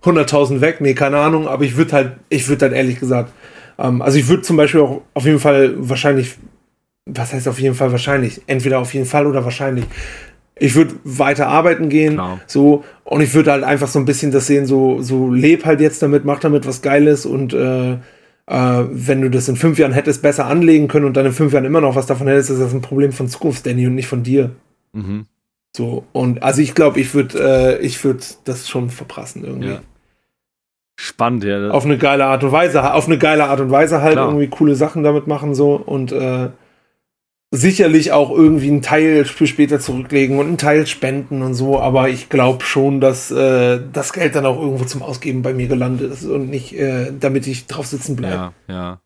100.000 0.04 0.62
weg. 0.62 0.82
Nee, 0.82 0.94
keine 0.94 1.18
Ahnung, 1.18 1.48
aber 1.48 1.64
ich 1.64 1.78
würde 1.78 1.94
halt, 1.94 2.12
ich 2.30 2.48
würde 2.48 2.66
halt 2.66 2.76
ehrlich 2.76 3.00
gesagt, 3.00 3.32
ähm, 3.78 4.02
also 4.02 4.18
ich 4.18 4.28
würde 4.28 4.44
zum 4.44 4.58
Beispiel 4.58 4.82
auch 4.82 5.02
auf 5.14 5.26
jeden 5.26 5.40
Fall 5.40 5.74
wahrscheinlich, 5.78 6.38
was 7.06 7.34
heißt 7.34 7.48
auf 7.48 7.60
jeden 7.60 7.76
Fall 7.76 7.92
wahrscheinlich? 7.92 8.42
Entweder 8.48 8.80
auf 8.80 8.94
jeden 8.94 9.06
Fall 9.06 9.28
oder 9.28 9.44
wahrscheinlich. 9.44 9.86
ich 10.56 10.76
würde 10.76 10.94
weiter 11.04 11.48
arbeiten 11.48 11.90
gehen, 11.90 12.16
Klar. 12.16 12.40
so, 12.46 12.84
und 13.04 13.22
ich 13.22 13.34
würde 13.34 13.52
halt 13.52 13.64
einfach 13.64 13.88
so 13.88 14.00
ein 14.00 14.06
bisschen 14.06 14.32
das 14.32 14.48
sehen, 14.48 14.66
so, 14.66 15.02
so 15.02 15.32
leb 15.32 15.66
halt 15.66 15.82
jetzt 15.82 16.02
damit, 16.04 16.24
mach 16.26 16.40
damit 16.40 16.68
was 16.68 16.82
Geiles 16.82 17.26
und 17.26 17.54
äh, 17.54 17.94
äh, 17.94 17.98
wenn 18.48 19.22
du 19.22 19.30
das 19.30 19.48
in 19.50 19.56
fünf 19.56 19.80
Jahren 19.80 19.94
hättest 19.94 20.22
besser 20.22 20.46
anlegen 20.46 20.88
können 20.88 21.06
und 21.06 21.18
dann 21.18 21.26
in 21.26 21.32
fünf 21.32 21.54
Jahren 21.54 21.66
immer 21.66 21.82
noch 21.82 21.96
was 21.96 22.06
davon 22.06 22.28
hättest, 22.28 22.52
ist 22.52 22.62
das 22.62 22.74
ein 22.74 22.82
Problem 22.82 23.12
von 23.12 23.28
Zukunft, 23.28 23.66
Danny, 23.66 23.88
und 23.88 23.96
nicht 23.96 24.08
von 24.08 24.24
dir. 24.24 24.52
Mhm. 24.94 25.26
So, 25.76 26.04
und 26.12 26.44
also 26.44 26.62
ich 26.62 26.76
glaube, 26.76 27.00
ich 27.00 27.14
würde 27.14 27.80
äh, 27.80 27.86
ich 27.86 28.04
würde 28.04 28.20
das 28.44 28.68
schon 28.68 28.90
verprassen 28.90 29.46
irgendwie. 29.46 29.70
Ja. 29.70 29.82
Spannend, 31.04 31.44
ja. 31.44 31.72
Auf 31.72 31.84
eine 31.84 31.98
geile 31.98 32.26
Art 32.26 32.44
und 32.44 32.52
Weise, 32.52 32.94
auf 32.94 33.08
eine 33.08 33.18
geile 33.18 33.46
Art 33.46 33.60
und 33.60 33.72
Weise 33.72 34.04
halt 34.04 34.14
Klar. 34.14 34.28
irgendwie 34.28 34.50
coole 34.50 34.76
Sachen 34.76 35.02
damit 35.02 35.26
machen 35.26 35.56
so 35.56 35.74
und 35.74 36.12
äh, 36.12 36.50
sicherlich 37.50 38.12
auch 38.12 38.30
irgendwie 38.30 38.68
einen 38.68 38.84
Teil 38.84 39.26
für 39.26 39.48
später 39.48 39.80
zurücklegen 39.80 40.38
und 40.38 40.46
einen 40.46 40.58
Teil 40.60 40.86
spenden 40.86 41.42
und 41.42 41.56
so, 41.56 41.80
aber 41.80 42.10
ich 42.10 42.30
glaube 42.30 42.64
schon, 42.64 43.02
dass 43.02 43.32
äh, 43.32 43.80
das 43.92 44.14
Geld 44.14 44.36
dann 44.36 44.46
auch 44.46 44.62
irgendwo 44.62 44.86
zum 44.86 45.02
Ausgeben 45.02 45.42
bei 45.42 45.56
mir 45.56 45.68
gelandet 45.68 46.12
ist 46.12 46.24
und 46.24 46.52
nicht, 46.52 46.78
äh, 46.78 47.12
damit 47.20 47.48
ich 47.48 47.66
drauf 47.66 47.88
sitzen 47.88 48.16
bleibe. 48.16 48.54
ja, 48.68 48.74
ja. 48.74 49.02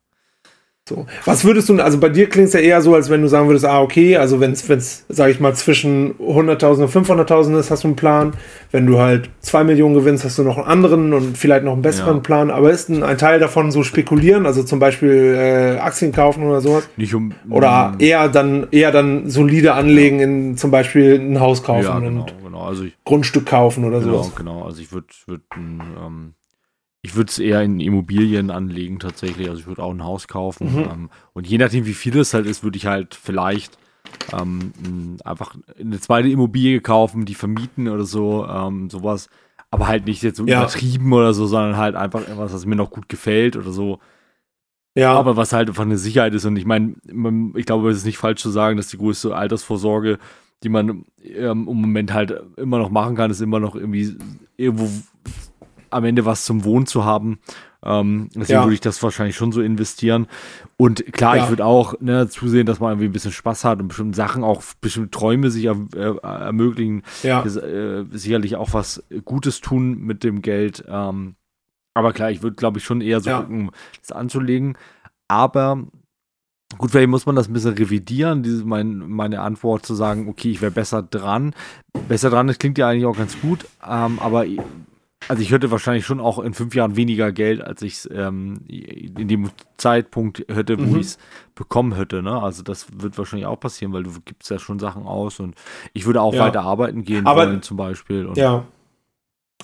So. 0.87 1.07
Was 1.25 1.43
würdest 1.43 1.67
du, 1.67 1.81
also 1.81 1.99
bei 1.99 2.09
dir 2.09 2.29
klingt 2.29 2.49
es 2.49 2.53
ja 2.53 2.59
eher 2.59 2.79
so, 2.79 2.93
als 2.93 3.09
wenn 3.09 3.23
du 3.23 3.27
sagen 3.27 3.47
würdest, 3.47 3.65
ah, 3.65 3.81
okay, 3.81 4.17
also 4.17 4.39
wenn 4.39 4.51
es, 4.51 4.69
wenn's, 4.69 5.03
sag 5.09 5.31
ich 5.31 5.39
mal, 5.39 5.55
zwischen 5.55 6.13
100.000 6.19 6.83
und 6.83 6.91
500.000 6.91 7.57
ist, 7.59 7.71
hast 7.71 7.83
du 7.83 7.87
einen 7.87 7.95
Plan. 7.95 8.33
Wenn 8.69 8.85
du 8.85 8.99
halt 8.99 9.31
2 9.39 9.63
Millionen 9.63 9.95
gewinnst, 9.95 10.23
hast 10.23 10.37
du 10.37 10.43
noch 10.43 10.57
einen 10.59 10.67
anderen 10.67 11.13
und 11.13 11.39
vielleicht 11.39 11.63
noch 11.63 11.73
einen 11.73 11.81
besseren 11.81 12.17
Ja. 12.17 12.21
Plan. 12.21 12.51
Aber 12.51 12.69
ist 12.69 12.89
ein, 12.89 13.01
ein 13.01 13.17
Teil 13.17 13.39
davon 13.39 13.71
so 13.71 13.81
spekulieren, 13.81 14.45
also 14.45 14.61
zum 14.61 14.77
Beispiel 14.77 15.33
äh, 15.35 15.79
Aktien 15.79 16.11
kaufen 16.11 16.43
oder 16.43 16.61
sowas? 16.61 16.87
Nicht 16.97 17.15
um. 17.15 17.33
Oder 17.49 17.93
um, 17.93 17.99
eher 17.99 18.29
dann, 18.29 18.67
eher 18.69 18.91
dann 18.91 19.27
solide 19.27 19.73
anlegen 19.73 20.19
in 20.19 20.55
zum 20.57 20.69
Beispiel 20.69 21.19
ein 21.19 21.39
Haus 21.39 21.63
kaufen 21.63 21.83
ja, 21.83 21.97
genau, 21.97 22.21
und 22.21 22.33
genau. 22.43 22.63
Also 22.63 22.83
ich, 22.83 22.95
Grundstück 23.05 23.47
kaufen 23.47 23.85
oder 23.85 24.01
genau, 24.01 24.21
sowas. 24.21 24.35
genau. 24.35 24.63
Also 24.65 24.81
ich 24.81 24.91
würde, 24.91 25.07
würd, 25.25 25.41
ein, 25.55 25.81
ähm, 26.05 26.33
ich 27.05 27.15
würde 27.15 27.29
es 27.29 27.37
eher 27.39 27.61
in 27.61 27.79
Immobilien 27.79 28.49
anlegen 28.49 28.97
tatsächlich. 28.99 29.47
Also 29.47 29.61
ich 29.61 29.67
würde 29.67 29.83
auch 29.83 29.91
ein 29.91 30.03
Haus 30.03 30.27
kaufen. 30.27 30.73
Mhm. 30.73 30.79
Ähm, 30.91 31.09
und 31.33 31.45
je 31.47 31.59
nachdem, 31.59 31.85
wie 31.85 31.93
viel 31.93 32.17
es 32.17 32.33
halt 32.33 32.47
ist, 32.47 32.63
würde 32.63 32.77
ich 32.77 32.87
halt 32.87 33.13
vielleicht 33.13 33.77
ähm, 34.33 35.17
einfach 35.23 35.55
eine 35.79 35.99
zweite 35.99 36.29
Immobilie 36.29 36.81
kaufen, 36.81 37.25
die 37.25 37.35
vermieten 37.35 37.87
oder 37.87 38.05
so, 38.05 38.45
ähm, 38.47 38.89
sowas. 38.89 39.29
Aber 39.69 39.87
halt 39.87 40.05
nicht 40.05 40.23
jetzt 40.23 40.37
so 40.37 40.45
Ja. 40.47 40.59
übertrieben 40.63 41.13
oder 41.13 41.33
so, 41.35 41.45
sondern 41.45 41.77
halt 41.77 41.95
einfach 41.95 42.27
etwas, 42.27 42.53
was 42.53 42.65
mir 42.65 42.75
noch 42.75 42.89
gut 42.89 43.07
gefällt 43.07 43.55
oder 43.55 43.71
so. 43.71 43.99
Ja, 44.97 45.13
Aber 45.13 45.35
was 45.37 45.53
halt 45.53 45.67
einfach 45.69 45.83
eine 45.83 45.97
Sicherheit 45.97 46.33
ist. 46.33 46.45
Und 46.45 46.55
ich 46.55 46.65
meine, 46.65 46.95
ich 47.55 47.65
glaube, 47.65 47.89
es 47.91 47.97
ist 47.97 48.05
nicht 48.05 48.17
falsch 48.17 48.41
zu 48.41 48.49
sagen, 48.49 48.77
dass 48.77 48.87
die 48.87 48.97
größte 48.97 49.35
Altersvorsorge, 49.35 50.17
die 50.63 50.69
man 50.69 51.05
ähm, 51.21 51.67
im 51.69 51.81
Moment 51.81 52.13
halt 52.13 52.33
immer 52.57 52.79
noch 52.79 52.89
machen 52.89 53.15
kann, 53.15 53.29
ist 53.29 53.41
immer 53.41 53.59
noch 53.59 53.75
irgendwie 53.75 54.15
irgendwo 54.57 54.89
am 55.95 56.03
Ende 56.05 56.25
was 56.25 56.45
zum 56.45 56.63
Wohnen 56.63 56.85
zu 56.85 57.03
haben. 57.05 57.39
Ähm, 57.83 58.29
deswegen 58.35 58.59
Ja. 58.59 58.63
würde 58.63 58.73
ich 58.73 58.81
das 58.81 59.01
wahrscheinlich 59.03 59.35
schon 59.35 59.51
so 59.51 59.61
investieren. 59.61 60.27
Und 60.77 61.05
klar, 61.13 61.37
Ja. 61.37 61.43
ich 61.43 61.49
würde 61.49 61.65
auch 61.65 61.99
ne, 62.01 62.27
zusehen, 62.27 62.65
dass 62.65 62.79
man 62.79 62.91
irgendwie 62.91 63.07
ein 63.07 63.11
bisschen 63.13 63.31
Spaß 63.31 63.63
hat 63.63 63.79
und 63.79 63.87
bestimmte 63.89 64.15
Sachen 64.15 64.43
auch, 64.43 64.63
bestimmte 64.81 65.11
Träume 65.11 65.51
sich 65.51 65.65
er, 65.65 65.75
äh, 65.95 66.17
ermöglichen. 66.23 67.03
ja. 67.23 67.43
Das, 67.43 67.55
äh, 67.57 68.05
sicherlich 68.11 68.55
auch 68.55 68.73
was 68.73 69.03
Gutes 69.23 69.61
tun 69.61 69.99
mit 69.99 70.23
dem 70.23 70.41
Geld. 70.41 70.83
Ähm, 70.87 71.35
aber 71.93 72.11
klar, 72.11 72.31
ich 72.31 72.41
würde, 72.43 72.55
glaube 72.55 72.79
ich, 72.79 72.83
schon 72.83 73.01
eher 73.01 73.21
so 73.21 73.29
gucken, 73.31 73.71
das 74.01 74.11
anzulegen. 74.11 74.77
Aber 75.27 75.83
gut, 76.79 76.91
vielleicht 76.91 77.09
muss 77.09 77.25
man 77.27 77.35
das 77.35 77.47
ein 77.47 77.53
bisschen 77.53 77.73
revidieren, 77.75 78.41
diese, 78.43 78.65
mein, 78.65 78.97
meine 78.97 79.41
Antwort 79.41 79.85
zu 79.85 79.93
sagen, 79.95 80.27
okay, 80.27 80.49
ich 80.49 80.61
wäre 80.61 80.71
besser 80.71 81.03
dran. 81.03 81.53
Besser 82.07 82.29
dran, 82.31 82.47
das 82.47 82.57
klingt 82.57 82.77
ja 82.79 82.89
eigentlich 82.89 83.05
auch 83.05 83.17
ganz 83.17 83.39
gut, 83.39 83.65
ähm, 83.87 84.19
aber 84.19 84.45
also 85.27 85.41
ich 85.41 85.51
hätte 85.51 85.71
wahrscheinlich 85.71 86.05
schon 86.05 86.19
auch 86.19 86.39
in 86.39 86.53
fünf 86.53 86.75
Jahren 86.75 86.95
weniger 86.95 87.31
Geld, 87.31 87.61
als 87.61 87.81
ich 87.81 87.93
es 87.93 88.09
ähm, 88.13 88.61
in 88.67 89.27
dem 89.27 89.49
Zeitpunkt 89.77 90.45
hätte, 90.51 90.77
wo 90.79 90.83
Mhm. 90.93 90.99
ich 90.99 91.05
es 91.07 91.17
bekommen 91.55 91.95
hätte. 91.95 92.21
Ne? 92.23 92.41
Also 92.41 92.63
das 92.63 92.87
wird 92.97 93.17
wahrscheinlich 93.17 93.45
auch 93.47 93.59
passieren, 93.59 93.93
weil 93.93 94.03
du 94.03 94.11
gibst 94.23 94.49
ja 94.49 94.59
schon 94.59 94.79
Sachen 94.79 95.03
aus 95.03 95.39
und 95.39 95.55
ich 95.93 96.05
würde 96.05 96.21
auch 96.21 96.33
Ja. 96.33 96.41
weiter 96.45 96.61
arbeiten 96.61 97.03
gehen 97.03 97.25
Aber- 97.25 97.41
wollen 97.47 97.61
zum 97.61 97.77
Beispiel. 97.77 98.29
Ja. 98.35 98.65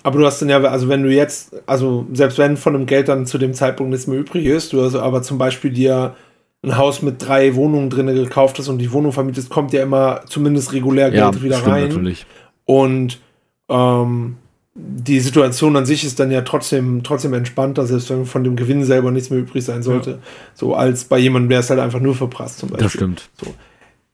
Aber 0.04 0.20
du 0.20 0.26
hast 0.26 0.42
dann 0.42 0.50
ja, 0.50 0.58
also 0.64 0.88
wenn 0.90 1.04
du 1.04 1.12
jetzt, 1.14 1.54
also 1.68 2.08
selbst 2.14 2.38
wenn 2.38 2.58
von 2.58 2.74
dem 2.74 2.86
Geld 2.86 3.08
dann 3.08 3.26
zu 3.26 3.38
dem 3.38 3.54
Zeitpunkt 3.54 3.92
nichts 3.92 4.08
mehr 4.08 4.18
übrig 4.20 4.46
ist, 4.46 4.74
du 4.74 4.82
also 4.82 5.00
aber 5.02 5.22
zum 5.22 5.38
Beispiel 5.38 5.72
dir 5.72 6.16
ein 6.64 6.78
Haus 6.78 7.02
mit 7.02 7.26
drei 7.26 7.56
Wohnungen 7.56 7.90
drin 7.90 8.08
gekauft 8.08 8.58
hast 8.60 8.68
und 8.70 8.78
die 8.80 8.92
Wohnung 8.92 9.12
vermietest, 9.12 9.50
kommt 9.50 9.74
ja 9.74 9.84
immer 9.84 10.22
zumindest 10.28 10.74
regulär 10.74 11.12
Geld 11.12 11.42
wieder 11.44 11.56
stimmt 11.58 11.72
rein. 11.74 11.88
natürlich. 11.90 12.26
Und 12.66 13.20
ähm, 13.68 14.38
die 14.74 15.20
Situation 15.20 15.76
an 15.76 15.86
sich 15.86 16.06
ist 16.06 16.20
dann 16.20 16.32
ja 16.32 16.42
trotzdem, 16.42 17.04
trotzdem 17.04 17.34
entspannter, 17.34 17.86
selbst 17.86 18.10
wenn 18.10 18.26
von 18.26 18.44
dem 18.44 18.56
Gewinn 18.56 18.84
selber 18.86 19.12
nichts 19.12 19.30
mehr 19.30 19.40
übrig 19.40 19.66
sein 19.66 19.84
sollte. 19.84 20.20
So 20.54 20.76
als 20.76 21.04
bei 21.04 21.18
jemandem, 21.20 21.50
der 21.50 21.60
es 21.60 21.70
halt 21.70 21.80
einfach 21.80 22.00
nur 22.00 22.16
verprasst 22.16 22.60
zum 22.60 22.70
Beispiel. 22.70 22.84
Das 22.86 22.94
stimmt. 22.94 23.30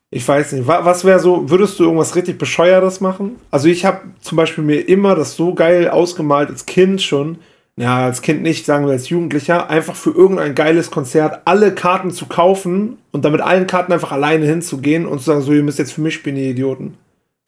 Ich 0.09 0.27
weiß 0.27 0.53
nicht, 0.53 0.67
wa- 0.67 0.83
was 0.83 1.05
wäre 1.05 1.19
so, 1.19 1.49
würdest 1.49 1.77
du 1.79 1.83
irgendwas 1.83 2.15
richtig 2.15 2.37
Bescheuertes 2.39 3.01
machen? 3.01 3.35
Also 3.51 3.67
ich 3.67 3.85
habe 3.85 3.99
zum 4.21 4.35
Beispiel 4.37 4.63
mir 4.63 4.79
immer 4.87 5.15
das 5.15 5.35
so 5.35 5.53
geil 5.53 5.89
ausgemalt 5.89 6.49
als 6.49 6.65
Kind 6.65 7.01
schon, 7.01 7.37
ja, 7.75 8.05
als 8.05 8.23
Kind 8.23 8.41
nicht, 8.41 8.65
sagen 8.65 8.85
wir 8.85 8.93
als 8.93 9.09
Jugendlicher, 9.09 9.69
einfach 9.69 9.95
für 9.95 10.09
irgendein 10.11 10.55
geiles 10.55 10.89
Konzert 10.89 11.41
alle 11.45 11.75
Karten 11.75 12.09
zu 12.09 12.25
kaufen 12.25 12.97
und 13.11 13.25
damit 13.25 13.41
allen 13.41 13.67
Karten 13.67 13.93
einfach 13.93 14.11
alleine 14.11 14.45
hinzugehen 14.47 15.05
und 15.05 15.19
zu 15.19 15.25
sagen, 15.25 15.41
so, 15.41 15.51
ihr 15.53 15.61
müsst 15.61 15.77
jetzt 15.77 15.93
für 15.93 16.01
mich 16.01 16.15
spielen, 16.15 16.37
ihr 16.37 16.49
Idioten. 16.49 16.95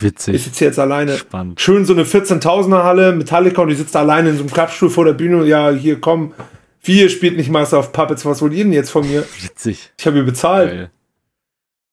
Ich 0.02 0.06
Witzig. 0.06 0.44
sitze 0.44 0.60
hier 0.60 0.68
jetzt 0.70 0.80
alleine. 0.80 1.18
Spannend. 1.18 1.60
Schön 1.60 1.84
so 1.86 1.94
eine 1.94 2.04
14.000er 2.04 2.84
Halle, 2.84 3.12
Metallica 3.14 3.62
und 3.62 3.68
die 3.68 3.76
sitzt 3.76 3.96
alleine 3.98 4.30
in 4.30 4.36
so 4.38 4.44
einem 4.44 4.52
Klappstuhl 4.52 4.90
vor 4.90 5.04
der 5.06 5.14
Bühne 5.14 5.38
und 5.38 5.48
ja, 5.48 5.72
hier 5.72 6.00
komm, 6.00 6.34
wir 6.82 7.10
spielt 7.10 7.36
nicht 7.36 7.50
Master 7.52 7.80
of 7.80 7.92
Puppets, 7.92 8.26
was 8.26 8.42
wollt 8.42 8.54
ihr 8.54 8.64
denn 8.64 8.72
jetzt 8.74 8.92
von 8.92 9.06
mir? 9.06 9.26
Witzig. 9.42 9.92
Ich 9.98 10.08
habe 10.08 10.18
ihr 10.18 10.24
bezahlt. 10.24 10.70
Geil. 10.72 10.92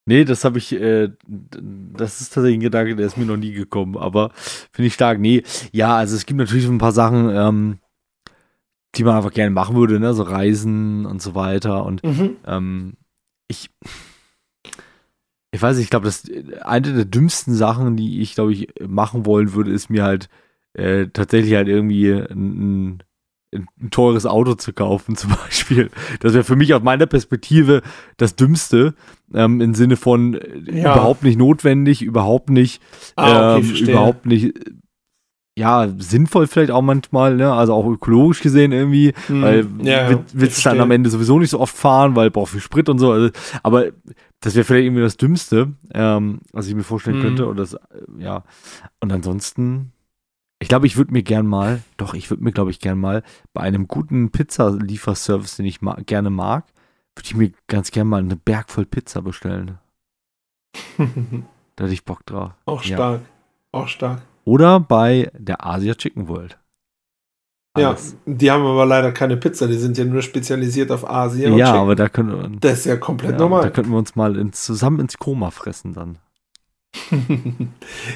Nee, 0.08 0.24
das 0.24 0.44
habe 0.44 0.58
ich, 0.58 0.72
äh, 0.72 1.08
das 1.26 2.20
ist 2.20 2.32
tatsächlich 2.32 2.58
ein 2.58 2.62
Gedanke, 2.62 2.94
der 2.94 3.06
ist 3.06 3.16
mir 3.16 3.24
noch 3.24 3.36
nie 3.36 3.50
gekommen, 3.52 3.96
aber 3.96 4.30
finde 4.70 4.86
ich 4.86 4.94
stark. 4.94 5.18
Nee, 5.18 5.42
ja, 5.72 5.96
also 5.96 6.14
es 6.14 6.26
gibt 6.26 6.38
natürlich 6.38 6.64
so 6.66 6.70
ein 6.70 6.78
paar 6.78 6.92
Sachen, 6.92 7.28
ähm, 7.28 7.78
die 8.94 9.02
man 9.02 9.16
einfach 9.16 9.32
gerne 9.32 9.50
machen 9.50 9.74
würde, 9.74 9.98
ne, 9.98 10.14
so 10.14 10.22
Reisen 10.22 11.06
und 11.06 11.20
so 11.20 11.34
weiter 11.34 11.84
und 11.84 12.04
Mhm. 12.04 12.36
ähm, 12.46 12.92
ich, 13.48 13.68
ich 15.52 15.62
weiß 15.62 15.76
nicht, 15.76 15.84
ich 15.84 15.90
glaube, 15.90 16.06
das 16.06 16.24
eine 16.62 16.92
der 16.92 17.04
dümmsten 17.04 17.54
Sachen, 17.54 17.96
die 17.96 18.20
ich, 18.20 18.34
glaube 18.34 18.52
ich, 18.52 18.68
machen 18.86 19.24
wollen 19.26 19.54
würde, 19.54 19.70
ist 19.72 19.88
mir 19.90 20.02
halt 20.04 20.28
äh, 20.74 21.06
tatsächlich 21.12 21.54
halt 21.54 21.68
irgendwie 21.68 22.12
ein, 22.12 22.92
ein, 22.92 23.02
ein 23.54 23.90
teures 23.90 24.26
Auto 24.26 24.54
zu 24.54 24.72
kaufen, 24.74 25.16
zum 25.16 25.30
Beispiel. 25.30 25.90
Das 26.20 26.34
wäre 26.34 26.44
für 26.44 26.56
mich 26.56 26.74
aus 26.74 26.82
meiner 26.82 27.06
Perspektive 27.06 27.82
das 28.18 28.36
Dümmste, 28.36 28.94
ähm, 29.32 29.60
im 29.62 29.74
Sinne 29.74 29.96
von 29.96 30.34
äh, 30.34 30.80
Ja. 30.82 30.92
überhaupt 30.92 31.22
nicht 31.22 31.38
notwendig, 31.38 32.02
überhaupt 32.02 32.50
nicht, 32.50 32.82
Ah, 33.16 33.56
okay, 33.56 33.66
ähm, 33.66 33.76
überhaupt 33.76 34.26
nicht, 34.26 34.56
äh, 34.56 34.72
ja, 35.58 35.88
sinnvoll 35.96 36.48
vielleicht 36.48 36.70
auch 36.70 36.82
manchmal, 36.82 37.34
ne? 37.36 37.50
Also 37.50 37.72
auch 37.72 37.86
ökologisch 37.88 38.42
gesehen 38.42 38.72
irgendwie, 38.72 39.14
Hm, 39.26 39.42
weil 39.42 39.66
ja, 39.84 40.10
ich 40.10 40.18
wird's 40.34 40.62
dann 40.62 40.80
am 40.82 40.90
Ende 40.90 41.08
sowieso 41.08 41.38
nicht 41.38 41.48
so 41.48 41.60
oft 41.60 41.74
fahren, 41.74 42.14
weil 42.14 42.30
braucht 42.30 42.52
viel 42.52 42.60
Sprit 42.60 42.90
und 42.90 42.98
so. 42.98 43.10
Also, 43.10 43.30
aber 43.62 43.86
das 44.40 44.54
wäre 44.54 44.64
vielleicht 44.64 44.86
irgendwie 44.86 45.02
das 45.02 45.16
Dümmste, 45.16 45.72
ähm, 45.92 46.40
was 46.52 46.66
ich 46.68 46.74
mir 46.74 46.82
vorstellen 46.84 47.18
Mhm. 47.18 47.22
könnte. 47.22 47.46
Und 47.46 47.56
das, 47.56 47.74
äh, 47.74 47.78
ja. 48.18 48.44
Und 49.00 49.12
ansonsten, 49.12 49.92
ich 50.58 50.68
glaube, 50.68 50.86
ich 50.86 50.96
würde 50.96 51.12
mir 51.12 51.22
gern 51.22 51.46
mal, 51.46 51.82
doch, 51.96 52.14
ich 52.14 52.30
würde 52.30 52.42
mir, 52.44 52.52
glaube 52.52 52.70
ich, 52.70 52.80
gern 52.80 52.98
mal 52.98 53.22
bei 53.52 53.62
einem 53.62 53.88
guten 53.88 54.30
Pizzalieferservice, 54.30 55.56
den 55.56 55.66
ich 55.66 55.80
ma 55.82 55.94
gerne 56.06 56.30
mag, 56.30 56.64
würde 57.14 57.26
ich 57.26 57.34
mir 57.34 57.52
ganz 57.66 57.90
gern 57.90 58.06
mal 58.08 58.18
eine 58.20 58.36
Berg 58.36 58.70
voll 58.70 58.86
Pizza 58.86 59.22
bestellen. 59.22 59.78
Da 61.76 61.84
hätte 61.84 61.92
ich 61.92 62.04
Bock 62.06 62.24
drauf. 62.24 62.52
Auch 62.64 62.82
Ja. 62.84 62.96
stark. 62.96 63.20
Auch 63.72 63.88
stark. 63.88 64.22
Oder 64.44 64.80
bei 64.80 65.30
der 65.36 65.66
Asia 65.66 65.94
Chicken 65.94 66.26
World. 66.28 66.58
Ja, 67.80 67.96
die 68.26 68.50
haben 68.50 68.64
aber 68.64 68.86
leider 68.86 69.12
keine 69.12 69.36
Pizza, 69.36 69.66
die 69.66 69.78
sind 69.78 69.98
ja 69.98 70.04
nur 70.04 70.22
spezialisiert 70.22 70.90
auf 70.90 71.08
Asien. 71.08 71.56
Ja, 71.56 71.74
aber 71.74 71.94
da 71.94 72.08
können 72.08 72.30
wir, 72.30 72.50
das 72.60 72.80
ist 72.80 72.86
ja 72.86 72.96
komplett 72.96 73.32
ja, 73.32 73.38
normal. 73.38 73.62
da 73.62 73.70
könnten 73.70 73.90
wir 73.90 73.98
uns 73.98 74.16
mal 74.16 74.36
ins, 74.36 74.64
zusammen 74.64 75.00
ins 75.00 75.18
Koma 75.18 75.50
fressen 75.50 75.92
dann. 75.92 76.18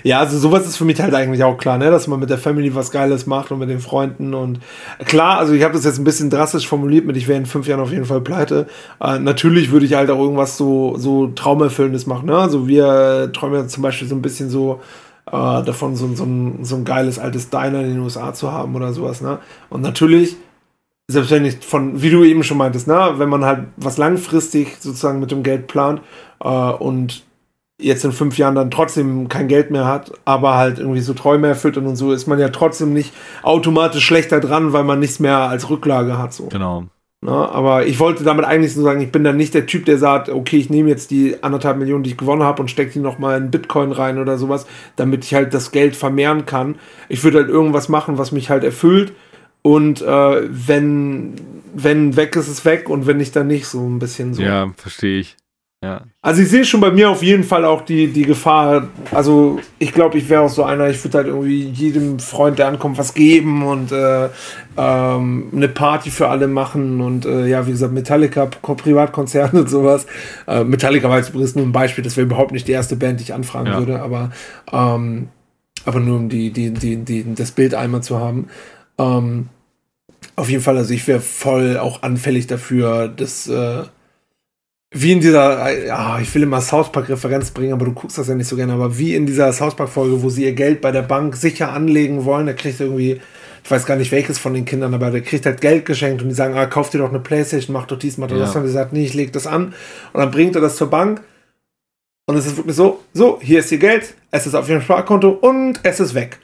ja, 0.03 0.21
also 0.21 0.39
sowas 0.39 0.67
ist 0.67 0.77
für 0.77 0.85
mich 0.85 1.01
halt 1.01 1.15
eigentlich 1.15 1.45
auch 1.45 1.59
klar, 1.59 1.79
ne? 1.79 1.91
dass 1.91 2.07
man 2.07 2.21
mit 2.21 2.31
der 2.31 2.39
Family 2.39 2.75
was 2.75 2.91
Geiles 2.91 3.27
macht 3.27 3.51
und 3.51 3.59
mit 3.59 3.69
den 3.69 3.81
Freunden 3.81 4.35
und 4.35 4.61
klar, 5.05 5.39
also 5.39 5.53
ich 5.53 5.63
habe 5.63 5.75
das 5.75 5.85
jetzt 5.85 5.99
ein 5.99 6.05
bisschen 6.05 6.31
drastisch 6.31 6.67
formuliert 6.67 7.07
mit, 7.07 7.17
ich 7.17 7.29
wäre 7.29 7.39
in 7.39 7.47
fünf 7.47 7.67
Jahren 7.67 7.81
auf 7.81 7.93
jeden 7.93 8.05
Fall 8.05 8.21
pleite. 8.21 8.67
Äh, 9.01 9.19
natürlich 9.19 9.71
würde 9.71 9.87
ich 9.87 9.95
halt 9.95 10.11
auch 10.11 10.19
irgendwas 10.19 10.57
so, 10.57 10.97
so 10.97 11.29
Traumerfüllendes 11.29 12.07
machen, 12.07 12.27
ne? 12.27 12.37
Also 12.37 12.69
wir 12.69 13.31
träumen 13.33 13.61
ja 13.61 13.69
zum 13.69 13.83
Beispiel 13.83 14.09
so 14.09 14.15
ein 14.15 14.23
bisschen 14.23 14.51
so 14.51 14.81
äh, 15.31 15.63
davon, 15.63 15.97
so, 15.97 16.09
so, 16.15 16.27
so 16.63 16.77
ein 16.77 16.85
geiles 16.85 17.19
altes 17.19 17.51
Diner 17.51 17.81
in 17.81 17.95
den 17.95 18.01
USA 18.01 18.35
zu 18.35 18.53
haben 18.53 18.75
oder 18.75 18.93
sowas, 18.93 19.21
ne? 19.21 19.39
Und 19.69 19.83
natürlich 19.83 20.37
selbst 21.11 21.31
wenn 21.31 21.45
ich 21.45 21.59
von, 21.59 22.01
wie 22.03 22.11
du 22.11 22.25
eben 22.25 22.43
schon 22.43 22.57
meintest, 22.57 22.87
ne, 22.87 23.15
wenn 23.17 23.29
man 23.29 23.45
halt 23.45 23.67
was 23.77 23.99
langfristig 23.99 24.77
sozusagen 24.81 25.21
mit 25.21 25.31
dem 25.31 25.43
Geld 25.43 25.67
plant 25.67 26.01
äh, 26.41 26.49
und 26.49 27.25
jetzt 27.81 28.05
in 28.05 28.13
fünf 28.13 28.39
Jahren 28.39 28.55
dann 28.55 28.71
trotzdem 28.71 29.29
kein 29.29 29.49
Geld 29.49 29.71
mehr 29.71 29.87
hat, 29.87 30.13
aber 30.25 30.57
halt 30.57 30.79
irgendwie 30.79 31.01
so 31.01 31.15
Träume 31.15 31.49
erfüllt 31.49 31.77
und 31.77 31.97
so, 31.97 32.13
ist 32.13 32.27
man 32.27 32.39
ja 32.39 32.51
trotzdem 32.51 32.93
nicht 32.93 33.13
automatisch 33.43 34.05
schlechter 34.05 34.41
dran, 34.41 34.73
weil 34.73 34.85
man 34.85 35.01
nichts 35.01 35.19
mehr 35.19 35.39
als 35.39 35.71
Rücklage 35.71 36.19
hat. 36.19 36.33
So. 36.33 36.47
Genau. 36.49 36.85
Na, 37.23 37.51
aber 37.51 37.87
ich 37.87 38.01
wollte 38.01 38.25
damit 38.25 38.47
eigentlich 38.47 38.73
so 38.73 38.83
sagen, 38.83 39.03
ich 39.03 39.13
bin 39.13 39.25
dann 39.25 39.37
nicht 39.37 39.53
der 39.53 39.67
Typ, 39.67 39.85
der 39.85 39.99
sagt, 39.99 40.31
okay, 40.31 40.57
ich 40.57 40.71
nehme 40.71 40.89
jetzt 40.89 41.11
die 41.11 41.43
anderthalb 41.43 41.77
Millionen, 41.77 42.03
die 42.03 42.11
ich 42.11 42.17
gewonnen 42.17 42.43
habe 42.43 42.63
und 42.63 42.71
stecke 42.71 42.93
die 42.93 42.99
nochmal 42.99 43.39
in 43.39 43.51
Bitcoin 43.51 43.93
rein 43.93 44.19
oder 44.19 44.39
sowas, 44.39 44.67
damit 44.97 45.25
ich 45.25 45.35
halt 45.35 45.53
das 45.53 45.71
Geld 45.71 45.97
vermehren 45.97 46.47
kann. 46.47 46.77
Ich 47.11 47.23
würde 47.23 47.39
halt 47.39 47.51
irgendwas 47.51 47.91
machen, 47.91 48.17
was 48.17 48.33
mich 48.33 48.49
halt 48.49 48.65
erfüllt 48.65 49.13
und 49.63 50.01
äh, 50.01 50.07
wenn, 50.49 51.35
wenn 51.75 52.17
weg 52.17 52.37
ist, 52.37 52.49
ist 52.49 52.65
weg 52.65 52.89
und 52.89 53.07
wenn 53.07 53.19
nicht, 53.19 53.37
dann 53.37 53.49
nicht, 53.49 53.67
so 53.67 53.87
ein 53.87 53.99
bisschen 53.99 54.33
so. 54.33 54.43
Ja, 54.43 54.73
verstehe 54.77 55.21
ich. 55.21 55.37
Ja. 55.83 56.03
Also 56.21 56.43
ich 56.43 56.51
sehe 56.51 56.67
schon 56.67 56.81
bei 56.83 56.91
mir 56.91 57.09
auf 57.09 57.23
jeden 57.23 57.43
Fall 57.43 57.65
auch 57.65 57.81
die, 57.81 58.09
die 58.09 58.25
Gefahr. 58.25 58.89
Also 59.13 59.61
ich 59.79 59.95
glaube, 59.95 60.19
ich 60.19 60.29
wäre 60.29 60.43
auch 60.43 60.51
so 60.51 60.63
einer, 60.63 60.91
ich 60.91 61.03
würde 61.03 61.17
halt 61.17 61.27
irgendwie 61.29 61.63
jedem 61.71 62.19
Freund, 62.19 62.59
der 62.59 62.69
ankommt, 62.69 62.99
was 62.99 63.15
geben 63.15 63.63
und 63.65 63.91
äh, 63.91 64.29
ähm, 64.77 65.49
eine 65.57 65.69
Party 65.69 66.11
für 66.11 66.29
alle 66.29 66.49
machen 66.49 67.01
und 67.01 67.25
äh, 67.25 67.47
ja, 67.47 67.67
wie 67.67 67.71
gesagt, 67.71 67.95
Metallica, 67.95 68.51
Ko- 68.61 68.75
Privatkonzerte 68.75 69.57
und 69.61 69.71
sowas. 69.71 70.05
Äh, 70.47 70.65
Metallica 70.65 71.09
war 71.09 71.17
jetzt 71.17 71.31
übrigens 71.31 71.55
nur 71.55 71.65
ein 71.65 71.73
Beispiel, 71.73 72.05
das 72.05 72.15
wäre 72.19 72.27
überhaupt 72.27 72.53
nicht 72.53 72.69
die 72.69 72.73
erste 72.73 72.97
Band, 72.97 73.19
die 73.21 73.25
ich 73.25 73.33
anfragen 73.33 73.69
Ja. 73.69 73.79
würde, 73.79 74.03
aber, 74.03 74.33
ähm, 74.71 75.29
aber 75.87 76.01
nur 76.01 76.19
um 76.19 76.29
die, 76.29 76.51
die, 76.51 76.73
die, 76.75 76.97
die, 76.99 77.35
das 77.35 77.53
Bild 77.53 77.75
einmal 77.75 78.03
zu 78.03 78.19
haben. 78.21 78.49
Ähm, 78.99 79.49
auf 80.37 80.51
jeden 80.51 80.63
Fall, 80.63 80.77
also 80.77 80.93
ich 80.93 81.09
wäre 81.09 81.21
voll 81.21 81.79
auch 81.79 82.03
anfällig 82.03 82.47
dafür, 82.49 83.09
dass 83.09 83.49
äh, 83.49 83.85
wie 84.93 85.13
in 85.13 85.21
dieser, 85.21 85.87
ja, 85.87 86.19
ich 86.21 86.35
will 86.35 86.43
immer 86.43 86.61
South 86.61 86.91
Park 86.91 87.09
Referenz 87.09 87.53
bringen, 87.53 87.73
aber 87.73 87.85
du 87.85 87.93
guckst 87.93 88.19
das 88.19 88.27
ja 88.27 88.35
nicht 88.35 88.49
so 88.49 88.57
gerne, 88.57 88.73
aber 88.73 88.99
wie 88.99 89.15
in 89.15 89.25
dieser 89.25 89.53
South 89.53 89.77
Park 89.77 89.89
Folge, 89.89 90.21
wo 90.23 90.31
sie 90.31 90.45
ihr 90.45 90.53
Geld 90.53 90.81
bei 90.81 90.91
der 90.91 91.03
Bank 91.03 91.37
sicher 91.37 91.73
anlegen 91.73 92.25
wollen, 92.25 92.47
der 92.47 92.57
kriegt 92.57 92.81
irgendwie, 92.81 93.21
ich 93.63 93.71
weiß 93.71 93.87
gar 93.87 93.97
nicht 93.97 94.11
welches 94.11 94.39
von 94.39 94.53
den 94.53 94.65
Kindern, 94.65 94.93
aber 94.93 95.11
der 95.13 95.21
kriegt 95.21 95.47
halt 95.47 95.61
Geld 95.61 95.85
geschenkt 95.87 96.23
und 96.23 96.29
die 96.29 96.35
sagen, 96.35 96.55
ah, 96.55 96.67
kauf 96.67 96.91
dir 96.91 96.99
doch 96.99 97.11
eine 97.11 97.21
Playstation, 97.21 97.73
mach 97.73 97.87
doch 97.87 97.99
dies, 97.99 98.19
mach 98.19 98.27
doch 98.27 98.35
Ja. 98.37 98.43
das. 98.43 98.57
Und 98.57 98.65
die 98.65 98.71
sagt, 98.71 98.93
nee, 98.93 99.05
ich 99.05 99.15
leg 99.15 99.33
das 99.33 99.47
an. 99.47 99.75
Und 100.13 100.21
dann 100.21 100.33
bringt 100.33 100.57
er 100.57 100.61
das 100.61 100.75
zur 100.75 100.91
Bank 100.91 101.23
und 102.27 102.37
es 102.37 102.47
ist 102.47 102.57
wirklich 102.57 102.75
so, 102.77 103.01
so, 103.13 103.39
hier 103.41 103.61
ist 103.61 103.71
ihr 103.71 103.79
Geld, 103.79 104.15
es 104.33 104.47
ist 104.47 104.55
auf 104.57 104.69
ihrem 104.69 104.83
Sparkonto 104.83 105.31
und 105.31 105.79
es 105.85 106.01
ist 106.01 106.15
weg. 106.15 106.41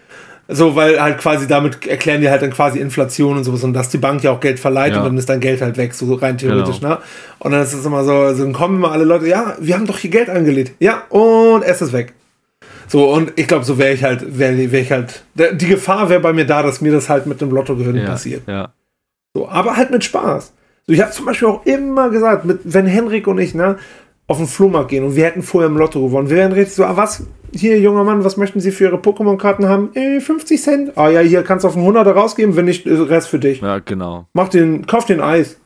So, 0.49 0.77
weil 0.77 1.01
halt 1.03 1.19
quasi 1.19 1.49
damit 1.49 1.87
erklären 1.89 2.21
die 2.21 2.31
halt 2.31 2.41
dann 2.43 2.51
quasi 2.53 2.79
Inflation 2.79 3.37
und 3.37 3.43
sowas 3.45 3.65
und 3.65 3.73
dass 3.73 3.89
die 3.89 3.99
Bank 3.99 4.23
ja 4.23 4.31
auch 4.31 4.39
Geld 4.39 4.61
verleiht 4.61 4.93
Ja. 4.93 4.99
und 5.01 5.05
dann 5.07 5.19
ist 5.19 5.29
dein 5.29 5.41
Geld 5.41 5.61
halt 5.61 5.77
weg, 5.77 5.93
so 5.93 6.15
rein 6.15 6.39
theoretisch, 6.39 6.79
Genau. 6.81 6.91
ne? 6.95 6.99
Und 7.41 7.51
dann 7.51 7.63
ist 7.63 7.73
es 7.73 7.85
immer 7.85 8.05
so, 8.05 8.33
so 8.33 8.45
dann 8.45 8.53
kommen 8.53 8.77
immer 8.77 8.93
alle 8.93 9.05
Leute, 9.05 9.27
ja, 9.27 9.57
wir 9.59 9.75
haben 9.75 9.87
doch 9.87 9.99
hier 9.99 10.11
Geld 10.11 10.31
angelegt. 10.31 10.75
Ja, 10.79 11.03
und 11.09 11.63
es 11.65 11.83
ist 11.83 11.93
weg. 11.93 12.13
So, 12.87 13.13
und 13.13 13.33
ich 13.35 13.49
glaube, 13.49 13.65
so 13.65 13.77
wäre 13.79 13.93
ich 13.93 14.05
halt, 14.05 14.39
wäre 14.39 14.71
wär 14.71 14.81
ich 14.81 14.93
halt, 14.93 15.25
der- 15.35 15.53
die 15.53 15.67
Gefahr 15.67 16.09
wäre 16.09 16.21
bei 16.21 16.33
mir 16.33 16.47
da, 16.47 16.63
dass 16.63 16.81
mir 16.81 16.93
das 16.93 17.09
halt 17.09 17.27
mit 17.27 17.41
dem 17.41 17.51
Lottogewinn 17.51 17.97
Ja, 17.97 18.07
passiert. 18.07 18.43
ja. 18.47 18.73
So, 19.35 19.49
aber 19.49 19.77
halt 19.77 19.91
mit 19.91 20.05
Spaß. 20.05 20.53
So, 20.87 20.93
ich 20.93 21.03
habe 21.03 21.11
zum 21.11 21.27
Beispiel 21.27 21.49
auch 21.49 21.67
immer 21.67 22.09
gesagt, 22.11 22.45
mit, 22.45 22.61
wenn 22.63 22.87
Henrik 22.87 23.27
und 23.27 23.39
ich, 23.39 23.53
ne, 23.57 23.79
auf 24.29 24.39
den 24.39 24.47
Flohmarkt 24.47 24.91
gehen 24.91 25.05
und 25.05 25.15
wir 25.17 25.25
hätten 25.25 25.43
vorher 25.43 25.71
im 25.71 25.77
Lotto 25.77 26.03
gewonnen, 26.03 26.29
wir 26.31 26.37
wären 26.37 26.53
richtig 26.53 26.75
so, 26.75 26.85
ah, 26.85 26.97
was, 26.97 27.27
hier, 27.55 27.79
junger 27.79 28.05
Mann, 28.05 28.25
was 28.25 28.37
möchten 28.37 28.61
Sie 28.61 28.71
für 28.73 28.85
Ihre 28.85 28.97
Pokémon-Karten 28.97 29.69
haben? 29.69 29.91
Äh, 29.95 30.21
50 30.21 30.61
Cent. 30.63 30.93
Ah 30.99 31.09
ja, 31.09 31.21
hier 31.21 31.43
kannst 31.43 31.65
du 31.65 31.69
auf 31.69 31.77
einen 31.77 31.87
100er 31.87 32.11
rausgeben, 32.11 32.57
wenn 32.57 32.65
nicht, 32.65 32.87
äh, 32.87 32.93
Rest 32.95 33.29
für 33.29 33.39
dich. 33.39 33.61
Ja, 33.61 33.79
genau. 33.79 34.27
Mach 34.33 34.49
den, 34.49 34.87
kauf 34.87 35.05
den 35.07 35.21
Eis. 35.21 35.59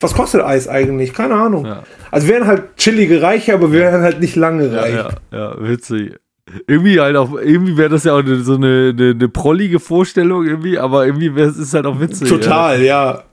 Was 0.00 0.14
kostet 0.14 0.42
Eis 0.42 0.68
eigentlich? 0.68 1.12
Keine 1.12 1.34
Ahnung. 1.34 1.64
Ja. 1.66 1.82
Also 2.10 2.28
wir 2.28 2.34
wären 2.34 2.46
halt 2.46 2.76
chillige 2.76 3.20
Reiche, 3.22 3.54
aber 3.54 3.72
wir 3.72 3.80
wären 3.80 4.02
halt 4.02 4.20
nicht 4.20 4.36
lange 4.36 4.66
Ja, 4.68 4.80
reich. 4.80 4.94
ja, 4.94 5.08
ja, 5.32 5.54
witzig. 5.60 6.14
Irgendwie 6.66 7.00
halt 7.00 7.16
auch, 7.16 7.34
irgendwie 7.34 7.76
wäre 7.76 7.90
das 7.90 8.04
ja 8.04 8.14
auch 8.14 8.22
so 8.24 8.54
eine, 8.54 8.94
eine, 8.96 9.10
eine 9.10 9.28
prollige 9.28 9.80
Vorstellung 9.80 10.44
irgendwie, 10.46 10.78
aber 10.78 11.04
irgendwie 11.06 11.34
wäre 11.34 11.48
es 11.50 11.58
ist 11.58 11.74
halt 11.74 11.84
auch 11.86 12.00
witzig. 12.00 12.28
Total, 12.28 12.80
ja. 12.82 13.24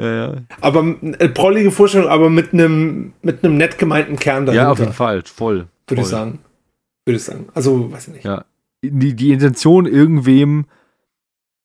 Ja, 0.00 0.32
ja. 0.34 0.42
Aber 0.60 0.84
äh, 1.02 1.28
prollige 1.28 1.70
Vorstellung, 1.70 2.08
aber 2.08 2.30
mit 2.30 2.52
einem 2.52 3.12
mit 3.22 3.44
einem 3.44 3.56
nett 3.56 3.78
gemeinten 3.78 4.16
Kern 4.16 4.46
dahinter, 4.46 4.64
ja 4.64 4.70
auf 4.72 4.78
jeden 4.78 4.92
Fall, 4.92 5.22
voll. 5.24 5.68
würde 5.86 6.02
ich 6.02 6.08
sagen. 6.08 6.38
Würde 7.06 7.16
ich 7.16 7.24
sagen. 7.24 7.48
Also, 7.54 7.90
weiß 7.92 8.08
ich 8.08 8.14
nicht. 8.14 8.24
Ja. 8.24 8.44
Die, 8.84 9.14
die 9.14 9.32
Intention, 9.32 9.86
irgendwem 9.86 10.66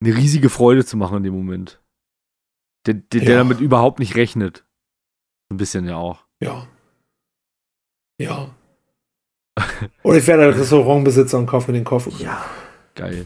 eine 0.03 0.15
riesige 0.15 0.49
Freude 0.49 0.85
zu 0.85 0.97
machen 0.97 1.17
in 1.17 1.23
dem 1.23 1.33
Moment. 1.33 1.79
Der, 2.85 2.95
der, 2.95 3.21
der 3.21 3.29
Ja. 3.31 3.37
damit 3.39 3.59
überhaupt 3.59 3.99
nicht 3.99 4.15
rechnet. 4.15 4.65
Ein 5.49 5.57
bisschen 5.57 5.85
ja 5.87 5.95
auch. 5.95 6.25
Ja. 6.41 6.67
Ja. 8.19 8.49
Oder 10.03 10.17
ich 10.17 10.27
werde 10.27 10.55
Restaurantbesitzer 10.55 11.37
und 11.39 11.47
kaufe 11.47 11.71
mir 11.71 11.77
den 11.79 11.83
Koffer. 11.85 12.11
Ja. 12.19 12.43
Geil. 12.95 13.25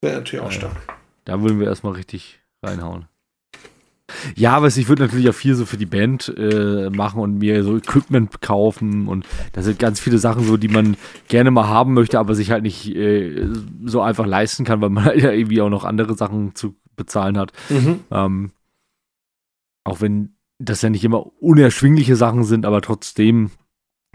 Wäre 0.00 0.16
natürlich 0.18 0.40
auch 0.40 0.52
Ja, 0.52 0.60
ja. 0.60 0.70
stark. 0.70 0.98
Da 1.24 1.40
würden 1.42 1.58
wir 1.58 1.66
erstmal 1.66 1.94
richtig 1.94 2.40
reinhauen. 2.62 3.08
Ja, 4.34 4.54
aber 4.56 4.68
ich 4.68 4.88
würde 4.88 5.02
natürlich 5.02 5.28
auch 5.28 5.34
viel 5.34 5.54
so 5.54 5.66
für 5.66 5.76
die 5.76 5.86
Band 5.86 6.32
äh, 6.36 6.88
machen 6.90 7.20
und 7.20 7.38
mir 7.38 7.62
so 7.62 7.76
Equipment 7.76 8.40
kaufen 8.40 9.06
und 9.06 9.26
da 9.52 9.62
sind 9.62 9.78
ganz 9.78 10.00
viele 10.00 10.18
Sachen 10.18 10.44
so, 10.44 10.56
die 10.56 10.68
man 10.68 10.96
gerne 11.28 11.50
mal 11.50 11.68
haben 11.68 11.94
möchte, 11.94 12.18
aber 12.18 12.34
sich 12.34 12.50
halt 12.50 12.62
nicht 12.62 12.94
äh, 12.94 13.46
so 13.84 14.00
einfach 14.00 14.26
leisten 14.26 14.64
kann, 14.64 14.80
weil 14.80 14.90
man 14.90 15.04
halt 15.06 15.22
ja 15.22 15.30
irgendwie 15.30 15.60
auch 15.60 15.70
noch 15.70 15.84
andere 15.84 16.14
Sachen 16.14 16.54
zu 16.54 16.74
bezahlen 16.96 17.36
hat. 17.38 17.52
Mhm. 17.68 18.00
Ähm, 18.10 18.50
auch 19.84 20.00
wenn 20.00 20.34
das 20.58 20.82
ja 20.82 20.90
nicht 20.90 21.04
immer 21.04 21.26
unerschwingliche 21.40 22.16
Sachen 22.16 22.44
sind, 22.44 22.66
aber 22.66 22.80
trotzdem 22.80 23.50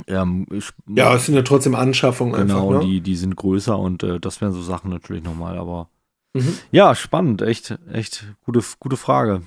ähm, 0.07 0.47
Ja, 0.87 1.13
es 1.15 1.27
sind 1.27 1.35
ja 1.35 1.43
trotzdem 1.43 1.75
Anschaffungen 1.75 2.33
genau, 2.33 2.69
einfach. 2.69 2.81
Ne? 2.81 2.87
die, 2.87 3.01
die 3.01 3.15
sind 3.15 3.35
größer 3.35 3.77
und 3.77 4.03
äh, 4.03 4.19
das 4.19 4.41
wären 4.41 4.51
so 4.53 4.61
Sachen 4.61 4.89
natürlich 4.89 5.23
nochmal, 5.23 5.57
aber 5.57 5.89
Mhm. 6.35 6.57
ja, 6.71 6.95
spannend, 6.95 7.43
echt, 7.43 7.77
echt 7.91 8.25
gute, 8.43 8.59
gute 8.79 8.97
Frage. 8.97 9.43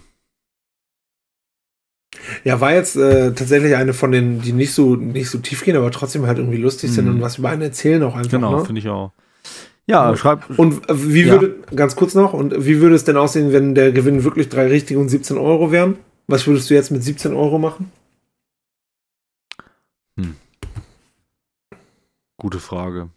Ja, 2.45 2.61
war 2.61 2.73
jetzt 2.75 2.97
äh, 2.97 3.33
tatsächlich 3.33 3.77
eine 3.77 3.93
von 3.95 4.13
den, 4.13 4.41
die 4.41 4.53
nicht 4.53 4.73
so, 4.73 4.97
nicht 4.97 5.31
so 5.31 5.39
tief 5.39 5.65
gehen, 5.65 5.77
aber 5.77 5.91
trotzdem 5.91 6.27
halt 6.27 6.39
irgendwie 6.39 6.59
lustig 6.59 6.91
sind 6.93 7.07
Mhm. 7.07 7.17
und 7.17 7.21
was 7.21 7.39
über 7.39 7.49
einen 7.51 7.63
erzählen 7.63 8.03
auch 8.03 8.15
einfach. 8.17 8.31
Genau, 8.31 8.59
Ne? 8.61 8.65
finde 8.65 8.81
ich 8.81 8.89
auch. 8.89 9.13
Ja, 9.87 10.11
Ja. 10.11 10.17
schreib. 10.17 10.59
Und 10.59 10.89
äh, 10.91 10.95
wie 11.13 11.23
Ja. 11.23 11.33
würde, 11.35 11.55
ganz 11.75 11.95
kurz 11.97 12.15
noch, 12.15 12.33
und 12.33 12.67
wie 12.67 12.81
würde 12.81 12.95
es 12.97 13.05
denn 13.05 13.17
aussehen, 13.17 13.53
wenn 13.53 13.75
der 13.75 13.93
Gewinn 13.93 14.25
wirklich 14.25 14.49
drei 14.49 14.67
richtige 14.69 14.99
und 14.99 15.09
17 15.09 15.39
Euro 15.39 15.71
wären? 15.73 15.97
Was 16.29 16.47
würdest 16.47 16.69
du 16.71 16.75
jetzt 16.75 16.91
mit 16.91 17.05
17 17.05 17.33
Euro 17.35 17.59
machen? 17.59 17.93
Gute 22.39 22.59
Frage. 22.61 23.11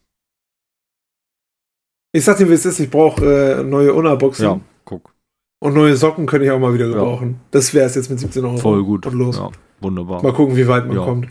Ich 2.11 2.23
sag 2.23 2.37
dir, 2.37 2.49
wie 2.49 2.53
es 2.53 2.65
ist, 2.65 2.79
ich 2.79 2.89
brauche 2.89 3.23
äh, 3.59 3.63
neue 3.63 3.93
Unaboxen 3.93 4.45
Ja, 4.45 4.59
guck. 4.85 5.13
Und 5.59 5.73
neue 5.73 5.95
Socken 5.95 6.25
könnte 6.25 6.45
ich 6.45 6.51
auch 6.51 6.59
mal 6.59 6.73
wieder 6.73 6.87
gebrauchen. 6.87 7.39
Das 7.51 7.73
wäre 7.73 7.85
es 7.85 7.95
jetzt 7.95 8.09
mit 8.09 8.19
17 8.19 8.43
Euro. 8.45 8.57
Voll 8.57 8.83
gut. 8.83 9.05
Und 9.05 9.13
los. 9.15 9.37
Ja, 9.37 9.49
wunderbar. 9.81 10.23
Mal 10.23 10.33
gucken, 10.33 10.55
wie 10.55 10.67
weit 10.67 10.87
man 10.87 10.97
Ja. 10.97 11.03
kommt. 11.03 11.27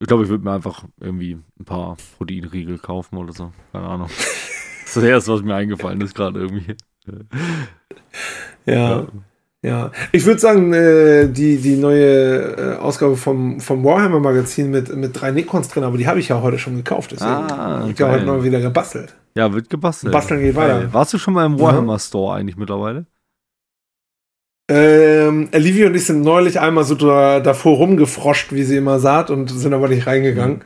Ich 0.00 0.08
glaube, 0.08 0.24
ich 0.24 0.28
würde 0.28 0.44
mir 0.44 0.52
einfach 0.52 0.84
irgendwie 1.00 1.38
ein 1.58 1.64
paar 1.64 1.96
Proteinriegel 2.18 2.78
kaufen 2.78 3.16
oder 3.16 3.32
so. 3.32 3.52
Keine 3.72 3.86
Ahnung. 3.86 4.08
das 4.08 4.86
ist 4.86 4.96
das 4.96 5.04
erste, 5.04 5.32
was 5.32 5.42
mir 5.42 5.54
eingefallen 5.54 6.00
ist 6.00 6.14
gerade 6.14 6.40
irgendwie. 6.40 6.74
Ja. 8.66 9.06
Ja, 9.62 9.92
ich 10.12 10.26
würde 10.26 10.38
sagen, 10.40 10.74
äh, 10.74 11.26
die, 11.26 11.56
die 11.56 11.76
neue 11.76 12.74
äh, 12.74 12.76
Ausgabe 12.76 13.16
vom, 13.16 13.60
vom 13.60 13.82
Warhammer 13.82 14.20
Magazin 14.20 14.70
mit, 14.70 14.94
mit 14.94 15.18
drei 15.18 15.30
Necrons 15.30 15.68
drin, 15.68 15.84
aber 15.84 15.96
die 15.96 16.06
habe 16.06 16.20
ich 16.20 16.28
ja 16.28 16.42
heute 16.42 16.58
schon 16.58 16.76
gekauft. 16.76 17.12
Deswegen 17.12 17.30
Ah, 17.30 17.88
ich 17.88 17.98
ja 17.98 18.10
heute 18.10 18.26
noch 18.26 18.44
wieder 18.44 18.60
gebastelt. 18.60 19.14
Ja, 19.34 19.50
wird 19.54 19.70
gebastelt. 19.70 20.12
Basteln 20.12 20.42
geht 20.42 20.54
weiter. 20.54 20.92
Warst 20.92 21.14
du 21.14 21.18
schon 21.18 21.32
mal 21.32 21.46
im 21.46 21.58
Warhammer 21.58 21.98
Store 21.98 22.36
eigentlich 22.36 22.58
mittlerweile? 22.58 23.06
Ähm, 24.68 25.48
Olivia 25.54 25.86
und 25.88 25.94
ich 25.94 26.06
sind 26.06 26.22
neulich 26.22 26.58
einmal 26.58 26.84
so 26.84 26.94
da, 26.94 27.40
davor 27.40 27.76
rumgefroscht, 27.76 28.52
wie 28.52 28.62
sie 28.64 28.76
immer 28.76 28.98
sagt, 28.98 29.30
und 29.30 29.48
sind 29.48 29.74
aber 29.74 29.88
nicht 29.88 30.06
reingegangen. 30.06 30.62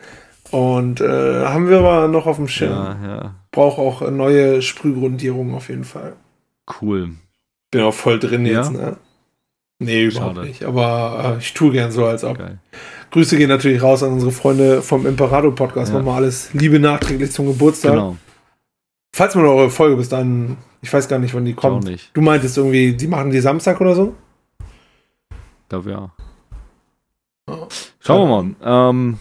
Und 0.50 1.00
äh, 1.00 1.44
haben 1.44 1.68
wir 1.68 1.78
aber 1.80 2.08
noch 2.08 2.26
auf 2.26 2.36
dem 2.36 2.48
Schirm. 2.48 2.70
Ja, 2.72 2.96
ja. 3.06 3.34
Brauche 3.50 3.80
auch 3.82 4.08
neue 4.10 4.62
Sprühgrundierungen 4.62 5.54
auf 5.54 5.68
jeden 5.68 5.84
Fall. 5.84 6.14
Cool. 6.80 7.10
Bin 7.70 7.82
auch 7.82 7.92
voll 7.94 8.18
drin 8.18 8.46
Ja? 8.46 8.60
jetzt, 8.60 8.72
ne? 8.72 8.96
Nee, 9.80 10.04
überhaupt 10.06 10.36
Schade. 10.36 10.48
nicht. 10.48 10.64
Aber 10.64 11.34
äh, 11.36 11.38
ich 11.38 11.54
tue 11.54 11.72
gern 11.72 11.92
so, 11.92 12.04
als 12.04 12.24
ob. 12.24 12.38
Geil. 12.38 12.58
Grüße 13.10 13.36
gehen 13.36 13.48
natürlich 13.48 13.82
raus 13.82 14.02
an 14.02 14.12
unsere 14.12 14.32
Freunde 14.32 14.82
vom 14.82 15.06
Imperator 15.06 15.54
Podcast. 15.54 15.92
Ja. 15.92 15.98
Nochmal 15.98 16.16
alles 16.16 16.52
Liebe 16.52 16.78
nachträglich 16.80 17.30
zum 17.30 17.46
Geburtstag. 17.46 17.92
Genau. 17.92 18.16
Falls 19.14 19.34
man 19.34 19.44
eure 19.46 19.70
Folge 19.70 19.96
bis 19.96 20.08
dann, 20.08 20.56
ich 20.80 20.92
weiß 20.92 21.08
gar 21.08 21.18
nicht, 21.18 21.34
wann 21.34 21.44
die 21.44 21.52
Ich 21.52 21.58
auch 21.58 21.62
kommt. 21.62 21.84
nicht. 21.84 22.10
Du 22.14 22.20
meintest 22.20 22.56
irgendwie, 22.56 22.92
die 22.94 23.06
machen 23.06 23.30
die 23.30 23.40
Samstag 23.40 23.80
oder 23.80 23.94
so? 23.94 24.14
Ich 25.30 25.68
glaube 25.68 25.90
ja. 25.90 26.10
Oh. 27.46 27.66
Schauen 28.00 28.28
wir 28.28 28.42
mal. 28.64 28.90
Ähm, 28.90 29.18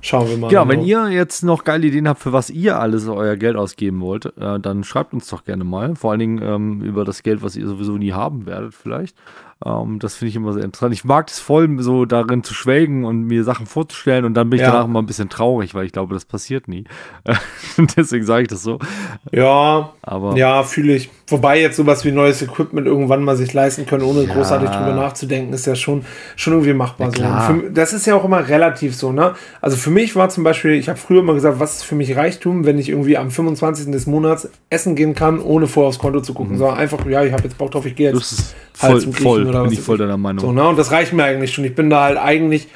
Schauen 0.00 0.28
wir 0.28 0.36
mal. 0.36 0.48
Genau, 0.48 0.68
wenn 0.68 0.82
ihr 0.82 1.08
jetzt 1.10 1.42
noch 1.42 1.62
geile 1.64 1.86
Ideen 1.86 2.08
habt, 2.08 2.20
für 2.20 2.32
was 2.32 2.50
ihr 2.50 2.78
alles 2.78 3.06
euer 3.06 3.36
Geld 3.36 3.56
ausgeben 3.56 4.00
wollt, 4.00 4.26
äh, 4.36 4.58
dann 4.58 4.82
schreibt 4.84 5.14
uns 5.14 5.28
doch 5.28 5.44
gerne 5.44 5.64
mal. 5.64 5.94
Vor 5.94 6.10
allen 6.10 6.20
Dingen 6.20 6.42
ähm, 6.42 6.82
über 6.82 7.04
das 7.04 7.22
Geld, 7.22 7.42
was 7.42 7.54
ihr 7.56 7.66
sowieso 7.68 7.92
nie 7.98 8.12
haben 8.12 8.44
werdet, 8.46 8.74
vielleicht. 8.74 9.16
Ähm, 9.64 9.98
das 9.98 10.14
finde 10.14 10.30
ich 10.30 10.36
immer 10.36 10.52
sehr 10.52 10.64
interessant. 10.64 10.92
Ich 10.94 11.04
mag 11.04 11.28
es 11.28 11.38
voll, 11.38 11.68
so 11.80 12.04
darin 12.04 12.42
zu 12.42 12.54
schwelgen 12.54 13.04
und 13.04 13.24
mir 13.26 13.44
Sachen 13.44 13.66
vorzustellen 13.66 14.24
und 14.24 14.34
dann 14.34 14.50
bin 14.50 14.58
ich 14.58 14.62
Ja. 14.66 14.72
danach 14.72 14.86
immer 14.86 15.00
ein 15.00 15.06
bisschen 15.06 15.28
traurig, 15.28 15.74
weil 15.74 15.86
ich 15.86 15.92
glaube, 15.92 16.14
das 16.14 16.24
passiert 16.24 16.68
nie. 16.68 16.84
Deswegen 17.96 18.24
sage 18.24 18.42
ich 18.42 18.48
das 18.48 18.62
so. 18.62 18.78
Ja, 19.30 19.92
Aber 20.02 20.36
ja, 20.36 20.62
fühle 20.62 20.94
ich. 20.94 21.10
Wobei 21.28 21.60
jetzt 21.60 21.76
sowas 21.76 22.04
wie 22.04 22.12
neues 22.12 22.42
Equipment 22.42 22.86
irgendwann 22.86 23.22
mal 23.24 23.36
sich 23.36 23.52
leisten 23.54 23.86
können, 23.86 24.02
ohne 24.04 24.24
Ja. 24.24 24.34
großartig 24.34 24.68
drüber 24.68 24.92
nachzudenken, 24.94 25.52
ist 25.54 25.66
ja 25.66 25.74
schon, 25.74 26.04
schon 26.36 26.52
irgendwie 26.54 26.74
machbar. 26.74 27.10
Ja, 27.16 27.46
so. 27.46 27.54
für, 27.60 27.70
das 27.70 27.92
ist 27.92 28.06
ja 28.06 28.14
auch 28.16 28.24
immer 28.24 28.48
relativ 28.48 28.94
so, 28.94 29.12
ne? 29.12 29.34
Also 29.60 29.76
für 29.76 29.90
mich 29.90 30.14
war 30.16 30.28
zum 30.28 30.44
Beispiel, 30.44 30.72
ich 30.72 30.88
habe 30.88 30.98
früher 30.98 31.20
immer 31.20 31.34
gesagt, 31.34 31.58
was 31.60 31.76
ist 31.76 31.84
für 31.84 31.94
mich 31.94 32.16
Reichtum, 32.16 32.66
wenn 32.66 32.78
ich 32.78 32.88
irgendwie 32.90 33.16
am 33.16 33.30
25. 33.30 33.90
des 33.92 34.06
Monats 34.06 34.48
essen 34.68 34.94
gehen 34.96 35.14
kann, 35.14 35.40
ohne 35.40 35.66
vorher 35.68 35.88
aufs 35.88 35.98
Konto 35.98 36.20
zu 36.20 36.34
gucken. 36.34 36.58
Sondern 36.58 36.76
einfach, 36.78 37.06
ja, 37.06 37.24
ich 37.24 37.32
habe 37.32 37.44
jetzt 37.44 37.56
Bock 37.56 37.70
drauf, 37.70 37.86
ich 37.86 37.96
gehe 37.96 38.10
jetzt 38.10 38.20
das 38.20 38.32
ist 38.32 38.82
halt 38.82 39.00
zum 39.02 39.12
voll 39.12 39.44
oder 39.54 39.64
bin 39.64 39.72
ich 39.72 39.80
voll 39.80 39.98
deiner 39.98 40.16
Meinung. 40.16 40.40
So, 40.40 40.52
ne? 40.52 40.66
Und 40.66 40.78
das 40.78 40.90
reicht 40.90 41.12
mir 41.12 41.24
eigentlich 41.24 41.52
schon. 41.52 41.64
Ich 41.64 41.74
bin 41.74 41.90
da 41.90 42.04
halt 42.04 42.18
eigentlich 42.18 42.68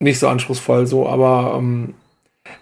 nicht 0.00 0.18
so 0.18 0.28
anspruchsvoll 0.28 0.86
so, 0.86 1.08
aber 1.08 1.56
ähm, 1.58 1.94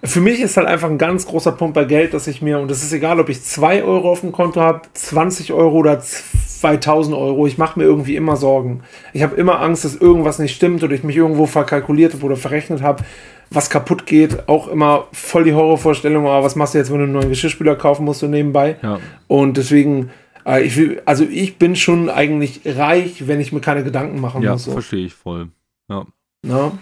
für 0.03 0.21
mich 0.21 0.41
ist 0.41 0.57
halt 0.57 0.67
einfach 0.67 0.89
ein 0.89 0.99
ganz 0.99 1.27
großer 1.27 1.53
Punkt 1.53 1.75
bei 1.75 1.85
Geld, 1.85 2.15
dass 2.15 2.27
ich 2.27 2.43
mir, 2.43 2.59
und 2.59 2.71
es 2.71 2.83
ist 2.83 2.93
egal, 2.93 3.21
ob 3.21 3.29
ich 3.29 3.43
2 3.43 3.83
Euro 3.83 4.11
auf 4.11 4.21
dem 4.21 4.33
Konto 4.33 4.61
habe, 4.61 4.83
20 4.93 5.53
Euro 5.53 5.77
oder 5.77 6.01
2000 6.01 7.17
Euro, 7.17 7.47
ich 7.47 7.59
mache 7.59 7.79
mir 7.79 7.85
irgendwie 7.85 8.17
immer 8.17 8.37
Sorgen. 8.37 8.83
Ich 9.13 9.23
habe 9.23 9.37
immer 9.37 9.61
Angst, 9.61 9.85
dass 9.85 9.97
irgendwas 9.97 10.39
nicht 10.39 10.55
stimmt 10.55 10.83
oder 10.83 10.95
ich 10.95 11.05
mich 11.05 11.17
irgendwo 11.17 11.47
verkalkuliert 11.47 12.15
habe 12.15 12.25
oder 12.25 12.37
verrechnet 12.37 12.83
habe, 12.83 13.05
was 13.51 13.71
kaputt 13.71 14.07
geht. 14.07 14.49
Auch 14.49 14.69
immer 14.69 15.07
voll 15.13 15.45
die 15.45 15.55
Horrorvorstellung, 15.55 16.27
aber 16.27 16.45
was 16.45 16.57
machst 16.57 16.75
du 16.75 16.79
jetzt, 16.79 16.91
wenn 16.91 16.99
du 16.99 17.05
einen 17.05 17.13
neuen 17.13 17.29
Geschirrspüler 17.29 17.77
kaufen 17.77 18.05
musst 18.05 18.21
so 18.21 18.27
nebenbei? 18.27 18.77
Ja. 18.83 18.99
Und 19.29 19.57
deswegen, 19.57 20.11
ich 20.55 20.77
will, 20.77 21.03
also 21.07 21.25
ich 21.25 21.57
bin 21.59 21.75
schon 21.77 22.09
eigentlich 22.09 22.61
reich, 22.65 23.27
wenn 23.27 23.41
ich 23.41 23.53
mir 23.53 23.61
keine 23.61 23.83
Gedanken 23.85 24.21
machen 24.21 24.43
Ja, 24.43 24.53
muss. 24.53 24.65
So. 24.65 24.73
verstehe 24.73 25.07
ich 25.07 25.15
voll. 25.15 25.49
Ja. 25.89 26.07
Ne? 26.43 26.73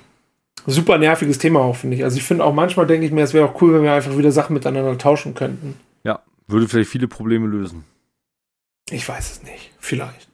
Super 0.66 0.98
nerviges 0.98 1.38
Thema 1.38 1.60
auch, 1.60 1.76
finde 1.76 1.96
ich. 1.96 2.04
Also 2.04 2.16
ich 2.16 2.22
finde 2.24 2.44
auch 2.44 2.54
manchmal 2.54 2.86
denke 2.86 3.06
ich 3.06 3.12
mir, 3.12 3.22
es 3.22 3.34
wäre 3.34 3.46
auch 3.48 3.60
cool, 3.60 3.74
wenn 3.74 3.82
wir 3.82 3.92
einfach 3.92 4.16
wieder 4.16 4.32
Sachen 4.32 4.54
miteinander 4.54 4.96
tauschen 4.98 5.34
könnten. 5.34 5.74
ja, 6.04 6.20
würde 6.46 6.68
vielleicht 6.68 6.90
viele 6.90 7.08
Probleme 7.08 7.46
lösen. 7.46 7.84
Ich 8.90 9.08
weiß 9.08 9.32
es 9.32 9.42
nicht. 9.42 9.70
Vielleicht. 9.78 10.28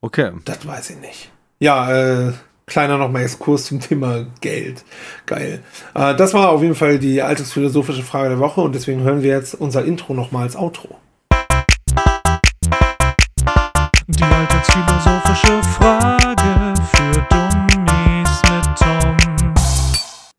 Okay. 0.00 0.32
Das 0.46 0.66
weiß 0.66 0.90
ich 0.90 0.96
nicht. 1.00 1.30
Ja, 1.58 2.28
äh, 2.28 2.32
kleiner 2.66 2.96
nochmal 2.96 3.22
Exkurs 3.24 3.66
zum 3.66 3.80
Thema 3.80 4.26
Geld. 4.40 4.84
Geil. 5.26 5.62
Äh, 5.94 6.14
das 6.14 6.32
war 6.32 6.48
auf 6.50 6.62
jeden 6.62 6.74
Fall 6.74 6.98
die 6.98 7.20
alltagsphilosophische 7.20 8.02
Frage 8.02 8.30
der 8.30 8.38
Woche 8.38 8.62
und 8.62 8.74
deswegen 8.74 9.02
hören 9.02 9.22
wir 9.22 9.30
jetzt 9.30 9.54
unser 9.54 9.84
Intro 9.84 10.14
nochmal 10.14 10.44
als 10.44 10.56
Outro. 10.56 10.98
Die 14.16 14.24
alltagsphilosophische 14.24 15.62
Frage 15.62 16.74
für 16.92 17.26
Dummies 17.30 18.42
mit 18.50 18.78
Tom. 18.78 19.16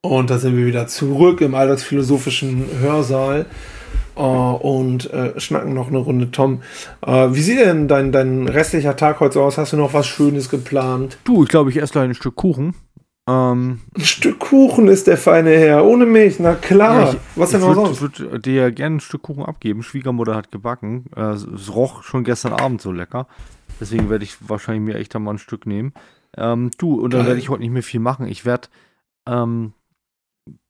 Und 0.02 0.30
da 0.30 0.38
sind 0.38 0.58
wir 0.58 0.66
wieder 0.66 0.88
zurück 0.88 1.40
im 1.42 1.56
alltagsphilosophischen 1.56 2.66
Hörsaal 2.82 3.46
äh, 4.16 4.22
und 4.22 5.12
äh, 5.14 5.40
schnacken 5.40 5.74
noch 5.74 5.88
eine 5.88 6.00
Runde. 6.00 6.32
Tom, 6.32 6.62
äh, 7.06 7.30
wie 7.32 7.42
sieht 7.42 7.60
denn 7.60 7.88
dein, 7.88 8.12
dein 8.12 8.48
restlicher 8.50 8.98
Tag 8.98 9.20
heute 9.22 9.36
so 9.36 9.44
aus? 9.44 9.58
Hast 9.58 9.72
du 9.74 9.78
noch 9.78 9.94
was 9.94 10.06
Schönes 10.06 10.50
geplant? 10.50 11.18
Du, 11.24 11.44
ich 11.44 11.50
glaube, 11.50 11.70
ich 11.70 11.78
esse 11.78 11.94
gleich 11.94 12.06
ein 12.06 12.14
Stück 12.14 12.36
Kuchen. 12.36 12.76
Ähm, 13.30 13.82
Ein 13.96 14.04
Stück 14.04 14.40
Kuchen 14.40 14.88
ist 14.88 15.06
der 15.08 15.16
feine 15.18 15.52
Herr, 15.52 15.86
ohne 15.86 16.06
Milch, 16.08 16.40
na 16.40 16.56
klar. 16.56 17.02
ja, 17.02 17.10
ich, 17.12 17.18
was 17.36 17.52
denn 17.52 17.62
noch 17.62 17.76
sonst? 17.76 18.02
Ich 18.02 18.02
würde 18.02 18.40
dir 18.40 18.72
gerne 18.72 18.98
ein 18.98 19.00
Stück 19.00 19.22
Kuchen 19.22 19.46
abgeben. 19.46 19.84
Schwiegermutter 19.84 20.36
hat 20.36 20.52
gebacken. 20.52 21.06
Äh, 21.16 21.34
es 21.34 21.74
roch 21.74 22.04
schon 22.04 22.24
gestern 22.24 22.54
Abend 22.54 22.82
so 22.82 22.92
lecker. 22.92 23.28
Deswegen 23.80 24.10
werde 24.10 24.24
ich 24.24 24.38
wahrscheinlich 24.48 24.84
mir 24.84 25.00
echt 25.00 25.16
einmal 25.16 25.36
ein 25.36 25.40
Stück 25.40 25.66
nehmen. 25.66 25.94
Ähm, 26.38 26.72
du, 26.78 26.96
und 27.02 27.14
dann 27.14 27.26
werde 27.26 27.40
ich 27.40 27.50
heute 27.50 27.62
nicht 27.62 27.72
mehr 27.72 27.84
viel 27.84 28.00
machen. 28.00 28.28
Ich 28.28 28.46
werde, 28.46 28.68
ähm, 29.28 29.74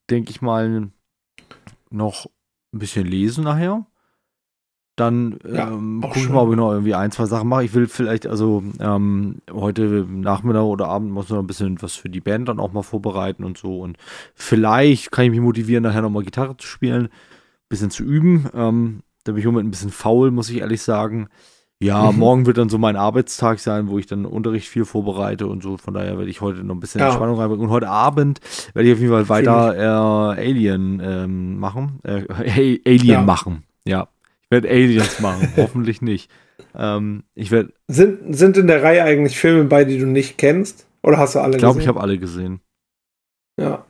denke 0.10 0.32
ich 0.32 0.42
mal, 0.42 0.90
noch 1.90 2.28
ein 2.74 2.80
bisschen 2.80 3.06
lesen 3.06 3.44
nachher. 3.44 3.86
Dann 4.98 5.40
Ja, 5.46 5.70
ähm, 5.70 6.02
gucke 6.02 6.20
ich 6.20 6.30
mal, 6.30 6.42
ob 6.42 6.52
ich 6.52 6.58
noch 6.58 6.72
irgendwie 6.72 6.96
ein, 6.96 7.12
zwei 7.12 7.26
Sachen 7.26 7.48
mache. 7.48 7.64
Ich 7.64 7.74
will 7.74 7.88
vielleicht, 7.88 8.28
also 8.28 8.64
ähm, 8.80 9.42
heute 9.52 10.06
Nachmittag 10.10 10.64
oder 10.64 10.88
Abend 10.88 11.12
muss 11.12 11.30
noch 11.30 11.40
ein 11.40 11.48
bisschen 11.48 11.82
was 11.82 11.96
für 11.96 12.10
die 12.10 12.20
Band 12.22 12.50
dann 12.50 12.60
auch 12.60 12.74
mal 12.74 12.84
vorbereiten 12.84 13.44
und 13.44 13.58
so. 13.58 13.80
Und 13.80 13.98
vielleicht 14.36 15.12
kann 15.12 15.26
ich 15.26 15.32
mich 15.32 15.40
motivieren, 15.40 15.84
nachher 15.84 16.02
nochmal 16.02 16.24
Gitarre 16.24 16.58
zu 16.58 16.68
spielen, 16.68 17.06
ein 17.06 17.10
bisschen 17.70 17.90
zu 17.90 18.04
üben. 18.04 18.50
Ähm, 18.54 19.02
da 19.24 19.32
bin 19.32 19.40
ich 19.40 19.46
im 19.46 19.52
Moment 19.52 19.70
ein 19.70 19.72
bisschen 19.72 19.92
faul, 19.92 20.32
muss 20.32 20.50
ich 20.50 20.60
ehrlich 20.60 20.82
sagen. 20.82 21.30
Ja, 21.82 22.12
Mhm. 22.12 22.20
morgen 22.20 22.46
wird 22.46 22.58
dann 22.60 22.70
so 22.70 22.78
mein 22.78 22.96
Arbeitstag 22.96 23.60
sein, 23.60 23.88
wo 23.90 23.98
ich 23.98 24.06
dann 24.06 24.26
Unterricht 24.26 24.68
viel 24.70 24.86
vorbereite 24.86 25.48
und 25.48 25.64
so. 25.64 25.78
Von 25.78 25.96
daher 25.96 26.18
werde 26.18 26.30
ich 26.30 26.40
heute 26.40 26.64
noch 26.64 26.76
ein 26.76 26.80
bisschen 26.80 27.00
Ja. 27.02 27.08
Entspannung 27.08 27.40
reinbringen. 27.40 27.66
Und 27.66 27.72
heute 27.72 27.90
Abend 27.90 28.40
werde 28.74 28.88
ich 28.88 28.94
auf 28.94 29.00
jeden 29.00 29.12
Fall 29.12 29.30
weiter 29.30 29.76
äh, 29.76 30.42
Alien 30.42 31.02
ähm, 31.04 31.58
machen. 31.60 32.00
Äh, 32.04 32.26
A- 32.30 32.42
Alien 32.86 33.06
Ja. 33.06 33.22
machen. 33.24 33.64
Ja. 33.86 34.08
Ich 34.44 34.52
werde 34.52 34.70
Aliens 34.70 35.20
machen. 35.22 35.48
Hoffentlich 35.58 36.02
nicht. 36.04 36.30
Ähm, 36.76 37.24
ich 37.34 37.50
werde, 37.50 37.74
Sind, 37.88 38.36
sind 38.36 38.58
in 38.58 38.68
der 38.68 38.84
Reihe 38.84 39.04
eigentlich 39.04 39.38
Filme 39.40 39.64
bei, 39.64 39.84
die 39.84 39.98
du 39.98 40.06
nicht 40.06 40.38
kennst? 40.38 40.86
Oder 41.02 41.18
hast 41.18 41.34
du 41.34 41.40
alle 41.40 41.54
ich 41.54 41.58
glaube, 41.58 41.80
ich 41.80 41.86
gesehen? 41.86 41.96
habe 41.96 42.02
alle 42.02 42.18
gesehen. 42.20 42.62
Ja, 43.60 43.86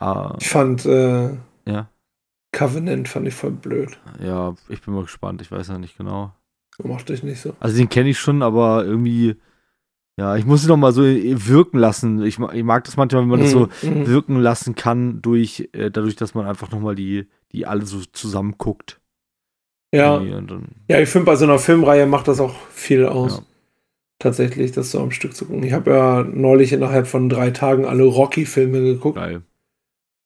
Ah, 0.00 0.34
ich 0.40 0.48
fand 0.48 0.86
äh, 0.86 1.30
ja. 1.66 1.88
Covenant 2.52 3.08
fand 3.08 3.26
ich 3.28 3.34
voll 3.34 3.50
blöd. 3.50 3.98
Ja, 4.24 4.54
ich 4.68 4.80
bin 4.80 4.94
mal 4.94 5.02
gespannt. 5.02 5.42
Ich 5.42 5.50
weiß 5.52 5.68
ja 5.68 5.78
nicht 5.78 5.98
genau. 5.98 6.32
Mochte 6.82 7.12
ich 7.12 7.22
nicht 7.22 7.40
so. 7.40 7.54
Also 7.60 7.76
den 7.76 7.88
kenne 7.88 8.10
ich 8.10 8.18
schon, 8.18 8.42
aber 8.42 8.84
irgendwie, 8.84 9.36
ja, 10.18 10.36
ich 10.36 10.46
muss 10.46 10.64
ihn 10.64 10.68
noch 10.68 10.76
mal 10.76 10.92
so 10.92 11.02
wirken 11.02 11.78
lassen. 11.78 12.22
Ich, 12.22 12.38
ich 12.38 12.62
mag 12.64 12.84
das 12.84 12.96
manchmal, 12.96 13.22
wenn 13.22 13.28
man 13.28 13.40
das 13.40 13.50
so 13.50 13.68
Mhm, 13.82 14.00
mhm. 14.00 14.06
wirken 14.06 14.36
lassen 14.40 14.74
kann, 14.74 15.20
durch, 15.22 15.68
äh, 15.72 15.90
dadurch, 15.90 16.16
dass 16.16 16.34
man 16.34 16.46
einfach 16.46 16.70
noch 16.70 16.80
mal 16.80 16.94
die, 16.94 17.26
die 17.52 17.66
alle 17.66 17.84
so 17.86 18.00
zusammen 18.12 18.54
guckt. 18.58 19.00
Ja, 19.94 20.20
ja, 20.88 21.00
ich 21.00 21.08
finde, 21.08 21.24
bei 21.26 21.36
so 21.36 21.44
einer 21.46 21.58
Filmreihe 21.58 22.06
macht 22.06 22.28
das 22.28 22.40
auch 22.40 22.54
viel 22.70 23.06
aus. 23.06 23.38
Ja. 23.38 23.42
Tatsächlich, 24.18 24.72
das 24.72 24.90
so 24.90 25.00
am 25.00 25.12
Stück 25.12 25.34
zu 25.34 25.46
gucken. 25.46 25.62
Ich 25.62 25.72
habe 25.72 25.90
ja 25.92 26.22
neulich 26.24 26.72
innerhalb 26.72 27.06
von 27.06 27.28
drei 27.28 27.50
Tagen 27.52 27.84
alle 27.86 28.04
Rocky-Filme 28.04 28.80
geguckt. 28.80 29.16
geil. 29.16 29.42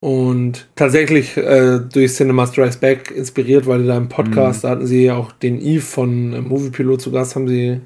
Und 0.03 0.67
tatsächlich 0.75 1.37
äh, 1.37 1.79
durch 1.79 2.13
Cinema 2.13 2.45
Strikes 2.45 2.75
Back 2.75 3.09
inspiriert, 3.11 3.67
weil 3.67 3.85
da 3.85 3.95
im 3.95 4.03
Mhm. 4.03 4.09
Podcast, 4.09 4.65
da 4.65 4.71
hatten 4.71 4.85
sie 4.85 5.05
ja 5.05 5.15
auch 5.15 5.31
den 5.31 5.61
Eve 5.61 5.79
von 5.81 6.33
äh, 6.33 6.41
Moviepilot 6.41 6.99
zu 7.01 7.09
Gast, 7.11 7.37
haben 7.37 7.47
sie 7.47 7.79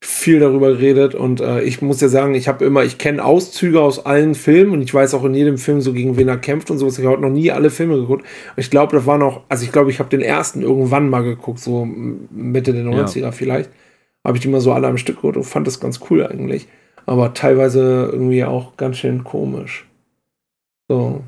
viel 0.00 0.40
darüber 0.40 0.68
geredet. 0.72 1.14
Und 1.14 1.42
äh, 1.42 1.62
ich 1.62 1.82
muss 1.82 2.00
ja 2.00 2.08
sagen, 2.08 2.34
ich 2.34 2.48
habe 2.48 2.64
immer, 2.64 2.84
ich 2.84 2.96
kenne 2.96 3.22
Auszüge 3.22 3.82
aus 3.82 4.06
allen 4.06 4.34
Filmen 4.34 4.72
und 4.72 4.82
ich 4.82 4.94
weiß 4.94 5.12
auch 5.14 5.24
in 5.24 5.34
jedem 5.34 5.58
Film 5.58 5.82
so, 5.82 5.92
gegen 5.92 6.16
wen 6.16 6.28
er 6.28 6.38
kämpft 6.38 6.70
und 6.70 6.78
sowas. 6.78 6.98
Ich 6.98 7.04
habe 7.06 7.20
noch 7.20 7.28
nie 7.30 7.50
alle 7.52 7.68
Filme 7.70 7.96
geguckt. 7.96 8.22
Und 8.22 8.58
ich 8.60 8.70
glaube, 8.70 8.96
das 8.96 9.04
waren 9.06 9.22
auch, 9.22 9.42
also 9.50 9.64
ich 9.64 9.72
glaube, 9.72 9.90
ich 9.90 9.98
habe 9.98 10.08
den 10.08 10.22
ersten 10.22 10.62
irgendwann 10.62 11.10
mal 11.10 11.22
geguckt, 11.22 11.60
so 11.60 11.86
Mitte 12.30 12.72
der 12.72 12.84
90er 12.84 13.30
vielleicht. 13.32 13.70
Habe 14.24 14.38
ich 14.38 14.42
die 14.42 14.48
mal 14.48 14.60
so 14.62 14.72
alle 14.72 14.86
am 14.88 14.96
Stück 14.98 15.16
geguckt 15.16 15.36
und 15.36 15.44
fand 15.44 15.66
das 15.66 15.80
ganz 15.80 16.00
cool 16.10 16.24
eigentlich. 16.26 16.66
Aber 17.06 17.34
teilweise 17.34 18.08
irgendwie 18.10 18.44
auch 18.44 18.76
ganz 18.78 18.96
schön 18.98 19.22
komisch. 19.24 19.86
So. 20.92 21.22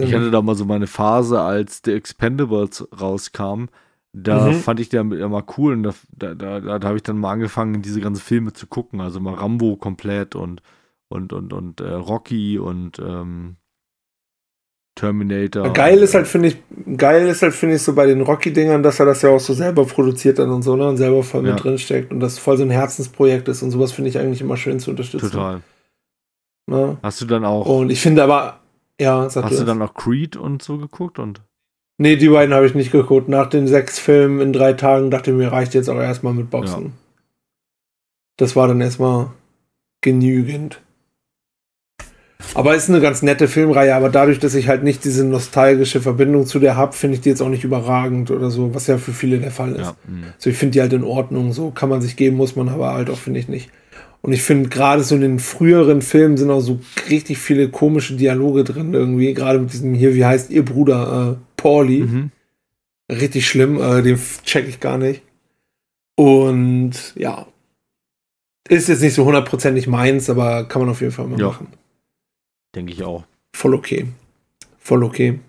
Ich 0.00 0.14
hatte 0.14 0.30
da 0.30 0.40
mal 0.40 0.54
so 0.54 0.64
meine 0.64 0.86
Phase, 0.86 1.40
als 1.40 1.82
The 1.84 1.92
Expendables 1.92 2.86
rauskam. 2.98 3.66
Da 4.14 4.48
Mhm. 4.50 4.54
fand 4.54 4.80
ich 4.80 4.88
den 4.90 5.10
ja 5.12 5.28
mal 5.28 5.44
cool 5.56 5.72
und 5.72 5.82
da, 5.84 5.94
da, 6.14 6.34
da, 6.34 6.78
da 6.78 6.86
habe 6.88 6.96
ich 6.96 7.02
dann 7.02 7.18
mal 7.18 7.32
angefangen, 7.32 7.82
diese 7.82 8.00
ganzen 8.00 8.22
Filme 8.22 8.52
zu 8.52 8.66
gucken. 8.66 9.00
Also 9.00 9.20
mal 9.20 9.34
Rambo 9.34 9.76
komplett 9.76 10.34
und, 10.34 10.62
und, 11.08 11.32
und, 11.32 11.52
und 11.52 11.80
äh, 11.80 11.92
Rocky 11.92 12.58
und 12.58 12.98
ähm, 12.98 13.56
Terminator. 14.94 15.72
Geil 15.72 15.98
ist 15.98 16.14
halt, 16.14 16.26
finde 16.26 16.48
ich, 16.48 16.56
geil 16.98 17.26
ist 17.26 17.40
halt, 17.42 17.54
finde 17.54 17.76
ich, 17.76 17.82
so 17.82 17.94
bei 17.94 18.06
den 18.06 18.20
Rocky-Dingern, 18.20 18.82
dass 18.82 19.00
er 19.00 19.06
das 19.06 19.22
ja 19.22 19.30
auch 19.30 19.40
so 19.40 19.54
selber 19.54 19.86
produziert 19.86 20.38
dann 20.38 20.50
und 20.50 20.62
so, 20.62 20.76
ne, 20.76 20.86
und 20.88 20.98
selber 20.98 21.22
voll 21.22 21.46
Ja. 21.46 21.54
mit 21.54 21.64
drin 21.64 21.78
steckt 21.78 22.12
und 22.12 22.20
das 22.20 22.38
voll 22.38 22.58
so 22.58 22.62
ein 22.62 22.70
Herzensprojekt 22.70 23.48
ist 23.48 23.62
und 23.62 23.70
sowas 23.70 23.92
finde 23.92 24.10
ich 24.10 24.18
eigentlich 24.18 24.42
immer 24.42 24.58
schön 24.58 24.78
zu 24.80 24.90
unterstützen. 24.90 25.30
Total. 25.30 25.62
Ne? 26.66 26.98
Hast 27.02 27.20
du 27.22 27.24
dann 27.24 27.44
auch, 27.46 27.66
Und 27.66 27.90
ich 27.90 28.00
finde 28.02 28.22
aber, 28.22 28.60
ja, 29.02 29.28
sag 29.28 29.44
hast 29.44 29.60
du 29.60 29.64
dann 29.64 29.82
auch 29.82 29.94
Creed 29.94 30.36
und 30.36 30.62
so 30.62 30.78
geguckt 30.78 31.18
und 31.18 31.42
Nee, 31.98 32.16
die 32.16 32.30
beiden 32.30 32.54
habe 32.54 32.66
ich 32.66 32.74
nicht 32.74 32.90
geguckt. 32.90 33.28
Nach 33.28 33.48
den 33.48 33.68
sechs 33.68 33.98
Filmen 33.98 34.40
in 34.40 34.52
drei 34.52 34.72
Tagen 34.72 35.10
dachte 35.10 35.30
ich 35.30 35.36
mir, 35.36 35.52
reicht 35.52 35.74
jetzt 35.74 35.88
auch 35.88 36.00
erstmal 36.00 36.32
mit 36.32 36.50
Boxen. 36.50 36.94
Das 38.36 38.56
war 38.56 38.66
dann 38.66 38.80
erstmal 38.80 39.30
genügend. 40.00 40.80
Aber 42.54 42.74
ist 42.74 42.88
eine 42.88 43.00
ganz 43.00 43.22
nette 43.22 43.46
Filmreihe, 43.46 43.94
aber 43.94 44.08
dadurch, 44.08 44.38
dass 44.40 44.54
ich 44.54 44.68
halt 44.68 44.82
nicht 44.82 45.04
diese 45.04 45.24
nostalgische 45.24 46.00
Verbindung 46.00 46.44
zu 46.44 46.58
der 46.58 46.76
habe, 46.76 46.92
finde 46.92 47.14
ich 47.14 47.20
die 47.20 47.28
jetzt 47.28 47.40
auch 47.40 47.48
nicht 47.48 47.62
überragend 47.62 48.30
oder 48.30 48.50
so, 48.50 48.74
was 48.74 48.88
ja 48.88 48.98
für 48.98 49.12
viele 49.12 49.38
der 49.38 49.52
Fall 49.52 49.72
ist. 49.72 49.80
ja, 49.80 49.96
mh. 50.06 50.34
So, 50.38 50.50
ich 50.50 50.56
finde 50.56 50.72
die 50.72 50.80
halt 50.80 50.92
in 50.92 51.04
Ordnung, 51.04 51.52
so 51.52 51.70
kann 51.70 51.88
man 51.88 52.02
sich 52.02 52.16
geben, 52.16 52.36
muss 52.36 52.56
man 52.56 52.68
aber 52.68 52.94
halt 52.94 53.10
auch, 53.10 53.18
finde 53.18 53.38
ich 53.38 53.48
nicht. 53.48 53.70
Und 54.22 54.32
ich 54.32 54.42
finde 54.42 54.68
gerade 54.68 55.02
so 55.02 55.16
in 55.16 55.20
den 55.20 55.38
früheren 55.40 56.00
Filmen 56.00 56.36
sind 56.36 56.50
auch 56.50 56.60
so 56.60 56.78
richtig 57.10 57.38
viele 57.38 57.68
komische 57.68 58.14
Dialoge 58.14 58.62
drin 58.64 58.94
irgendwie, 58.94 59.34
gerade 59.34 59.58
mit 59.58 59.72
diesem 59.72 59.94
hier, 59.94 60.14
wie 60.14 60.24
heißt 60.24 60.50
ihr 60.50 60.64
Bruder, 60.64 61.32
äh, 61.38 61.44
Pauli. 61.56 62.02
Mhm. 62.04 62.30
Richtig 63.10 63.46
schlimm, 63.48 63.80
äh, 63.80 64.00
den 64.02 64.18
check 64.44 64.68
ich 64.68 64.78
gar 64.80 64.96
nicht. 64.96 65.22
Und 66.16 66.92
ja. 67.16 67.46
Ist 68.68 68.88
jetzt 68.88 69.02
nicht 69.02 69.14
so 69.14 69.24
hundertprozentig 69.24 69.88
meins, 69.88 70.30
aber 70.30 70.64
kann 70.68 70.80
man 70.82 70.88
auf 70.90 71.00
jeden 71.00 71.12
Fall 71.12 71.26
mal 71.26 71.38
Ja. 71.40 71.48
machen. 71.48 71.66
Denke 72.76 72.92
ich 72.92 73.02
auch. 73.02 73.24
Voll 73.52 73.74
okay. 73.74 74.06
Voll 74.78 75.02
okay. 75.02 75.40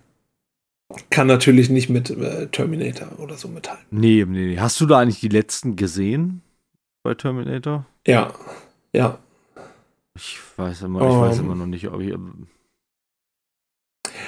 Kann 1.11 1.27
natürlich 1.27 1.69
nicht 1.69 1.89
mit 1.89 2.09
äh, 2.09 2.47
Terminator 2.47 3.19
oder 3.19 3.35
so 3.37 3.47
mithalten. 3.47 3.85
Nee, 3.91 4.25
nee, 4.27 4.47
nee. 4.47 4.59
Hast 4.59 4.81
du 4.81 4.85
da 4.87 4.99
eigentlich 4.99 5.19
die 5.19 5.29
letzten 5.29 5.75
gesehen 5.75 6.41
bei 7.03 7.13
Terminator? 7.13 7.85
Ja, 8.05 8.33
ja. 8.95 9.17
Ich 10.15 10.39
weiß 10.57 10.83
immer, 10.83 11.01
ich 11.01 11.15
weiß 11.15 11.39
Ähm. 11.39 11.45
immer 11.45 11.55
noch 11.55 11.65
nicht, 11.65 11.87
ob 11.87 11.99
ich. 12.01 12.13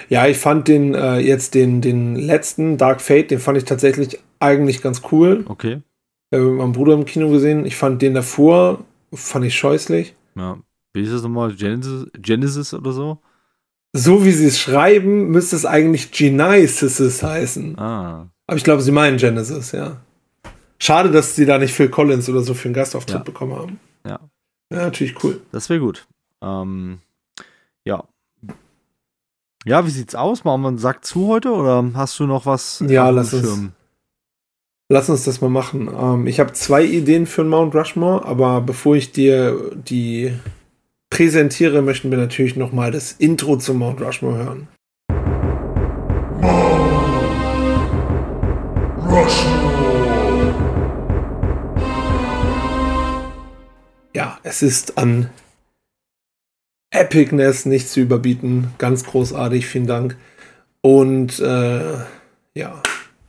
Ja, 0.09 0.27
ich 0.27 0.37
fand 0.37 0.67
den 0.67 0.93
äh, 0.93 1.19
jetzt 1.19 1.53
den, 1.55 1.81
den 1.81 2.15
letzten 2.15 2.77
Dark 2.77 3.01
Fate, 3.01 3.31
den 3.31 3.39
fand 3.39 3.57
ich 3.57 3.65
tatsächlich 3.65 4.19
eigentlich 4.39 4.81
ganz 4.81 5.01
cool. 5.11 5.45
Okay. 5.47 5.81
Wir 6.29 6.39
haben 6.39 6.49
mit 6.49 6.57
meinem 6.57 6.71
Bruder 6.73 6.93
im 6.93 7.05
Kino 7.05 7.29
gesehen. 7.29 7.65
Ich 7.65 7.75
fand 7.75 8.01
den 8.01 8.13
davor, 8.13 8.83
fand 9.13 9.45
ich 9.45 9.55
scheußlich. 9.55 10.15
Ja. 10.35 10.57
Wie 10.93 11.01
ist 11.03 11.13
das 11.13 11.21
nochmal? 11.23 11.53
Genesis, 11.53 12.07
Genesis 12.17 12.73
oder 12.73 12.91
so? 12.91 13.19
So 13.93 14.25
wie 14.25 14.31
sie 14.31 14.47
es 14.47 14.59
schreiben, 14.59 15.29
müsste 15.29 15.55
es 15.55 15.65
eigentlich 15.65 16.11
Genesis 16.11 17.23
heißen. 17.23 17.77
Ah. 17.77 18.29
Aber 18.47 18.57
ich 18.57 18.63
glaube, 18.63 18.81
sie 18.81 18.91
meinen 18.91 19.17
Genesis, 19.17 19.71
ja. 19.71 20.01
Schade, 20.79 21.11
dass 21.11 21.35
sie 21.35 21.45
da 21.45 21.57
nicht 21.57 21.73
Phil 21.73 21.89
Collins 21.89 22.27
oder 22.29 22.41
so 22.41 22.53
für 22.53 22.67
einen 22.67 22.73
Gastauftritt 22.75 23.15
Ja. 23.19 23.23
bekommen 23.23 23.55
haben. 23.55 23.79
Ja. 24.05 24.19
Ja, 24.71 24.77
natürlich 24.77 25.23
cool. 25.23 25.41
Das 25.51 25.69
wäre 25.69 25.79
gut. 25.79 26.07
Ähm, 26.41 26.99
ja. 27.85 28.03
Ja, 29.65 29.85
wie 29.85 29.91
sieht's 29.91 30.15
aus? 30.15 30.43
Machen 30.43 30.61
wir 30.61 30.67
einen 30.69 30.77
Sack 30.77 31.05
zu 31.05 31.27
heute 31.27 31.51
oder 31.51 31.83
hast 31.95 32.19
du 32.19 32.27
noch 32.27 32.45
was? 32.45 32.83
Ja, 32.87 33.09
lass 33.09 33.33
uns-? 33.33 33.69
Lass 34.87 35.09
uns 35.09 35.23
das 35.23 35.41
mal 35.41 35.49
machen. 35.49 35.89
Ähm, 35.91 36.27
ich 36.27 36.39
habe 36.39 36.53
zwei 36.53 36.83
Ideen 36.83 37.25
für 37.25 37.41
einen 37.41 37.49
Mount 37.49 37.73
Rushmore, 37.73 38.23
aber 38.25 38.61
bevor 38.61 38.95
ich 38.95 39.11
dir 39.11 39.71
die 39.73 40.33
präsentiere, 41.09 41.81
möchten 41.81 42.11
wir 42.11 42.19
natürlich 42.19 42.55
noch 42.55 42.71
mal 42.71 42.91
das 42.91 43.13
Intro 43.13 43.57
zum 43.57 43.79
Mount 43.79 44.01
Rushmore 44.01 44.37
hören. 44.37 44.67
Ja, 54.15 54.39
es 54.43 54.61
ist 54.61 54.97
an 54.97 55.29
Epicness 56.91 57.65
nicht 57.65 57.89
zu 57.89 57.99
überbieten. 57.99 58.71
Ganz 58.77 59.03
großartig, 59.03 59.65
vielen 59.67 59.87
Dank. 59.87 60.15
Und 60.81 61.39
äh, 61.39 61.95
ja. 62.53 62.81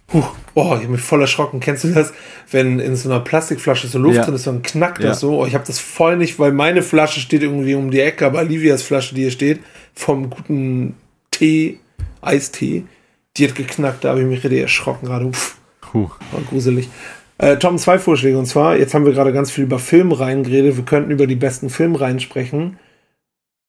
Puh, 0.06 0.22
oh, 0.54 0.74
ich 0.76 0.82
habe 0.82 0.88
mich 0.88 1.00
voll 1.00 1.20
erschrocken. 1.20 1.58
Kennst 1.58 1.82
du 1.82 1.88
das? 1.92 2.12
Wenn 2.52 2.78
in 2.78 2.94
so 2.94 3.10
einer 3.10 3.18
Plastikflasche 3.18 3.88
so 3.88 3.98
Luft 3.98 4.16
Ja. 4.18 4.24
drin 4.24 4.34
ist, 4.34 4.46
dann 4.46 4.62
knackt 4.62 5.00
Ja. 5.02 5.08
das 5.08 5.20
so. 5.20 5.40
Oh, 5.40 5.46
ich 5.46 5.54
habe 5.54 5.66
das 5.66 5.80
voll 5.80 6.16
nicht, 6.16 6.38
weil 6.38 6.52
meine 6.52 6.82
Flasche 6.82 7.18
steht 7.18 7.42
irgendwie 7.42 7.74
um 7.74 7.90
die 7.90 8.00
Ecke, 8.00 8.24
aber 8.24 8.44
Livias 8.44 8.82
Flasche, 8.84 9.16
die 9.16 9.22
hier 9.22 9.32
steht, 9.32 9.60
vom 9.94 10.30
guten 10.30 10.94
Tee, 11.32 11.80
Eistee, 12.22 12.84
die 13.36 13.48
hat 13.48 13.56
geknackt. 13.56 14.04
Da 14.04 14.10
habe 14.10 14.20
ich 14.20 14.26
mich 14.26 14.44
richtig 14.44 14.60
erschrocken 14.60 15.06
gerade. 15.06 15.32
Puh. 15.80 16.08
War 16.30 16.40
gruselig. 16.48 16.88
Äh, 17.38 17.56
Tom, 17.58 17.78
zwei 17.78 17.98
Vorschläge. 17.98 18.38
Und 18.38 18.46
zwar, 18.46 18.76
jetzt 18.76 18.94
haben 18.94 19.04
wir 19.04 19.12
gerade 19.12 19.32
ganz 19.32 19.50
viel 19.50 19.64
über 19.64 19.78
Filmreihen 19.78 20.42
geredet. 20.42 20.76
Wir 20.76 20.84
könnten 20.84 21.10
über 21.10 21.26
die 21.26 21.36
besten 21.36 21.70
Filmreihen 21.70 22.20
sprechen. 22.20 22.78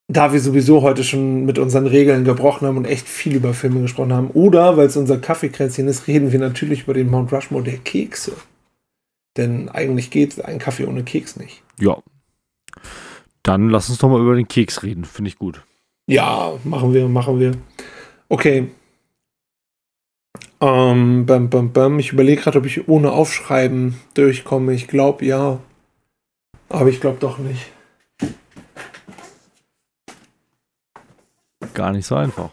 Da 0.09 0.31
wir 0.31 0.39
sowieso 0.39 0.83
heute 0.83 1.03
schon 1.03 1.45
mit 1.45 1.59
unseren 1.59 1.85
Regeln 1.85 2.23
gebrochen 2.23 2.65
haben 2.65 2.77
und 2.77 2.85
echt 2.85 3.09
viel 3.09 3.35
über 3.35 3.53
Filme 3.53 3.81
gesprochen 3.81 4.13
haben. 4.13 4.29
Oder, 4.31 4.77
weil 4.77 4.87
es 4.87 4.95
unser 4.95 5.17
Kaffeekränzchen 5.17 5.87
ist, 5.87 6.07
reden 6.07 6.31
wir 6.31 6.39
natürlich 6.39 6.83
über 6.83 6.93
den 6.93 7.09
Mount 7.09 7.33
Rushmore 7.33 7.63
der 7.63 7.77
Kekse. 7.77 8.31
Denn 9.35 9.67
eigentlich 9.67 10.09
geht 10.09 10.43
ein 10.43 10.59
Kaffee 10.59 10.85
ohne 10.85 11.03
Keks 11.03 11.35
nicht. 11.35 11.61
Ja. 11.77 11.97
Dann 13.43 13.69
lass 13.69 13.89
uns 13.89 13.99
doch 13.99 14.09
mal 14.09 14.21
über 14.21 14.35
den 14.35 14.47
Keks 14.47 14.81
reden. 14.83 15.03
Finde 15.03 15.29
ich 15.29 15.37
gut. 15.37 15.61
Ja, 16.07 16.53
machen 16.63 16.93
wir, 16.93 17.09
machen 17.09 17.39
wir. 17.39 17.51
Okay. 18.29 18.69
Ähm, 20.59 21.25
bam, 21.25 21.49
bam, 21.49 21.71
bam. 21.71 21.99
Ich 21.99 22.11
überlege 22.11 22.41
gerade, 22.41 22.59
ob 22.59 22.65
ich 22.65 22.87
ohne 22.87 23.11
Aufschreiben 23.11 23.95
durchkomme. 24.15 24.73
Ich 24.73 24.87
glaube 24.87 25.25
ja. 25.25 25.59
Aber 26.69 26.89
ich 26.89 26.99
glaube 26.99 27.19
doch 27.19 27.37
nicht. 27.37 27.71
Gar 31.73 31.91
nicht 31.91 32.07
so 32.07 32.15
einfach. 32.15 32.49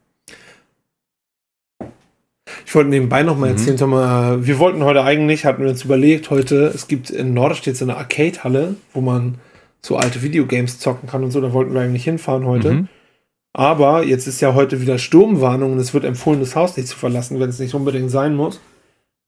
Ich 2.72 2.76
wollte 2.76 2.88
nebenbei 2.88 3.22
noch 3.22 3.36
mal 3.36 3.50
Mhm. 3.50 3.58
erzählen, 3.58 3.76
Thomas, 3.76 4.46
wir 4.46 4.58
wollten 4.58 4.82
heute 4.82 5.04
eigentlich, 5.04 5.44
hatten 5.44 5.62
wir 5.62 5.68
uns 5.68 5.84
überlegt, 5.84 6.30
heute, 6.30 6.72
es 6.74 6.88
gibt 6.88 7.10
in 7.10 7.34
Norderstedt 7.34 7.76
so 7.76 7.84
eine 7.84 7.98
Arcade-Halle, 7.98 8.76
wo 8.94 9.02
man 9.02 9.34
so 9.82 9.98
alte 9.98 10.22
Videogames 10.22 10.78
zocken 10.78 11.06
kann 11.06 11.22
und 11.22 11.32
so, 11.32 11.42
da 11.42 11.52
wollten 11.52 11.74
wir 11.74 11.82
eigentlich 11.82 12.04
hinfahren 12.04 12.46
heute. 12.46 12.72
Mhm. 12.72 12.88
Aber 13.52 14.04
jetzt 14.04 14.26
ist 14.26 14.40
ja 14.40 14.54
heute 14.54 14.80
wieder 14.80 14.96
Sturmwarnung 14.96 15.72
und 15.72 15.80
es 15.80 15.92
wird 15.92 16.04
empfohlen, 16.04 16.40
das 16.40 16.56
Haus 16.56 16.74
nicht 16.78 16.88
zu 16.88 16.96
verlassen, 16.96 17.38
wenn 17.40 17.50
es 17.50 17.58
nicht 17.58 17.74
unbedingt 17.74 18.10
sein 18.10 18.34
muss. 18.34 18.58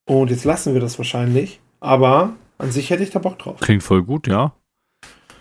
Und 0.07 0.30
jetzt 0.30 0.45
lassen 0.47 0.72
wir 0.72 0.80
das 0.80 0.97
wahrscheinlich. 0.97 1.61
Aber 1.80 2.30
an 2.57 2.70
sich 2.72 2.88
hätte 2.88 3.03
ich 3.03 3.11
da 3.11 3.18
Bock 3.18 3.38
drauf. 3.38 3.61
Klingt 3.61 3.82
voll 3.82 4.03
gut, 4.05 4.26
ja. 4.26 4.55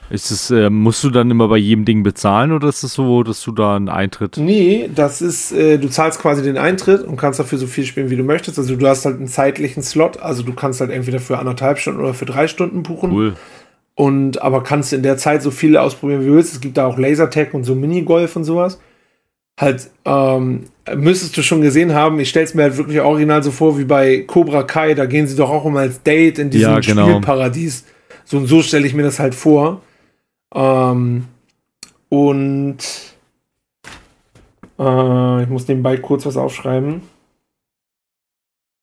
Ist 0.10 0.32
es, 0.32 0.52
äh, 0.52 0.70
musst 0.70 1.04
du 1.04 1.10
dann 1.10 1.32
immer 1.32 1.48
bei 1.48 1.58
jedem 1.58 1.86
Ding 1.86 2.04
bezahlen 2.04 2.52
oder 2.52 2.68
ist 2.68 2.84
es 2.84 2.94
so, 2.94 3.24
dass 3.24 3.42
du 3.42 3.52
da 3.52 3.76
einen 3.76 3.90
Eintritt? 3.90 4.38
Nee, 4.38 4.90
das 4.94 5.22
ist, 5.22 5.52
äh, 5.52 5.78
du 5.78 5.90
zahlst 5.90 6.20
quasi 6.20 6.44
den 6.44 6.58
Eintritt 6.58 7.04
und 7.04 7.18
kannst 7.18 7.40
dafür 7.40 7.58
so 7.58 7.68
viel 7.68 7.86
spielen, 7.86 8.10
wie 8.10 8.16
du 8.16 8.24
möchtest. 8.24 8.60
Also 8.60 8.76
du 8.76 8.88
hast 8.88 9.06
halt 9.06 9.18
einen 9.18 9.28
zeitlichen 9.28 9.82
Slot. 9.82 10.20
Also 10.20 10.44
du 10.44 10.54
kannst 10.54 10.82
halt 10.82 10.92
entweder 10.92 11.20
für 11.20 11.40
anderthalb 11.40 11.80
Stunden 11.80 12.02
oder 12.02 12.14
für 12.14 12.26
drei 12.26 12.48
Stunden 12.48 12.84
buchen. 12.84 13.12
Cool. 13.12 13.34
Und 13.96 14.42
aber 14.42 14.64
kannst 14.64 14.92
in 14.94 15.04
der 15.04 15.18
Zeit 15.18 15.42
so 15.42 15.52
viele 15.52 15.82
ausprobieren, 15.82 16.22
wie 16.22 16.28
du 16.28 16.34
willst. 16.34 16.54
Es 16.54 16.62
gibt 16.62 16.78
da 16.78 16.86
auch 16.86 16.98
Lasertag 16.98 17.54
und 17.54 17.64
so 17.64 17.74
Minigolf 17.74 18.36
und 18.36 18.44
sowas. 18.44 18.80
Halt, 19.60 19.90
ähm, 20.06 20.64
müsstest 20.96 21.38
du 21.38 21.44
schon 21.44 21.62
gesehen 21.62 21.94
haben, 21.94 22.20
ich 22.20 22.30
stell's 22.30 22.56
mir 22.56 22.64
halt 22.64 22.78
wirklich 22.78 23.00
original 23.02 23.44
so 23.44 23.52
vor 23.52 23.78
wie 23.78 23.86
bei 23.86 24.24
Cobra 24.26 24.64
Kai, 24.64 24.96
da 24.96 25.06
gehen 25.06 25.28
sie 25.28 25.36
doch 25.36 25.52
auch 25.52 25.66
immer 25.66 25.82
als 25.82 26.02
Date 26.02 26.40
in 26.40 26.50
diesem 26.50 26.72
Ja, 26.72 26.80
genau. 26.80 27.08
Spielparadies. 27.08 27.86
So 28.26 28.38
und 28.38 28.48
so 28.48 28.64
stelle 28.64 28.88
ich 28.88 28.96
mir 28.96 29.04
das 29.04 29.20
halt 29.20 29.36
vor. 29.36 29.82
Ähm, 30.54 31.28
und 32.10 32.78
äh, 34.80 35.44
ich 35.44 35.50
muss 35.50 35.68
nebenbei 35.68 35.98
kurz 35.98 36.26
was 36.26 36.38
aufschreiben. 36.38 37.02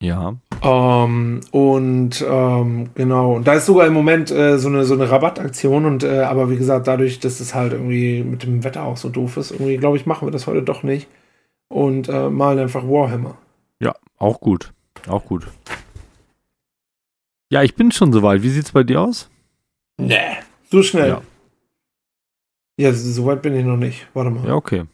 Ja. 0.02 0.34
Ähm, 0.62 1.40
und 1.52 2.24
ähm, 2.26 2.90
genau, 2.94 3.34
und 3.36 3.46
da 3.46 3.54
ist 3.54 3.66
sogar 3.66 3.86
im 3.86 3.92
Moment 3.92 4.30
äh, 4.30 4.58
so, 4.58 4.68
eine, 4.68 4.84
so 4.84 4.94
eine 4.94 5.10
Rabattaktion 5.10 5.84
und 5.84 6.04
äh, 6.04 6.20
aber 6.20 6.50
wie 6.50 6.56
gesagt, 6.56 6.86
dadurch, 6.86 7.20
dass 7.20 7.40
es 7.40 7.54
halt 7.54 7.72
irgendwie 7.72 8.22
mit 8.22 8.42
dem 8.42 8.64
Wetter 8.64 8.84
auch 8.84 8.96
so 8.96 9.08
doof 9.08 9.36
ist, 9.36 9.50
irgendwie 9.52 9.76
glaube 9.76 9.96
ich, 9.96 10.06
machen 10.06 10.26
wir 10.26 10.32
das 10.32 10.46
heute 10.46 10.62
doch 10.62 10.82
nicht 10.82 11.06
und 11.68 12.08
äh, 12.08 12.28
malen 12.28 12.58
einfach 12.58 12.84
Warhammer. 12.84 13.36
Ja, 13.78 13.94
auch 14.18 14.40
gut. 14.40 14.72
Auch 15.06 15.24
gut. 15.24 15.46
Ja, 17.50 17.62
ich 17.62 17.74
bin 17.74 17.90
schon 17.90 18.12
soweit. 18.12 18.42
Wie 18.42 18.50
sieht's 18.50 18.72
bei 18.72 18.82
dir 18.82 19.00
aus? 19.00 19.30
Nee. 19.98 20.36
So 20.70 20.82
schnell. 20.82 21.08
Ja. 21.08 21.22
Ja, 22.80 22.94
so 22.94 23.26
weit 23.26 23.42
bin 23.42 23.54
ich 23.54 23.64
noch 23.64 23.76
nicht. 23.76 24.08
Warte 24.14 24.30
mal. 24.30 24.46
Ja, 24.46 24.54
okay. 24.54 24.86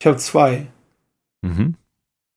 Ich 0.00 0.06
habe 0.06 0.16
zwei. 0.16 0.66
Mhm. 1.42 1.74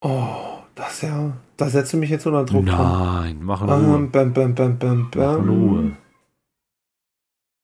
Oh, 0.01 0.59
das 0.75 1.01
ja. 1.01 1.37
Da 1.55 1.69
setzt 1.69 1.93
du 1.93 1.97
mich 1.97 2.09
jetzt 2.09 2.27
unter 2.27 2.43
Druck. 2.43 2.65
Nein, 2.65 3.39
mach 3.41 3.61
in 3.61 3.69
Ruhe. 3.69 3.95
Ähm, 3.95 4.11
bam, 4.11 4.33
bam, 4.33 4.55
bam, 4.55 4.77
bam, 4.77 5.01
Mach 5.03 5.11
bam. 5.11 5.49
Ruhe. 5.49 5.97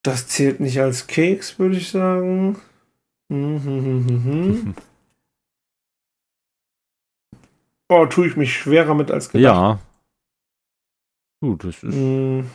Das 0.02 0.26
zählt 0.28 0.60
nicht 0.60 0.80
als 0.80 1.06
Keks, 1.06 1.58
würde 1.58 1.76
ich 1.76 1.90
sagen. 1.90 2.56
Hm, 3.30 3.62
hm, 3.62 3.84
hm, 3.84 4.06
hm, 4.08 4.24
hm. 4.24 4.74
Oh, 7.90 8.06
tue 8.06 8.26
ich 8.26 8.36
mich 8.36 8.54
schwerer 8.54 8.94
mit 8.94 9.10
als 9.10 9.28
gedacht. 9.28 9.44
Ja. 9.44 9.78
Gut, 11.42 11.62
das 11.62 11.82
ist, 11.82 11.94
Hm, 11.94 12.50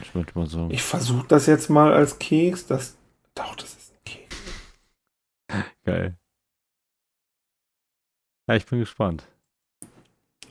ich 0.00 0.14
würde 0.14 0.32
mal 0.34 0.46
sagen. 0.46 0.70
Ich 0.70 0.82
versuche 0.82 1.26
das 1.28 1.46
jetzt 1.46 1.70
mal 1.70 1.92
als 1.92 2.18
Keks. 2.18 2.66
Das, 2.66 2.96
doch, 3.34 3.54
das 3.56 3.74
ist 3.74 3.92
ein 3.92 4.04
Keks. 4.04 4.36
Geil. 5.84 6.16
Ja, 8.48 8.56
ich 8.56 8.66
bin 8.66 8.80
gespannt. 8.80 9.24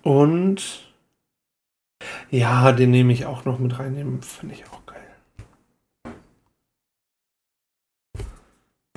Und 0.04 0.90
ja, 2.30 2.72
den 2.72 2.92
nehme 2.92 3.12
ich 3.12 3.26
auch 3.26 3.46
noch 3.46 3.60
mit 3.60 3.78
rein. 3.80 3.96
Den 3.96 4.22
finde 4.22 4.56
ich 4.56 4.66
auch 4.70 4.86
geil. 4.86 6.16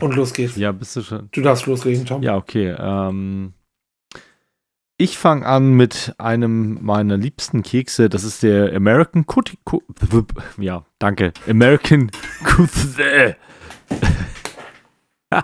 Und 0.00 0.14
los 0.14 0.32
geht's. 0.32 0.57
Ja, 0.57 0.72
bist 0.72 0.94
du 0.96 1.03
schon. 1.03 1.28
Du 1.32 1.42
darfst 1.42 1.66
loslegen, 1.66 2.07
Tom. 2.07 2.22
Ja, 2.22 2.36
okay. 2.36 2.76
Ähm, 2.78 3.55
Ich 5.03 5.18
fange 5.18 5.44
an 5.44 5.74
mit 5.74 6.14
einem 6.18 6.78
meiner 6.80 7.16
liebsten 7.16 7.64
Kekse. 7.64 8.09
Das 8.09 8.22
ist 8.22 8.44
der 8.44 8.72
American 8.72 9.24
Cookie. 9.26 9.59
Co 9.64 9.82
ja, 10.59 10.84
danke. 11.00 11.32
American 11.48 12.12
Cookie. 12.57 13.34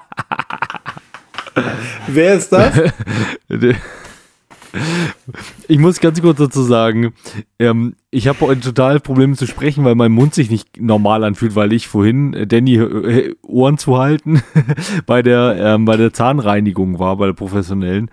Wer 2.07 2.35
ist 2.35 2.53
das? 2.53 2.73
Ich 5.67 5.79
muss 5.79 5.99
ganz 5.99 6.21
kurz 6.21 6.39
dazu 6.39 6.63
sagen, 6.63 7.15
ähm, 7.59 7.97
ich 8.11 8.29
habe 8.29 8.41
heute 8.43 8.61
total 8.61 9.01
Probleme 9.01 9.35
zu 9.35 9.47
sprechen, 9.47 9.83
weil 9.83 9.95
mein 9.95 10.13
Mund 10.13 10.35
sich 10.35 10.51
nicht 10.51 10.79
normal 10.79 11.25
anfühlt, 11.25 11.55
weil 11.55 11.73
ich 11.73 11.89
vorhin 11.89 12.35
äh, 12.35 12.47
Danny 12.47 12.77
äh, 12.77 13.35
Ohren 13.43 13.79
zu 13.79 13.99
halten 13.99 14.43
bei 15.07 15.23
der 15.23 15.57
ähm, 15.59 15.87
bei 15.87 15.97
der 15.97 16.13
Zahnreinigung 16.13 16.99
war, 16.99 17.17
bei 17.17 17.27
der 17.27 17.33
professionellen. 17.33 18.11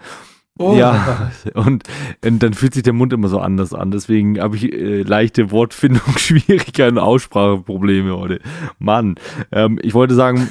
Oh. 0.58 0.74
Ja, 0.76 1.32
und, 1.54 1.84
und 2.24 2.40
dann 2.44 2.54
fühlt 2.54 2.74
sich 2.74 2.84
der 2.84 2.94
Mund 2.94 3.12
immer 3.12 3.28
so 3.28 3.40
anders 3.40 3.74
an. 3.74 3.92
Deswegen 3.92 4.40
habe 4.40 4.56
ich 4.56 4.72
äh, 4.72 5.02
leichte 5.02 5.52
Wortfindungsschwierigkeiten, 5.52 6.98
Ausspracheprobleme 7.00 8.16
heute. 8.18 8.40
Mann, 8.80 9.16
ähm, 9.52 9.80
ich 9.82 9.94
wollte 9.94 10.16
sagen 10.16 10.50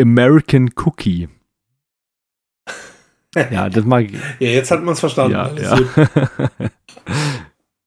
American 0.00 0.70
Cookie. 0.84 1.28
Ja, 3.50 3.68
das 3.68 3.84
mag 3.84 4.04
ich. 4.06 4.12
Ja, 4.40 4.48
jetzt 4.48 4.70
hat 4.70 4.82
man 4.82 4.94
es 4.94 5.00
verstanden. 5.00 5.32
Ja, 5.32 5.50
ja. 5.54 5.78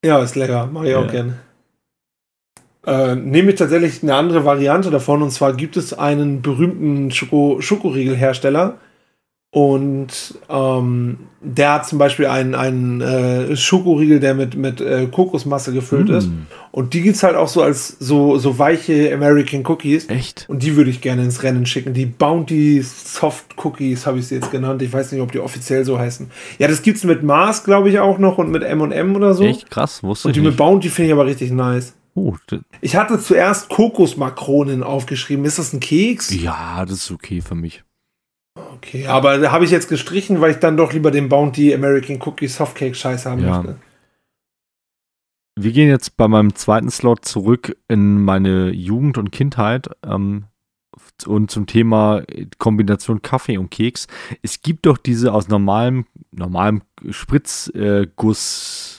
ja, 0.05 0.19
ist 0.23 0.35
lecker. 0.35 0.67
Mache 0.67 0.89
ich 0.89 0.95
auch 0.95 1.05
Ja. 1.05 1.11
gerne. 1.11 1.33
Äh, 2.85 3.15
nehme 3.15 3.51
ich 3.51 3.57
tatsächlich 3.57 4.01
eine 4.03 4.15
andere 4.15 4.45
Variante 4.45 4.89
davon. 4.89 5.21
Und 5.21 5.31
zwar 5.31 5.53
gibt 5.53 5.75
es 5.77 5.93
einen 5.93 6.41
berühmten 6.41 7.11
Schoko 7.11 7.61
Schokoriegelhersteller. 7.61 8.77
Und 9.51 10.35
ähm, 10.47 11.17
der 11.41 11.73
hat 11.73 11.87
zum 11.87 11.97
Beispiel 11.97 12.27
einen, 12.27 12.53
einen 12.53 13.01
äh, 13.01 13.55
Schokoriegel, 13.55 14.19
der 14.19 14.35
mit, 14.35 14.55
mit 14.55 14.79
äh, 14.79 15.07
Kokosmasse 15.07 15.73
gefüllt 15.73 16.09
ist. 16.09 16.27
Mm, 16.27 16.45
Und 16.71 16.93
die 16.93 17.01
gibt 17.01 17.15
es 17.15 17.23
halt 17.23 17.35
auch 17.35 17.47
so 17.47 17.63
als 17.63 17.87
so, 17.99 18.37
so 18.37 18.59
weiche 18.59 19.11
American 19.11 19.65
Cookies. 19.65 20.07
Echt? 20.07 20.45
Und 20.49 20.61
die 20.61 20.75
würde 20.75 20.91
ich 20.91 21.01
gerne 21.01 21.23
ins 21.23 21.41
Rennen 21.41 21.65
schicken. 21.65 21.95
Die 21.95 22.05
Bounty 22.05 22.79
Soft 22.83 23.45
Cookies 23.63 24.05
habe 24.05 24.19
ich 24.19 24.27
sie 24.27 24.35
jetzt 24.35 24.51
genannt. 24.51 24.83
Ich 24.83 24.93
weiß 24.93 25.11
nicht, 25.13 25.21
ob 25.21 25.31
die 25.31 25.39
offiziell 25.39 25.83
so 25.83 25.97
heißen. 25.97 26.29
Ja, 26.59 26.67
das 26.67 26.83
gibt's 26.83 27.03
mit 27.03 27.23
Mars, 27.23 27.63
glaube 27.63 27.89
ich, 27.89 27.97
auch 27.97 28.19
noch 28.19 28.37
und 28.37 28.51
mit 28.51 28.61
M&M 28.61 29.15
oder 29.15 29.33
so. 29.33 29.43
Echt 29.43 29.71
krass, 29.71 30.03
wusste 30.03 30.27
Und 30.27 30.31
ich 30.31 30.35
die 30.35 30.41
mit 30.41 30.51
nicht. 30.51 30.57
Bounty 30.57 30.89
finde 30.89 31.07
ich 31.07 31.13
aber 31.13 31.25
richtig 31.25 31.51
nice. 31.51 31.93
Oh, 32.13 32.35
Ich 32.81 32.95
hatte 32.95 33.19
zuerst 33.19 33.69
Kokosmakronen 33.69 34.83
aufgeschrieben. 34.83 35.45
Ist 35.45 35.57
das 35.57 35.73
ein 35.73 35.79
Keks? 35.79 36.31
ja, 36.39 36.85
das 36.85 36.97
ist 36.97 37.11
okay 37.11 37.41
für 37.41 37.55
mich. 37.55 37.83
Okay, 38.75 39.07
aber 39.07 39.37
da 39.37 39.51
habe 39.51 39.65
ich 39.65 39.71
jetzt 39.71 39.89
gestrichen, 39.89 40.41
weil 40.41 40.51
ich 40.51 40.57
dann 40.57 40.77
doch 40.77 40.93
lieber 40.93 41.11
den 41.11 41.29
Bounty 41.29 41.73
American 41.73 42.21
Cookie 42.21 42.47
Softcake 42.47 42.95
Scheiß 42.95 43.25
haben 43.25 43.41
Ja. 43.41 43.61
möchte. 43.61 43.77
Wir 45.61 45.71
gehen 45.73 45.89
jetzt 45.89 46.15
bei 46.15 46.27
meinem 46.27 46.55
zweiten 46.55 46.89
Slot 46.89 47.25
zurück 47.25 47.75
in 47.89 48.23
meine 48.23 48.69
Jugend 48.69 49.17
und 49.17 49.31
Kindheit 49.31 49.89
ähm, 50.05 50.45
und 51.25 51.51
zum 51.51 51.65
Thema 51.65 52.23
Kombination 52.59 53.21
Kaffee 53.21 53.57
und 53.57 53.69
Keks. 53.69 54.07
Es 54.41 54.61
gibt 54.61 54.85
doch 54.85 54.97
diese 54.97 55.33
aus 55.33 55.49
normalem, 55.49 56.05
normalem 56.31 56.81
Spritzguss 57.09 58.98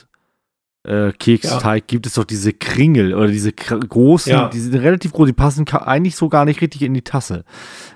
äh, 0.83 1.11
Keksteig, 1.11 1.85
gibt 1.87 2.07
es 2.07 2.15
doch 2.15 2.23
diese 2.23 2.53
Kringel 2.53 3.13
oder 3.13 3.27
diese 3.27 3.51
großen, 3.53 4.31
Ja. 4.31 4.49
die 4.49 4.59
sind 4.59 4.73
relativ 4.75 5.11
groß, 5.11 5.27
die 5.27 5.33
passen 5.33 5.67
eigentlich 5.69 6.15
so 6.15 6.27
gar 6.27 6.45
nicht 6.45 6.59
richtig 6.61 6.81
in 6.81 6.93
die 6.95 7.03
Tasse. 7.03 7.43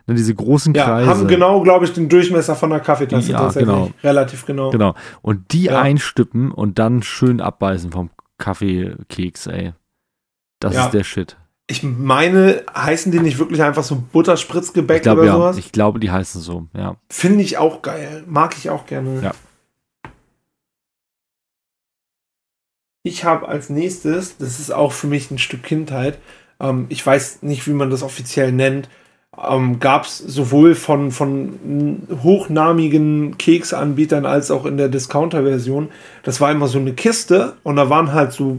Ne, 0.05 0.13
diese 0.15 0.35
großen 0.35 0.73
Ja, 0.75 0.85
Kreise. 0.85 1.09
haben 1.09 1.27
genau, 1.27 1.61
glaube 1.61 1.85
ich, 1.85 1.93
den 1.93 2.09
Durchmesser 2.09 2.55
von 2.55 2.69
der 2.69 2.79
Kaffeetasse 2.81 3.31
Ja, 3.31 3.39
tatsächlich. 3.39 3.73
genau. 3.73 3.89
Relativ 4.03 4.45
genau. 4.45 4.69
Genau. 4.69 4.93
Und 5.23 5.51
die 5.51 5.63
Ja. 5.63 5.81
einstippen 5.81 6.51
und 6.51 6.77
dann 6.77 7.01
schön 7.01 7.41
abbeißen 7.41 7.91
vom 7.91 8.11
Kaffeekeks, 8.37 9.47
ey. 9.47 9.73
Das 10.59 10.75
Ja. 10.75 10.85
ist 10.85 10.91
der 10.93 11.03
Shit. 11.03 11.37
Ich 11.67 11.81
meine, 11.81 12.61
heißen 12.75 13.11
die 13.11 13.19
nicht 13.19 13.39
wirklich 13.39 13.63
einfach 13.63 13.81
so 13.83 13.95
Butterspritzgebäck 14.11 14.97
Ich 14.97 15.01
glaube, 15.03 15.21
oder 15.21 15.29
ja. 15.31 15.35
sowas? 15.35 15.57
Ich 15.57 15.71
glaube, 15.71 15.99
die 15.99 16.11
heißen 16.11 16.39
so, 16.39 16.67
ja. 16.77 16.97
Finde 17.09 17.41
ich 17.43 17.57
auch 17.57 17.81
geil. 17.81 18.23
Mag 18.27 18.55
ich 18.57 18.69
auch 18.69 18.85
gerne. 18.85 19.21
Ja. 19.23 19.31
Ich 23.05 23.23
habe 23.23 23.47
als 23.47 23.69
nächstes, 23.69 24.37
das 24.37 24.59
ist 24.59 24.71
auch 24.73 24.91
für 24.91 25.05
mich 25.05 25.29
ein 25.29 25.37
Stück 25.37 25.61
Kindheit, 25.61 26.17
ähm, 26.59 26.87
ich 26.89 27.05
weiß 27.05 27.43
nicht, 27.43 27.67
wie 27.67 27.73
man 27.73 27.91
das 27.91 28.01
offiziell 28.01 28.51
nennt, 28.51 28.89
ähm, 29.47 29.79
gab 29.79 30.05
es 30.05 30.17
sowohl 30.17 30.73
von, 30.73 31.11
von 31.11 32.01
hochnamigen 32.23 33.37
Keksanbietern 33.37 34.25
als 34.25 34.49
auch 34.49 34.65
in 34.65 34.77
der 34.77 34.87
Discounter-Version. 34.89 35.89
Das 36.23 36.41
war 36.41 36.51
immer 36.51 36.67
so 36.67 36.79
eine 36.79 36.93
Kiste 36.93 37.53
und 37.63 37.75
da 37.75 37.89
waren 37.91 38.11
halt 38.11 38.31
so 38.31 38.57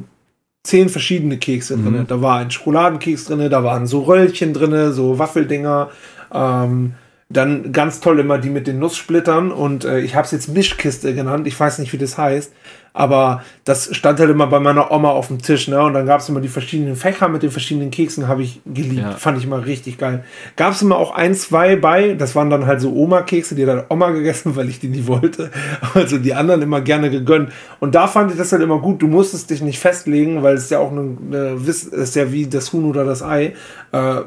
zehn 0.62 0.88
verschiedene 0.90 1.38
Kekse 1.38 1.76
Mhm. 1.76 1.84
drin. 1.84 2.04
Da 2.06 2.20
war 2.22 2.38
ein 2.38 2.50
Schokoladenkeks 2.52 3.24
drin, 3.24 3.50
da 3.50 3.64
waren 3.64 3.86
so 3.88 4.02
Röllchen 4.02 4.52
drin, 4.52 4.92
so 4.92 5.18
Waffeldinger. 5.18 5.90
Ähm, 6.32 6.92
dann 7.28 7.72
ganz 7.72 7.98
toll 8.00 8.20
immer 8.20 8.38
die 8.38 8.50
mit 8.50 8.68
den 8.68 8.78
Nusssplittern 8.78 9.50
und 9.50 9.84
äh, 9.84 9.98
ich 10.00 10.14
habe 10.14 10.26
es 10.26 10.30
jetzt 10.30 10.48
Mischkiste 10.48 11.12
genannt. 11.12 11.48
Ich 11.48 11.58
weiß 11.58 11.78
nicht, 11.80 11.92
wie 11.92 11.98
das 11.98 12.16
heißt, 12.16 12.52
aber 12.96 13.42
das 13.64 13.94
stand 13.94 14.18
halt 14.18 14.30
immer 14.30 14.46
bei 14.46 14.58
meiner 14.58 14.90
Oma 14.90 15.10
auf 15.10 15.28
dem 15.28 15.42
Tisch, 15.42 15.68
ne? 15.68 15.82
Und 15.82 15.92
dann 15.92 16.06
gab 16.06 16.20
es 16.20 16.28
immer 16.30 16.40
die 16.40 16.48
verschiedenen 16.48 16.96
Fächer 16.96 17.28
mit 17.28 17.42
den 17.42 17.50
verschiedenen 17.50 17.90
Keksen, 17.90 18.26
habe 18.26 18.42
ich 18.42 18.62
geliebt. 18.64 19.02
Ja. 19.02 19.10
Fand 19.12 19.36
ich 19.36 19.44
immer 19.44 19.66
richtig 19.66 19.98
geil. 19.98 20.24
Gab 20.56 20.72
es 20.72 20.80
immer 20.80 20.96
auch 20.96 21.14
ein, 21.14 21.34
zwei 21.34 21.76
bei, 21.76 22.14
das 22.14 22.34
waren 22.34 22.48
dann 22.48 22.66
halt 22.66 22.80
so 22.80 22.94
Oma-Kekse, 22.94 23.54
die 23.54 23.66
hat 23.66 23.68
dann 23.68 23.84
Oma 23.90 24.10
gegessen, 24.10 24.56
weil 24.56 24.70
ich 24.70 24.80
die 24.80 24.88
nie 24.88 25.06
wollte. 25.06 25.50
Also 25.92 26.16
die 26.16 26.32
anderen 26.32 26.62
immer 26.62 26.80
gerne 26.80 27.10
gegönnt. 27.10 27.52
Und 27.80 27.94
da 27.94 28.06
fand 28.06 28.32
ich 28.32 28.38
das 28.38 28.50
halt 28.52 28.62
immer 28.62 28.78
gut. 28.78 29.02
Du 29.02 29.08
musstest 29.08 29.50
dich 29.50 29.60
nicht 29.60 29.78
festlegen, 29.78 30.42
weil 30.42 30.54
es 30.54 30.70
ja 30.70 30.78
auch 30.78 30.90
eine, 30.90 31.18
eine 31.30 31.66
Wiss- 31.66 31.86
es 31.86 32.08
ist 32.10 32.16
ja 32.16 32.32
wie 32.32 32.46
das 32.46 32.72
Huhn 32.72 32.86
oder 32.86 33.04
das 33.04 33.22
Ei. 33.22 33.52
Äh, 33.92 34.20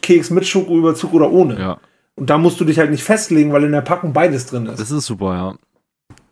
Keks 0.00 0.30
mit 0.30 0.46
Schokoüberzug 0.46 1.12
oder 1.12 1.30
ohne. 1.30 1.58
Ja. 1.58 1.78
Und 2.16 2.30
da 2.30 2.38
musst 2.38 2.60
du 2.60 2.64
dich 2.64 2.78
halt 2.78 2.92
nicht 2.92 3.02
festlegen, 3.02 3.52
weil 3.52 3.64
in 3.64 3.72
der 3.72 3.80
Packung 3.80 4.12
beides 4.12 4.46
drin 4.46 4.66
ist. 4.66 4.78
Das 4.78 4.92
ist 4.92 5.06
super, 5.06 5.34
ja. 5.34 5.54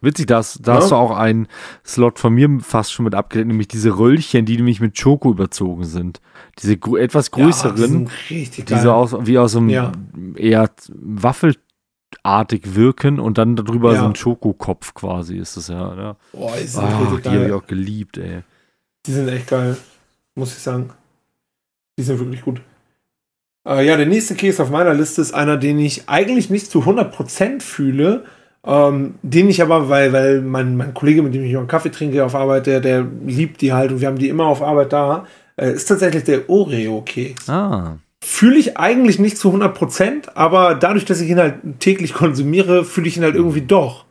Witzig, 0.03 0.26
das, 0.26 0.59
da 0.61 0.74
Ja. 0.74 0.80
hast 0.80 0.90
du 0.90 0.96
auch 0.96 1.16
einen 1.16 1.46
Slot 1.86 2.18
von 2.18 2.34
mir 2.34 2.48
fast 2.61 2.92
schon 2.92 3.05
mit 3.05 3.14
abgedeckt, 3.14 3.48
nämlich 3.48 3.68
diese 3.68 3.96
Röllchen, 3.96 4.44
die 4.44 4.57
nämlich 4.57 4.80
mit 4.80 4.98
Schoko 4.98 5.30
überzogen 5.30 5.84
sind. 5.84 6.20
Diese 6.59 6.74
etwas 6.74 7.30
Ja, 7.32 7.36
die 7.36 7.42
größeren, 7.44 8.11
richtig 8.28 8.66
die 8.66 8.78
so 8.78 8.92
aus, 8.92 9.14
wie 9.20 9.38
aus 9.38 9.57
einem 9.57 9.68
Ja. 9.70 9.92
eher 10.36 10.68
waffelartig 10.88 12.74
wirken 12.74 13.18
und 13.20 13.38
dann 13.38 13.57
darüber 13.57 13.94
Ja. 13.94 14.00
so 14.00 14.07
ein 14.07 14.14
Schokokopf 14.16 14.94
quasi 14.94 15.38
ist 15.38 15.57
es 15.57 15.68
ja. 15.68 15.94
ja. 15.96 16.16
Boah, 16.32 16.53
die 16.61 16.66
sind 16.66 16.82
Ah, 16.84 16.98
richtig 16.98 17.22
die 17.22 17.28
habe 17.38 17.46
ich 17.46 17.53
auch 17.53 17.66
geliebt, 17.66 18.18
ey. 18.18 18.42
Die 19.07 19.12
sind 19.12 19.28
echt 19.28 19.48
geil. 19.48 19.76
Muss 20.34 20.53
ich 20.53 20.59
sagen. 20.62 20.90
Die 21.98 22.03
sind 22.03 22.18
wirklich 22.18 22.42
gut. 22.42 22.61
Äh, 23.68 23.86
ja, 23.86 23.96
der 23.96 24.07
nächste 24.07 24.34
Käse 24.34 24.62
auf 24.62 24.70
meiner 24.70 24.94
Liste 24.94 25.20
ist 25.22 25.32
einer, 25.34 25.57
den 25.57 25.78
ich 25.78 26.09
eigentlich 26.09 26.50
nicht 26.50 26.70
zu 26.70 26.80
100% 26.84 27.62
fühle. 27.62 28.24
Ähm, 28.64 29.14
den 29.22 29.48
ich 29.48 29.60
aber, 29.60 29.88
weil, 29.88 30.12
weil 30.12 30.40
mein, 30.40 30.76
mein 30.76 30.94
Kollege, 30.94 31.22
mit 31.22 31.34
dem 31.34 31.42
ich 31.44 31.50
immer 31.50 31.60
einen 31.60 31.68
Kaffee 31.68 31.90
trinke 31.90 32.24
auf 32.24 32.34
Arbeit, 32.34 32.66
der, 32.66 32.80
der 32.80 33.04
liebt 33.26 33.60
die 33.60 33.72
halt 33.72 33.90
und 33.90 34.00
wir 34.00 34.06
haben 34.08 34.18
die 34.18 34.28
immer 34.28 34.46
auf 34.46 34.62
Arbeit 34.62 34.92
da, 34.92 35.26
äh, 35.56 35.72
ist 35.72 35.86
tatsächlich 35.86 36.24
der 36.24 36.48
Oreo-Keks. 36.48 37.48
Ah, 37.48 37.98
Fühle 38.24 38.56
ich 38.58 38.76
eigentlich 38.78 39.18
nicht 39.18 39.36
zu 39.36 39.52
100%, 39.52 40.30
aber 40.36 40.76
dadurch, 40.76 41.04
dass 41.04 41.20
ich 41.20 41.28
ihn 41.28 41.38
halt 41.40 41.56
täglich 41.80 42.14
konsumiere, 42.14 42.84
fühle 42.84 43.08
ich 43.08 43.16
ihn 43.16 43.24
halt 43.24 43.34
irgendwie 43.34 43.62
doch. 43.62 44.04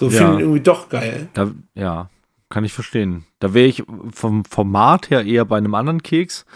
So, 0.00 0.08
finde 0.08 0.24
Ja. 0.24 0.32
ihn 0.34 0.40
irgendwie 0.40 0.60
doch 0.60 0.88
geil. 0.88 1.28
da, 1.34 1.50
ja, 1.74 2.08
kann 2.48 2.64
ich 2.64 2.72
verstehen. 2.72 3.24
Da 3.40 3.52
wäre 3.52 3.66
ich 3.66 3.82
vom 4.10 4.46
Format 4.46 5.10
her 5.10 5.24
eher 5.26 5.44
bei 5.44 5.58
einem 5.58 5.74
anderen 5.74 6.02
Keks, 6.02 6.46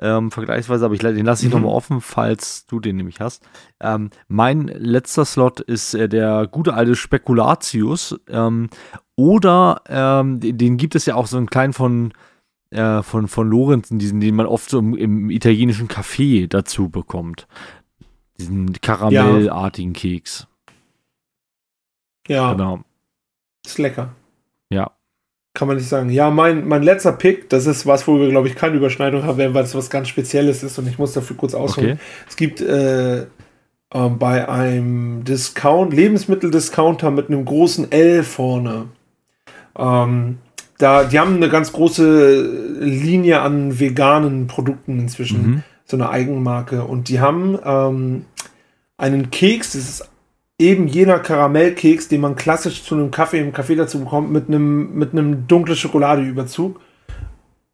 ähm, 0.00 0.30
vergleichsweise, 0.30 0.84
aber 0.84 0.94
ich, 0.94 1.00
den 1.00 1.26
lasse 1.26 1.44
ich 1.46 1.52
Mhm. 1.52 1.60
nochmal 1.60 1.76
offen, 1.76 2.00
falls 2.00 2.66
du 2.66 2.80
den 2.80 2.96
nämlich 2.96 3.20
hast. 3.20 3.42
Ähm, 3.80 4.10
mein 4.28 4.68
letzter 4.68 5.24
Slot 5.24 5.60
ist 5.60 5.94
äh, 5.94 6.08
der 6.08 6.46
gute 6.46 6.74
alte 6.74 6.96
Spekulatius. 6.96 8.18
Ähm, 8.28 8.70
oder 9.16 9.82
ähm, 9.88 10.40
den, 10.40 10.56
den 10.58 10.76
gibt 10.78 10.94
es 10.94 11.06
ja 11.06 11.14
auch 11.14 11.26
so 11.26 11.36
einen 11.36 11.50
kleinen 11.50 11.72
von, 11.74 12.12
äh, 12.70 13.02
von, 13.02 13.28
von 13.28 13.48
Lorenzen, 13.48 13.98
diesen, 13.98 14.20
den 14.20 14.34
man 14.34 14.46
oft 14.46 14.70
so 14.70 14.78
im, 14.78 14.94
im 14.96 15.30
italienischen 15.30 15.88
Café 15.88 16.48
dazu 16.48 16.88
bekommt. 16.88 17.46
Diesen 18.38 18.72
karamellartigen 18.80 19.92
Keks. 19.92 20.48
Ja, 22.28 22.52
Genau. 22.52 22.80
ist 23.64 23.78
lecker. 23.78 24.14
Ja. 24.70 24.90
Kann 25.54 25.68
man 25.68 25.76
nicht 25.76 25.88
sagen. 25.88 26.08
Ja, 26.08 26.30
mein, 26.30 26.66
mein 26.66 26.82
letzter 26.82 27.12
Pick, 27.12 27.50
das 27.50 27.66
ist 27.66 27.86
was, 27.86 28.08
wo 28.08 28.18
wir, 28.18 28.28
glaube 28.30 28.48
ich, 28.48 28.54
keine 28.54 28.76
Überschneidung 28.76 29.24
haben 29.24 29.36
werden, 29.36 29.52
weil 29.52 29.64
es 29.64 29.74
was 29.74 29.90
ganz 29.90 30.08
Spezielles 30.08 30.62
ist 30.62 30.78
und 30.78 30.88
ich 30.88 30.98
muss 30.98 31.12
dafür 31.12 31.36
kurz 31.36 31.52
ausholen. 31.54 31.92
Okay. 31.92 32.00
Es 32.28 32.36
gibt 32.36 32.60
äh, 32.62 33.26
ähm, 33.92 34.18
bei 34.18 34.48
einem 34.48 35.24
Discount, 35.24 35.92
Lebensmitteldiscounter 35.92 37.10
mit 37.10 37.28
einem 37.28 37.44
großen 37.44 37.92
L 37.92 38.22
vorne. 38.22 38.86
Ähm, 39.78 40.38
da, 40.78 41.04
die 41.04 41.18
haben 41.18 41.36
eine 41.36 41.50
ganz 41.50 41.72
große 41.72 42.78
Linie 42.80 43.42
an 43.42 43.78
veganen 43.78 44.46
Produkten 44.46 44.98
inzwischen, 44.98 45.42
Mhm. 45.42 45.62
so 45.84 45.96
eine 45.98 46.08
Eigenmarke. 46.08 46.84
Und 46.84 47.08
die 47.10 47.20
haben 47.20 47.58
ähm, 47.64 48.24
einen 48.96 49.30
Keks, 49.30 49.72
das 49.72 49.82
ist, 49.82 50.08
eben 50.62 50.86
jener 50.86 51.18
Karamellkeks, 51.18 52.08
den 52.08 52.20
man 52.20 52.36
klassisch 52.36 52.84
zu 52.84 52.94
einem 52.94 53.10
Kaffee 53.10 53.40
im 53.40 53.52
Kaffee 53.52 53.74
dazu 53.76 54.00
bekommt, 54.00 54.30
mit 54.30 54.48
einem, 54.48 54.94
mit 54.94 55.12
einem 55.12 55.46
dunklen 55.48 55.76
Schokoladeüberzug. 55.76 56.80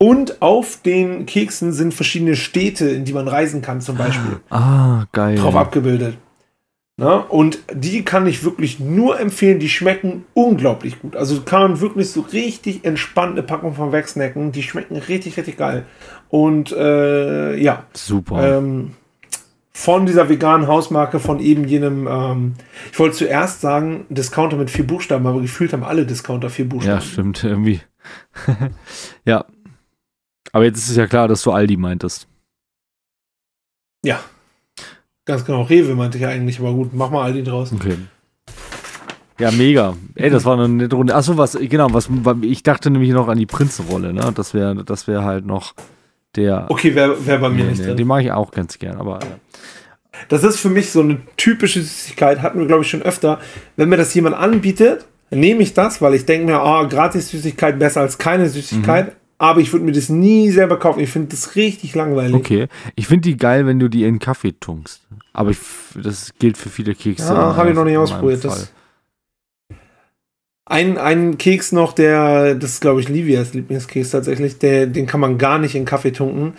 Und 0.00 0.40
auf 0.42 0.80
den 0.84 1.26
Keksen 1.26 1.72
sind 1.72 1.92
verschiedene 1.92 2.36
Städte, 2.36 2.88
in 2.88 3.04
die 3.04 3.12
man 3.12 3.26
reisen 3.28 3.62
kann, 3.62 3.80
zum 3.80 3.96
Beispiel, 3.96 4.40
Ah, 4.48 5.04
geil. 5.12 5.36
drauf 5.36 5.56
abgebildet. 5.56 6.16
Na, 7.00 7.16
und 7.18 7.60
die 7.72 8.04
kann 8.04 8.26
ich 8.26 8.42
wirklich 8.42 8.80
nur 8.80 9.20
empfehlen, 9.20 9.60
die 9.60 9.68
schmecken 9.68 10.24
unglaublich 10.34 11.00
gut. 11.00 11.14
Also 11.14 11.42
kann 11.42 11.62
man 11.62 11.80
wirklich 11.80 12.10
so 12.10 12.22
richtig 12.32 12.84
entspannt 12.84 13.32
eine 13.32 13.44
Packung 13.44 13.74
von 13.74 13.92
wegsnacken. 13.92 14.50
Die 14.50 14.64
schmecken 14.64 14.96
richtig, 14.96 15.36
richtig 15.36 15.56
geil. 15.56 15.84
Und 16.28 16.72
äh, 16.72 17.56
ja, 17.56 17.84
Super. 17.92 18.58
ähm, 18.58 18.94
von 19.78 20.06
dieser 20.06 20.28
veganen 20.28 20.66
Hausmarke, 20.66 21.20
von 21.20 21.38
eben 21.38 21.62
jenem, 21.62 22.08
ähm, 22.08 22.54
ich 22.90 22.98
wollte 22.98 23.14
zuerst 23.16 23.60
sagen, 23.60 24.06
Discounter 24.08 24.56
mit 24.56 24.70
vier 24.70 24.84
Buchstaben, 24.84 25.24
aber 25.24 25.40
gefühlt 25.40 25.72
haben 25.72 25.84
alle 25.84 26.04
Discounter 26.04 26.50
vier 26.50 26.64
ja, 26.64 26.68
Buchstaben. 26.68 27.00
stimmt, 27.00 27.44
irgendwie. 27.44 27.80
ja. 29.24 29.44
Aber 30.50 30.64
jetzt 30.64 30.78
ist 30.78 30.90
es 30.90 30.96
ja 30.96 31.06
klar, 31.06 31.28
dass 31.28 31.42
du 31.42 31.52
Aldi 31.52 31.76
meintest. 31.76 32.26
Ja. 34.04 34.18
Ganz 35.24 35.44
genau. 35.44 35.62
Rewe 35.62 35.94
meinte 35.94 36.18
ich 36.18 36.22
ja 36.22 36.30
eigentlich, 36.30 36.58
aber 36.58 36.72
gut, 36.72 36.92
mach 36.92 37.10
mal 37.10 37.22
Aldi 37.22 37.44
draus. 37.44 37.72
Okay. 37.72 37.98
Ja, 39.38 39.52
mega. 39.52 39.94
Ey, 40.16 40.28
das 40.28 40.44
war 40.44 40.54
eine 40.54 40.68
nette 40.68 40.96
Runde. 40.96 41.14
Achso, 41.14 41.36
was, 41.36 41.56
genau, 41.56 41.86
was, 41.92 42.10
ich 42.42 42.64
dachte 42.64 42.90
nämlich 42.90 43.12
noch 43.12 43.28
an 43.28 43.38
die 43.38 43.46
Prinzenrolle, 43.46 44.12
ne? 44.12 44.32
Das 44.34 44.54
wäre, 44.54 44.84
das 44.84 45.06
wäre 45.06 45.22
halt 45.22 45.46
noch 45.46 45.74
der. 46.34 46.66
Okay, 46.68 46.96
wäre 46.96 47.24
wär 47.24 47.38
bei 47.38 47.48
mir 47.48 47.62
Nee, 47.62 47.70
nicht 47.70 47.78
nee, 47.78 47.86
drin. 47.86 47.96
den 47.96 48.06
mag 48.08 48.24
ich 48.24 48.32
auch 48.32 48.50
ganz 48.50 48.76
gern, 48.80 48.96
aber 48.96 49.20
ja. 49.22 49.38
Das 50.28 50.44
ist 50.44 50.58
für 50.58 50.68
mich 50.68 50.90
so 50.90 51.00
eine 51.00 51.18
typische 51.36 51.80
Süßigkeit, 51.80 52.42
hatten 52.42 52.58
wir, 52.58 52.66
glaube 52.66 52.82
ich, 52.82 52.90
schon 52.90 53.02
öfter. 53.02 53.40
Wenn 53.76 53.88
mir 53.88 53.96
das 53.96 54.14
jemand 54.14 54.36
anbietet, 54.36 55.06
nehme 55.30 55.62
ich 55.62 55.74
das, 55.74 56.00
weil 56.02 56.14
ich 56.14 56.26
denke 56.26 56.46
mir, 56.46 56.60
ah, 56.60 56.84
gratis 56.84 57.30
Süßigkeit 57.30 57.78
besser 57.78 58.00
als 58.00 58.18
keine 58.18 58.48
Süßigkeit. 58.48 59.16
Aber 59.40 59.60
ich 59.60 59.72
würde 59.72 59.84
mir 59.84 59.92
das 59.92 60.08
nie 60.08 60.50
selber 60.50 60.80
kaufen. 60.80 60.98
Ich 60.98 61.10
finde 61.10 61.28
das 61.28 61.54
richtig 61.54 61.94
langweilig. 61.94 62.34
Okay. 62.34 62.66
Ich 62.96 63.06
finde 63.06 63.28
die 63.28 63.36
geil, 63.36 63.66
wenn 63.66 63.78
du 63.78 63.88
die 63.88 64.02
in 64.02 64.18
Kaffee 64.18 64.52
tunkst. 64.58 65.02
Aber 65.32 65.50
ich, 65.50 65.58
das 65.94 66.32
gilt 66.40 66.56
für 66.56 66.70
viele 66.70 66.94
Kekse. 66.94 67.32
Ja, 67.32 67.54
habe 67.54 67.70
ich 67.70 67.76
noch 67.76 67.84
nicht 67.84 67.96
ausprobiert. 67.96 68.44
Das 68.44 68.72
ein, 70.70 70.98
ein 70.98 71.38
Keks 71.38 71.72
noch, 71.72 71.94
der, 71.94 72.54
das 72.54 72.72
ist, 72.72 72.80
glaube 72.80 73.00
ich, 73.00 73.08
Livias 73.08 73.54
Lieblingskeks 73.54 74.10
tatsächlich, 74.10 74.58
der, 74.58 74.86
den 74.86 75.06
kann 75.06 75.20
man 75.20 75.38
gar 75.38 75.58
nicht 75.58 75.74
in 75.74 75.86
Kaffee 75.86 76.12
tunken. 76.12 76.54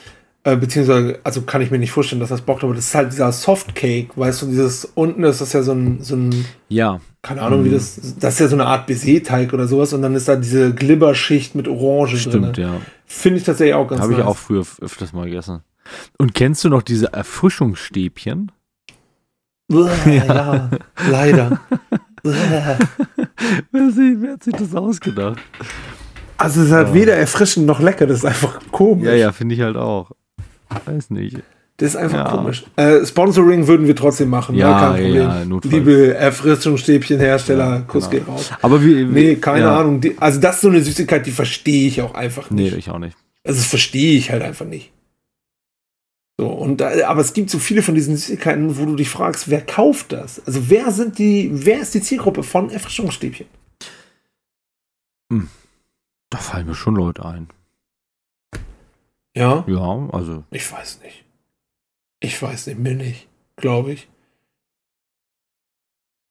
Äh, 0.46 0.56
beziehungsweise, 0.56 1.20
also 1.26 1.42
kann 1.42 1.62
ich 1.62 1.70
mir 1.70 1.80
nicht 1.80 1.92
vorstellen, 1.92 2.22
dass 2.22 2.30
das 2.30 2.42
bockt, 2.42 2.64
aber 2.64 2.74
das 2.74 2.86
ist 2.86 2.96
halt 2.96 3.12
dieser 3.12 3.30
Softcake, 3.34 4.10
weißt 4.16 4.42
du, 4.42 4.46
dieses 4.48 4.86
unten 4.96 5.24
ist 5.26 5.42
das 5.42 5.52
ja 5.52 5.62
so 5.64 5.74
ein, 5.74 6.02
so 6.02 6.16
ein 6.16 6.46
Ja. 6.70 7.02
keine 7.22 7.42
Ahnung, 7.42 7.66
wie 7.66 7.70
das, 7.72 8.16
das 8.20 8.36
ist 8.36 8.40
ja 8.40 8.48
so 8.48 8.56
eine 8.56 8.66
Art 8.66 8.88
Baiser-Teig 8.88 9.52
oder 9.54 9.68
sowas 9.68 9.92
und 9.92 10.02
dann 10.02 10.16
ist 10.16 10.30
da 10.30 10.38
diese 10.38 10.74
Glibberschicht 10.74 11.56
mit 11.56 11.68
Orange 11.68 12.18
Stimmt, 12.18 12.56
drin. 12.58 12.64
ja. 12.66 12.82
Finde 13.06 13.40
ich 13.40 13.44
tatsächlich 13.44 13.74
auch 13.76 13.88
ganz 13.88 14.02
Habe 14.02 14.14
ich 14.14 14.20
nice. 14.20 14.28
auch 14.28 14.38
früher 14.38 14.62
öf- 14.62 14.82
öfters 14.82 15.12
mal 15.12 15.26
gegessen. 15.26 15.60
Und 16.18 16.34
kennst 16.34 16.64
du 16.64 16.70
noch 16.70 16.84
diese 16.84 17.12
Erfrischungsstäbchen? 17.12 18.52
Uah, 19.72 19.90
ja, 20.08 20.70
leider. 21.10 21.60
Wer, 23.72 23.92
sich, 23.92 24.16
wer 24.20 24.34
hat 24.34 24.44
sich 24.44 24.54
das 24.56 24.76
ausgedacht? 24.76 25.40
also 26.38 26.62
es 26.62 26.68
ist 26.68 26.74
halt 26.74 26.90
Ja. 26.90 26.94
weder 26.94 27.14
erfrischend 27.16 27.66
noch 27.66 27.80
lecker, 27.80 28.08
das 28.08 28.20
ist 28.20 28.26
einfach 28.26 28.60
komisch. 28.72 29.06
Ja, 29.08 29.14
ja, 29.14 29.32
finde 29.32 29.56
ich 29.56 29.62
halt 29.62 29.76
auch. 29.78 30.12
Weiß 30.86 31.10
nicht. 31.10 31.38
Das 31.78 31.92
ist 31.92 31.96
einfach 31.96 32.18
Ja. 32.26 32.32
komisch. 32.38 32.66
Äh, 32.76 33.06
Sponsoring 33.06 33.68
würden 33.68 33.88
wir 33.88 33.96
trotzdem 33.96 34.30
machen, 34.30 34.56
Ja, 34.56 34.70
ja, 34.72 34.80
kein 34.80 34.96
Problem. 35.04 35.16
ja, 35.16 35.46
notfalls. 35.46 35.74
Liebe 35.74 36.14
Erfrischungsstäbchenhersteller, 36.16 37.70
Ja, 37.76 37.80
Kuss 37.82 38.10
genau. 38.10 38.26
geht 38.26 38.34
raus. 38.34 38.52
Aber 38.62 38.84
wie. 38.84 39.06
Nee, 39.06 39.36
keine 39.38 39.62
ja. 39.66 39.80
Ahnung. 39.80 40.02
Die, 40.02 40.18
also 40.18 40.40
das 40.42 40.56
ist 40.56 40.62
so 40.62 40.68
eine 40.70 40.82
Süßigkeit, 40.82 41.26
die 41.26 41.32
verstehe 41.32 41.88
ich 41.88 42.02
auch 42.02 42.14
einfach 42.16 42.50
Nee, 42.52 42.64
nicht. 42.64 42.78
ich 42.78 42.90
auch 42.90 43.00
nicht. 43.00 43.16
Also 43.46 43.60
das 43.60 43.68
verstehe 43.68 44.18
ich 44.18 44.30
halt 44.32 44.42
einfach 44.44 44.66
nicht. 44.66 44.92
So, 46.38 46.48
und 46.48 46.82
aber 46.82 47.22
es 47.22 47.34
gibt 47.34 47.50
so 47.50 47.60
viele 47.60 47.82
von 47.82 47.96
diesen 47.96 48.16
Süßigkeiten, 48.16 48.78
wo 48.78 48.86
du 48.86 48.96
dich 48.96 49.10
fragst, 49.10 49.50
wer 49.50 49.62
kauft 49.62 50.12
das? 50.12 50.42
Also 50.46 50.70
wer 50.70 50.92
sind 50.92 51.18
die, 51.18 51.50
wer 51.54 51.80
ist 51.82 51.94
die 51.94 52.02
Zielgruppe 52.02 52.44
von 52.44 52.70
Erfrischungsstäbchen? 52.70 53.46
Da 56.30 56.38
fallen 56.38 56.68
mir 56.68 56.76
schon 56.76 56.96
Leute 56.96 57.26
ein. 57.26 57.48
Ja, 59.36 59.64
Ja, 59.68 60.10
also. 60.12 60.44
ich 60.52 60.72
weiß 60.72 61.02
nicht. 61.04 61.26
Ich 62.20 62.42
weiß 62.42 62.68
nicht, 62.68 62.80
mir 62.80 62.96
nicht, 62.96 63.28
glaube 63.56 63.94
ich. 63.94 64.10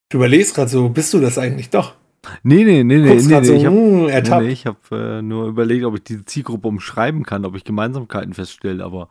Du 0.09 0.17
überlegst 0.17 0.55
gerade 0.55 0.69
so, 0.69 0.89
bist 0.89 1.13
du 1.13 1.19
das 1.19 1.37
eigentlich 1.37 1.69
doch? 1.69 1.95
Nee, 2.43 2.63
nee, 2.65 2.83
nee, 2.83 2.97
nee, 2.97 3.15
nee, 3.15 3.15
nee, 3.15 3.43
so, 3.43 3.53
ich 3.53 3.65
habe 3.65 3.75
hm, 3.75 4.05
nee, 4.07 4.21
nee, 4.47 4.51
ich 4.51 4.65
hab, 4.65 4.91
äh, 4.91 5.21
nur 5.21 5.47
überlegt, 5.47 5.85
ob 5.85 5.95
ich 5.95 6.03
diese 6.03 6.25
Zielgruppe 6.25 6.67
umschreiben 6.67 7.23
kann, 7.23 7.45
ob 7.45 7.55
ich 7.55 7.63
Gemeinsamkeiten 7.63 8.33
feststelle, 8.33 8.83
aber 8.83 9.07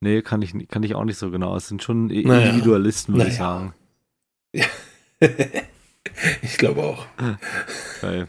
nee, 0.00 0.20
kann 0.22 0.42
ich, 0.42 0.52
kann 0.68 0.82
ich 0.82 0.94
auch 0.94 1.04
nicht 1.04 1.16
so 1.16 1.30
genau. 1.30 1.56
Es 1.56 1.68
sind 1.68 1.82
schon 1.82 2.06
Naja. 2.06 2.50
Individualisten, 2.50 3.14
würde 3.14 3.30
ich 3.30 3.38
Naja. 3.38 3.72
sagen. 4.52 4.64
ich 6.42 6.58
glaube 6.58 6.82
auch. 6.82 7.06
Geil. 8.02 8.28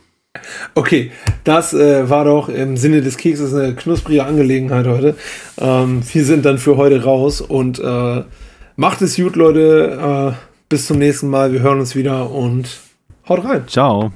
Okay, 0.75 1.11
das 1.43 1.73
äh, 1.73 2.09
war 2.09 2.23
doch 2.25 2.47
im 2.47 2.77
Sinne 2.77 3.01
des 3.01 3.17
Kekses 3.17 3.53
eine 3.53 3.75
knusprige 3.75 4.23
Angelegenheit 4.23 4.87
heute. 4.87 5.15
Ähm, 5.59 6.01
wir 6.13 6.25
sind 6.25 6.45
dann 6.45 6.57
für 6.57 6.77
heute 6.77 7.03
raus 7.03 7.41
und 7.41 7.79
äh, 7.79 8.23
macht 8.77 9.01
es 9.01 9.17
gut, 9.17 9.35
Leute. 9.35 10.35
Äh, 10.37 10.51
bis 10.69 10.87
zum 10.87 10.99
nächsten 10.99 11.27
Mal. 11.27 11.51
Wir 11.51 11.59
hören 11.59 11.81
uns 11.81 11.95
wieder 11.95 12.31
und 12.31 12.79
haut 13.27 13.43
rein. 13.43 13.67
Ciao. 13.67 14.13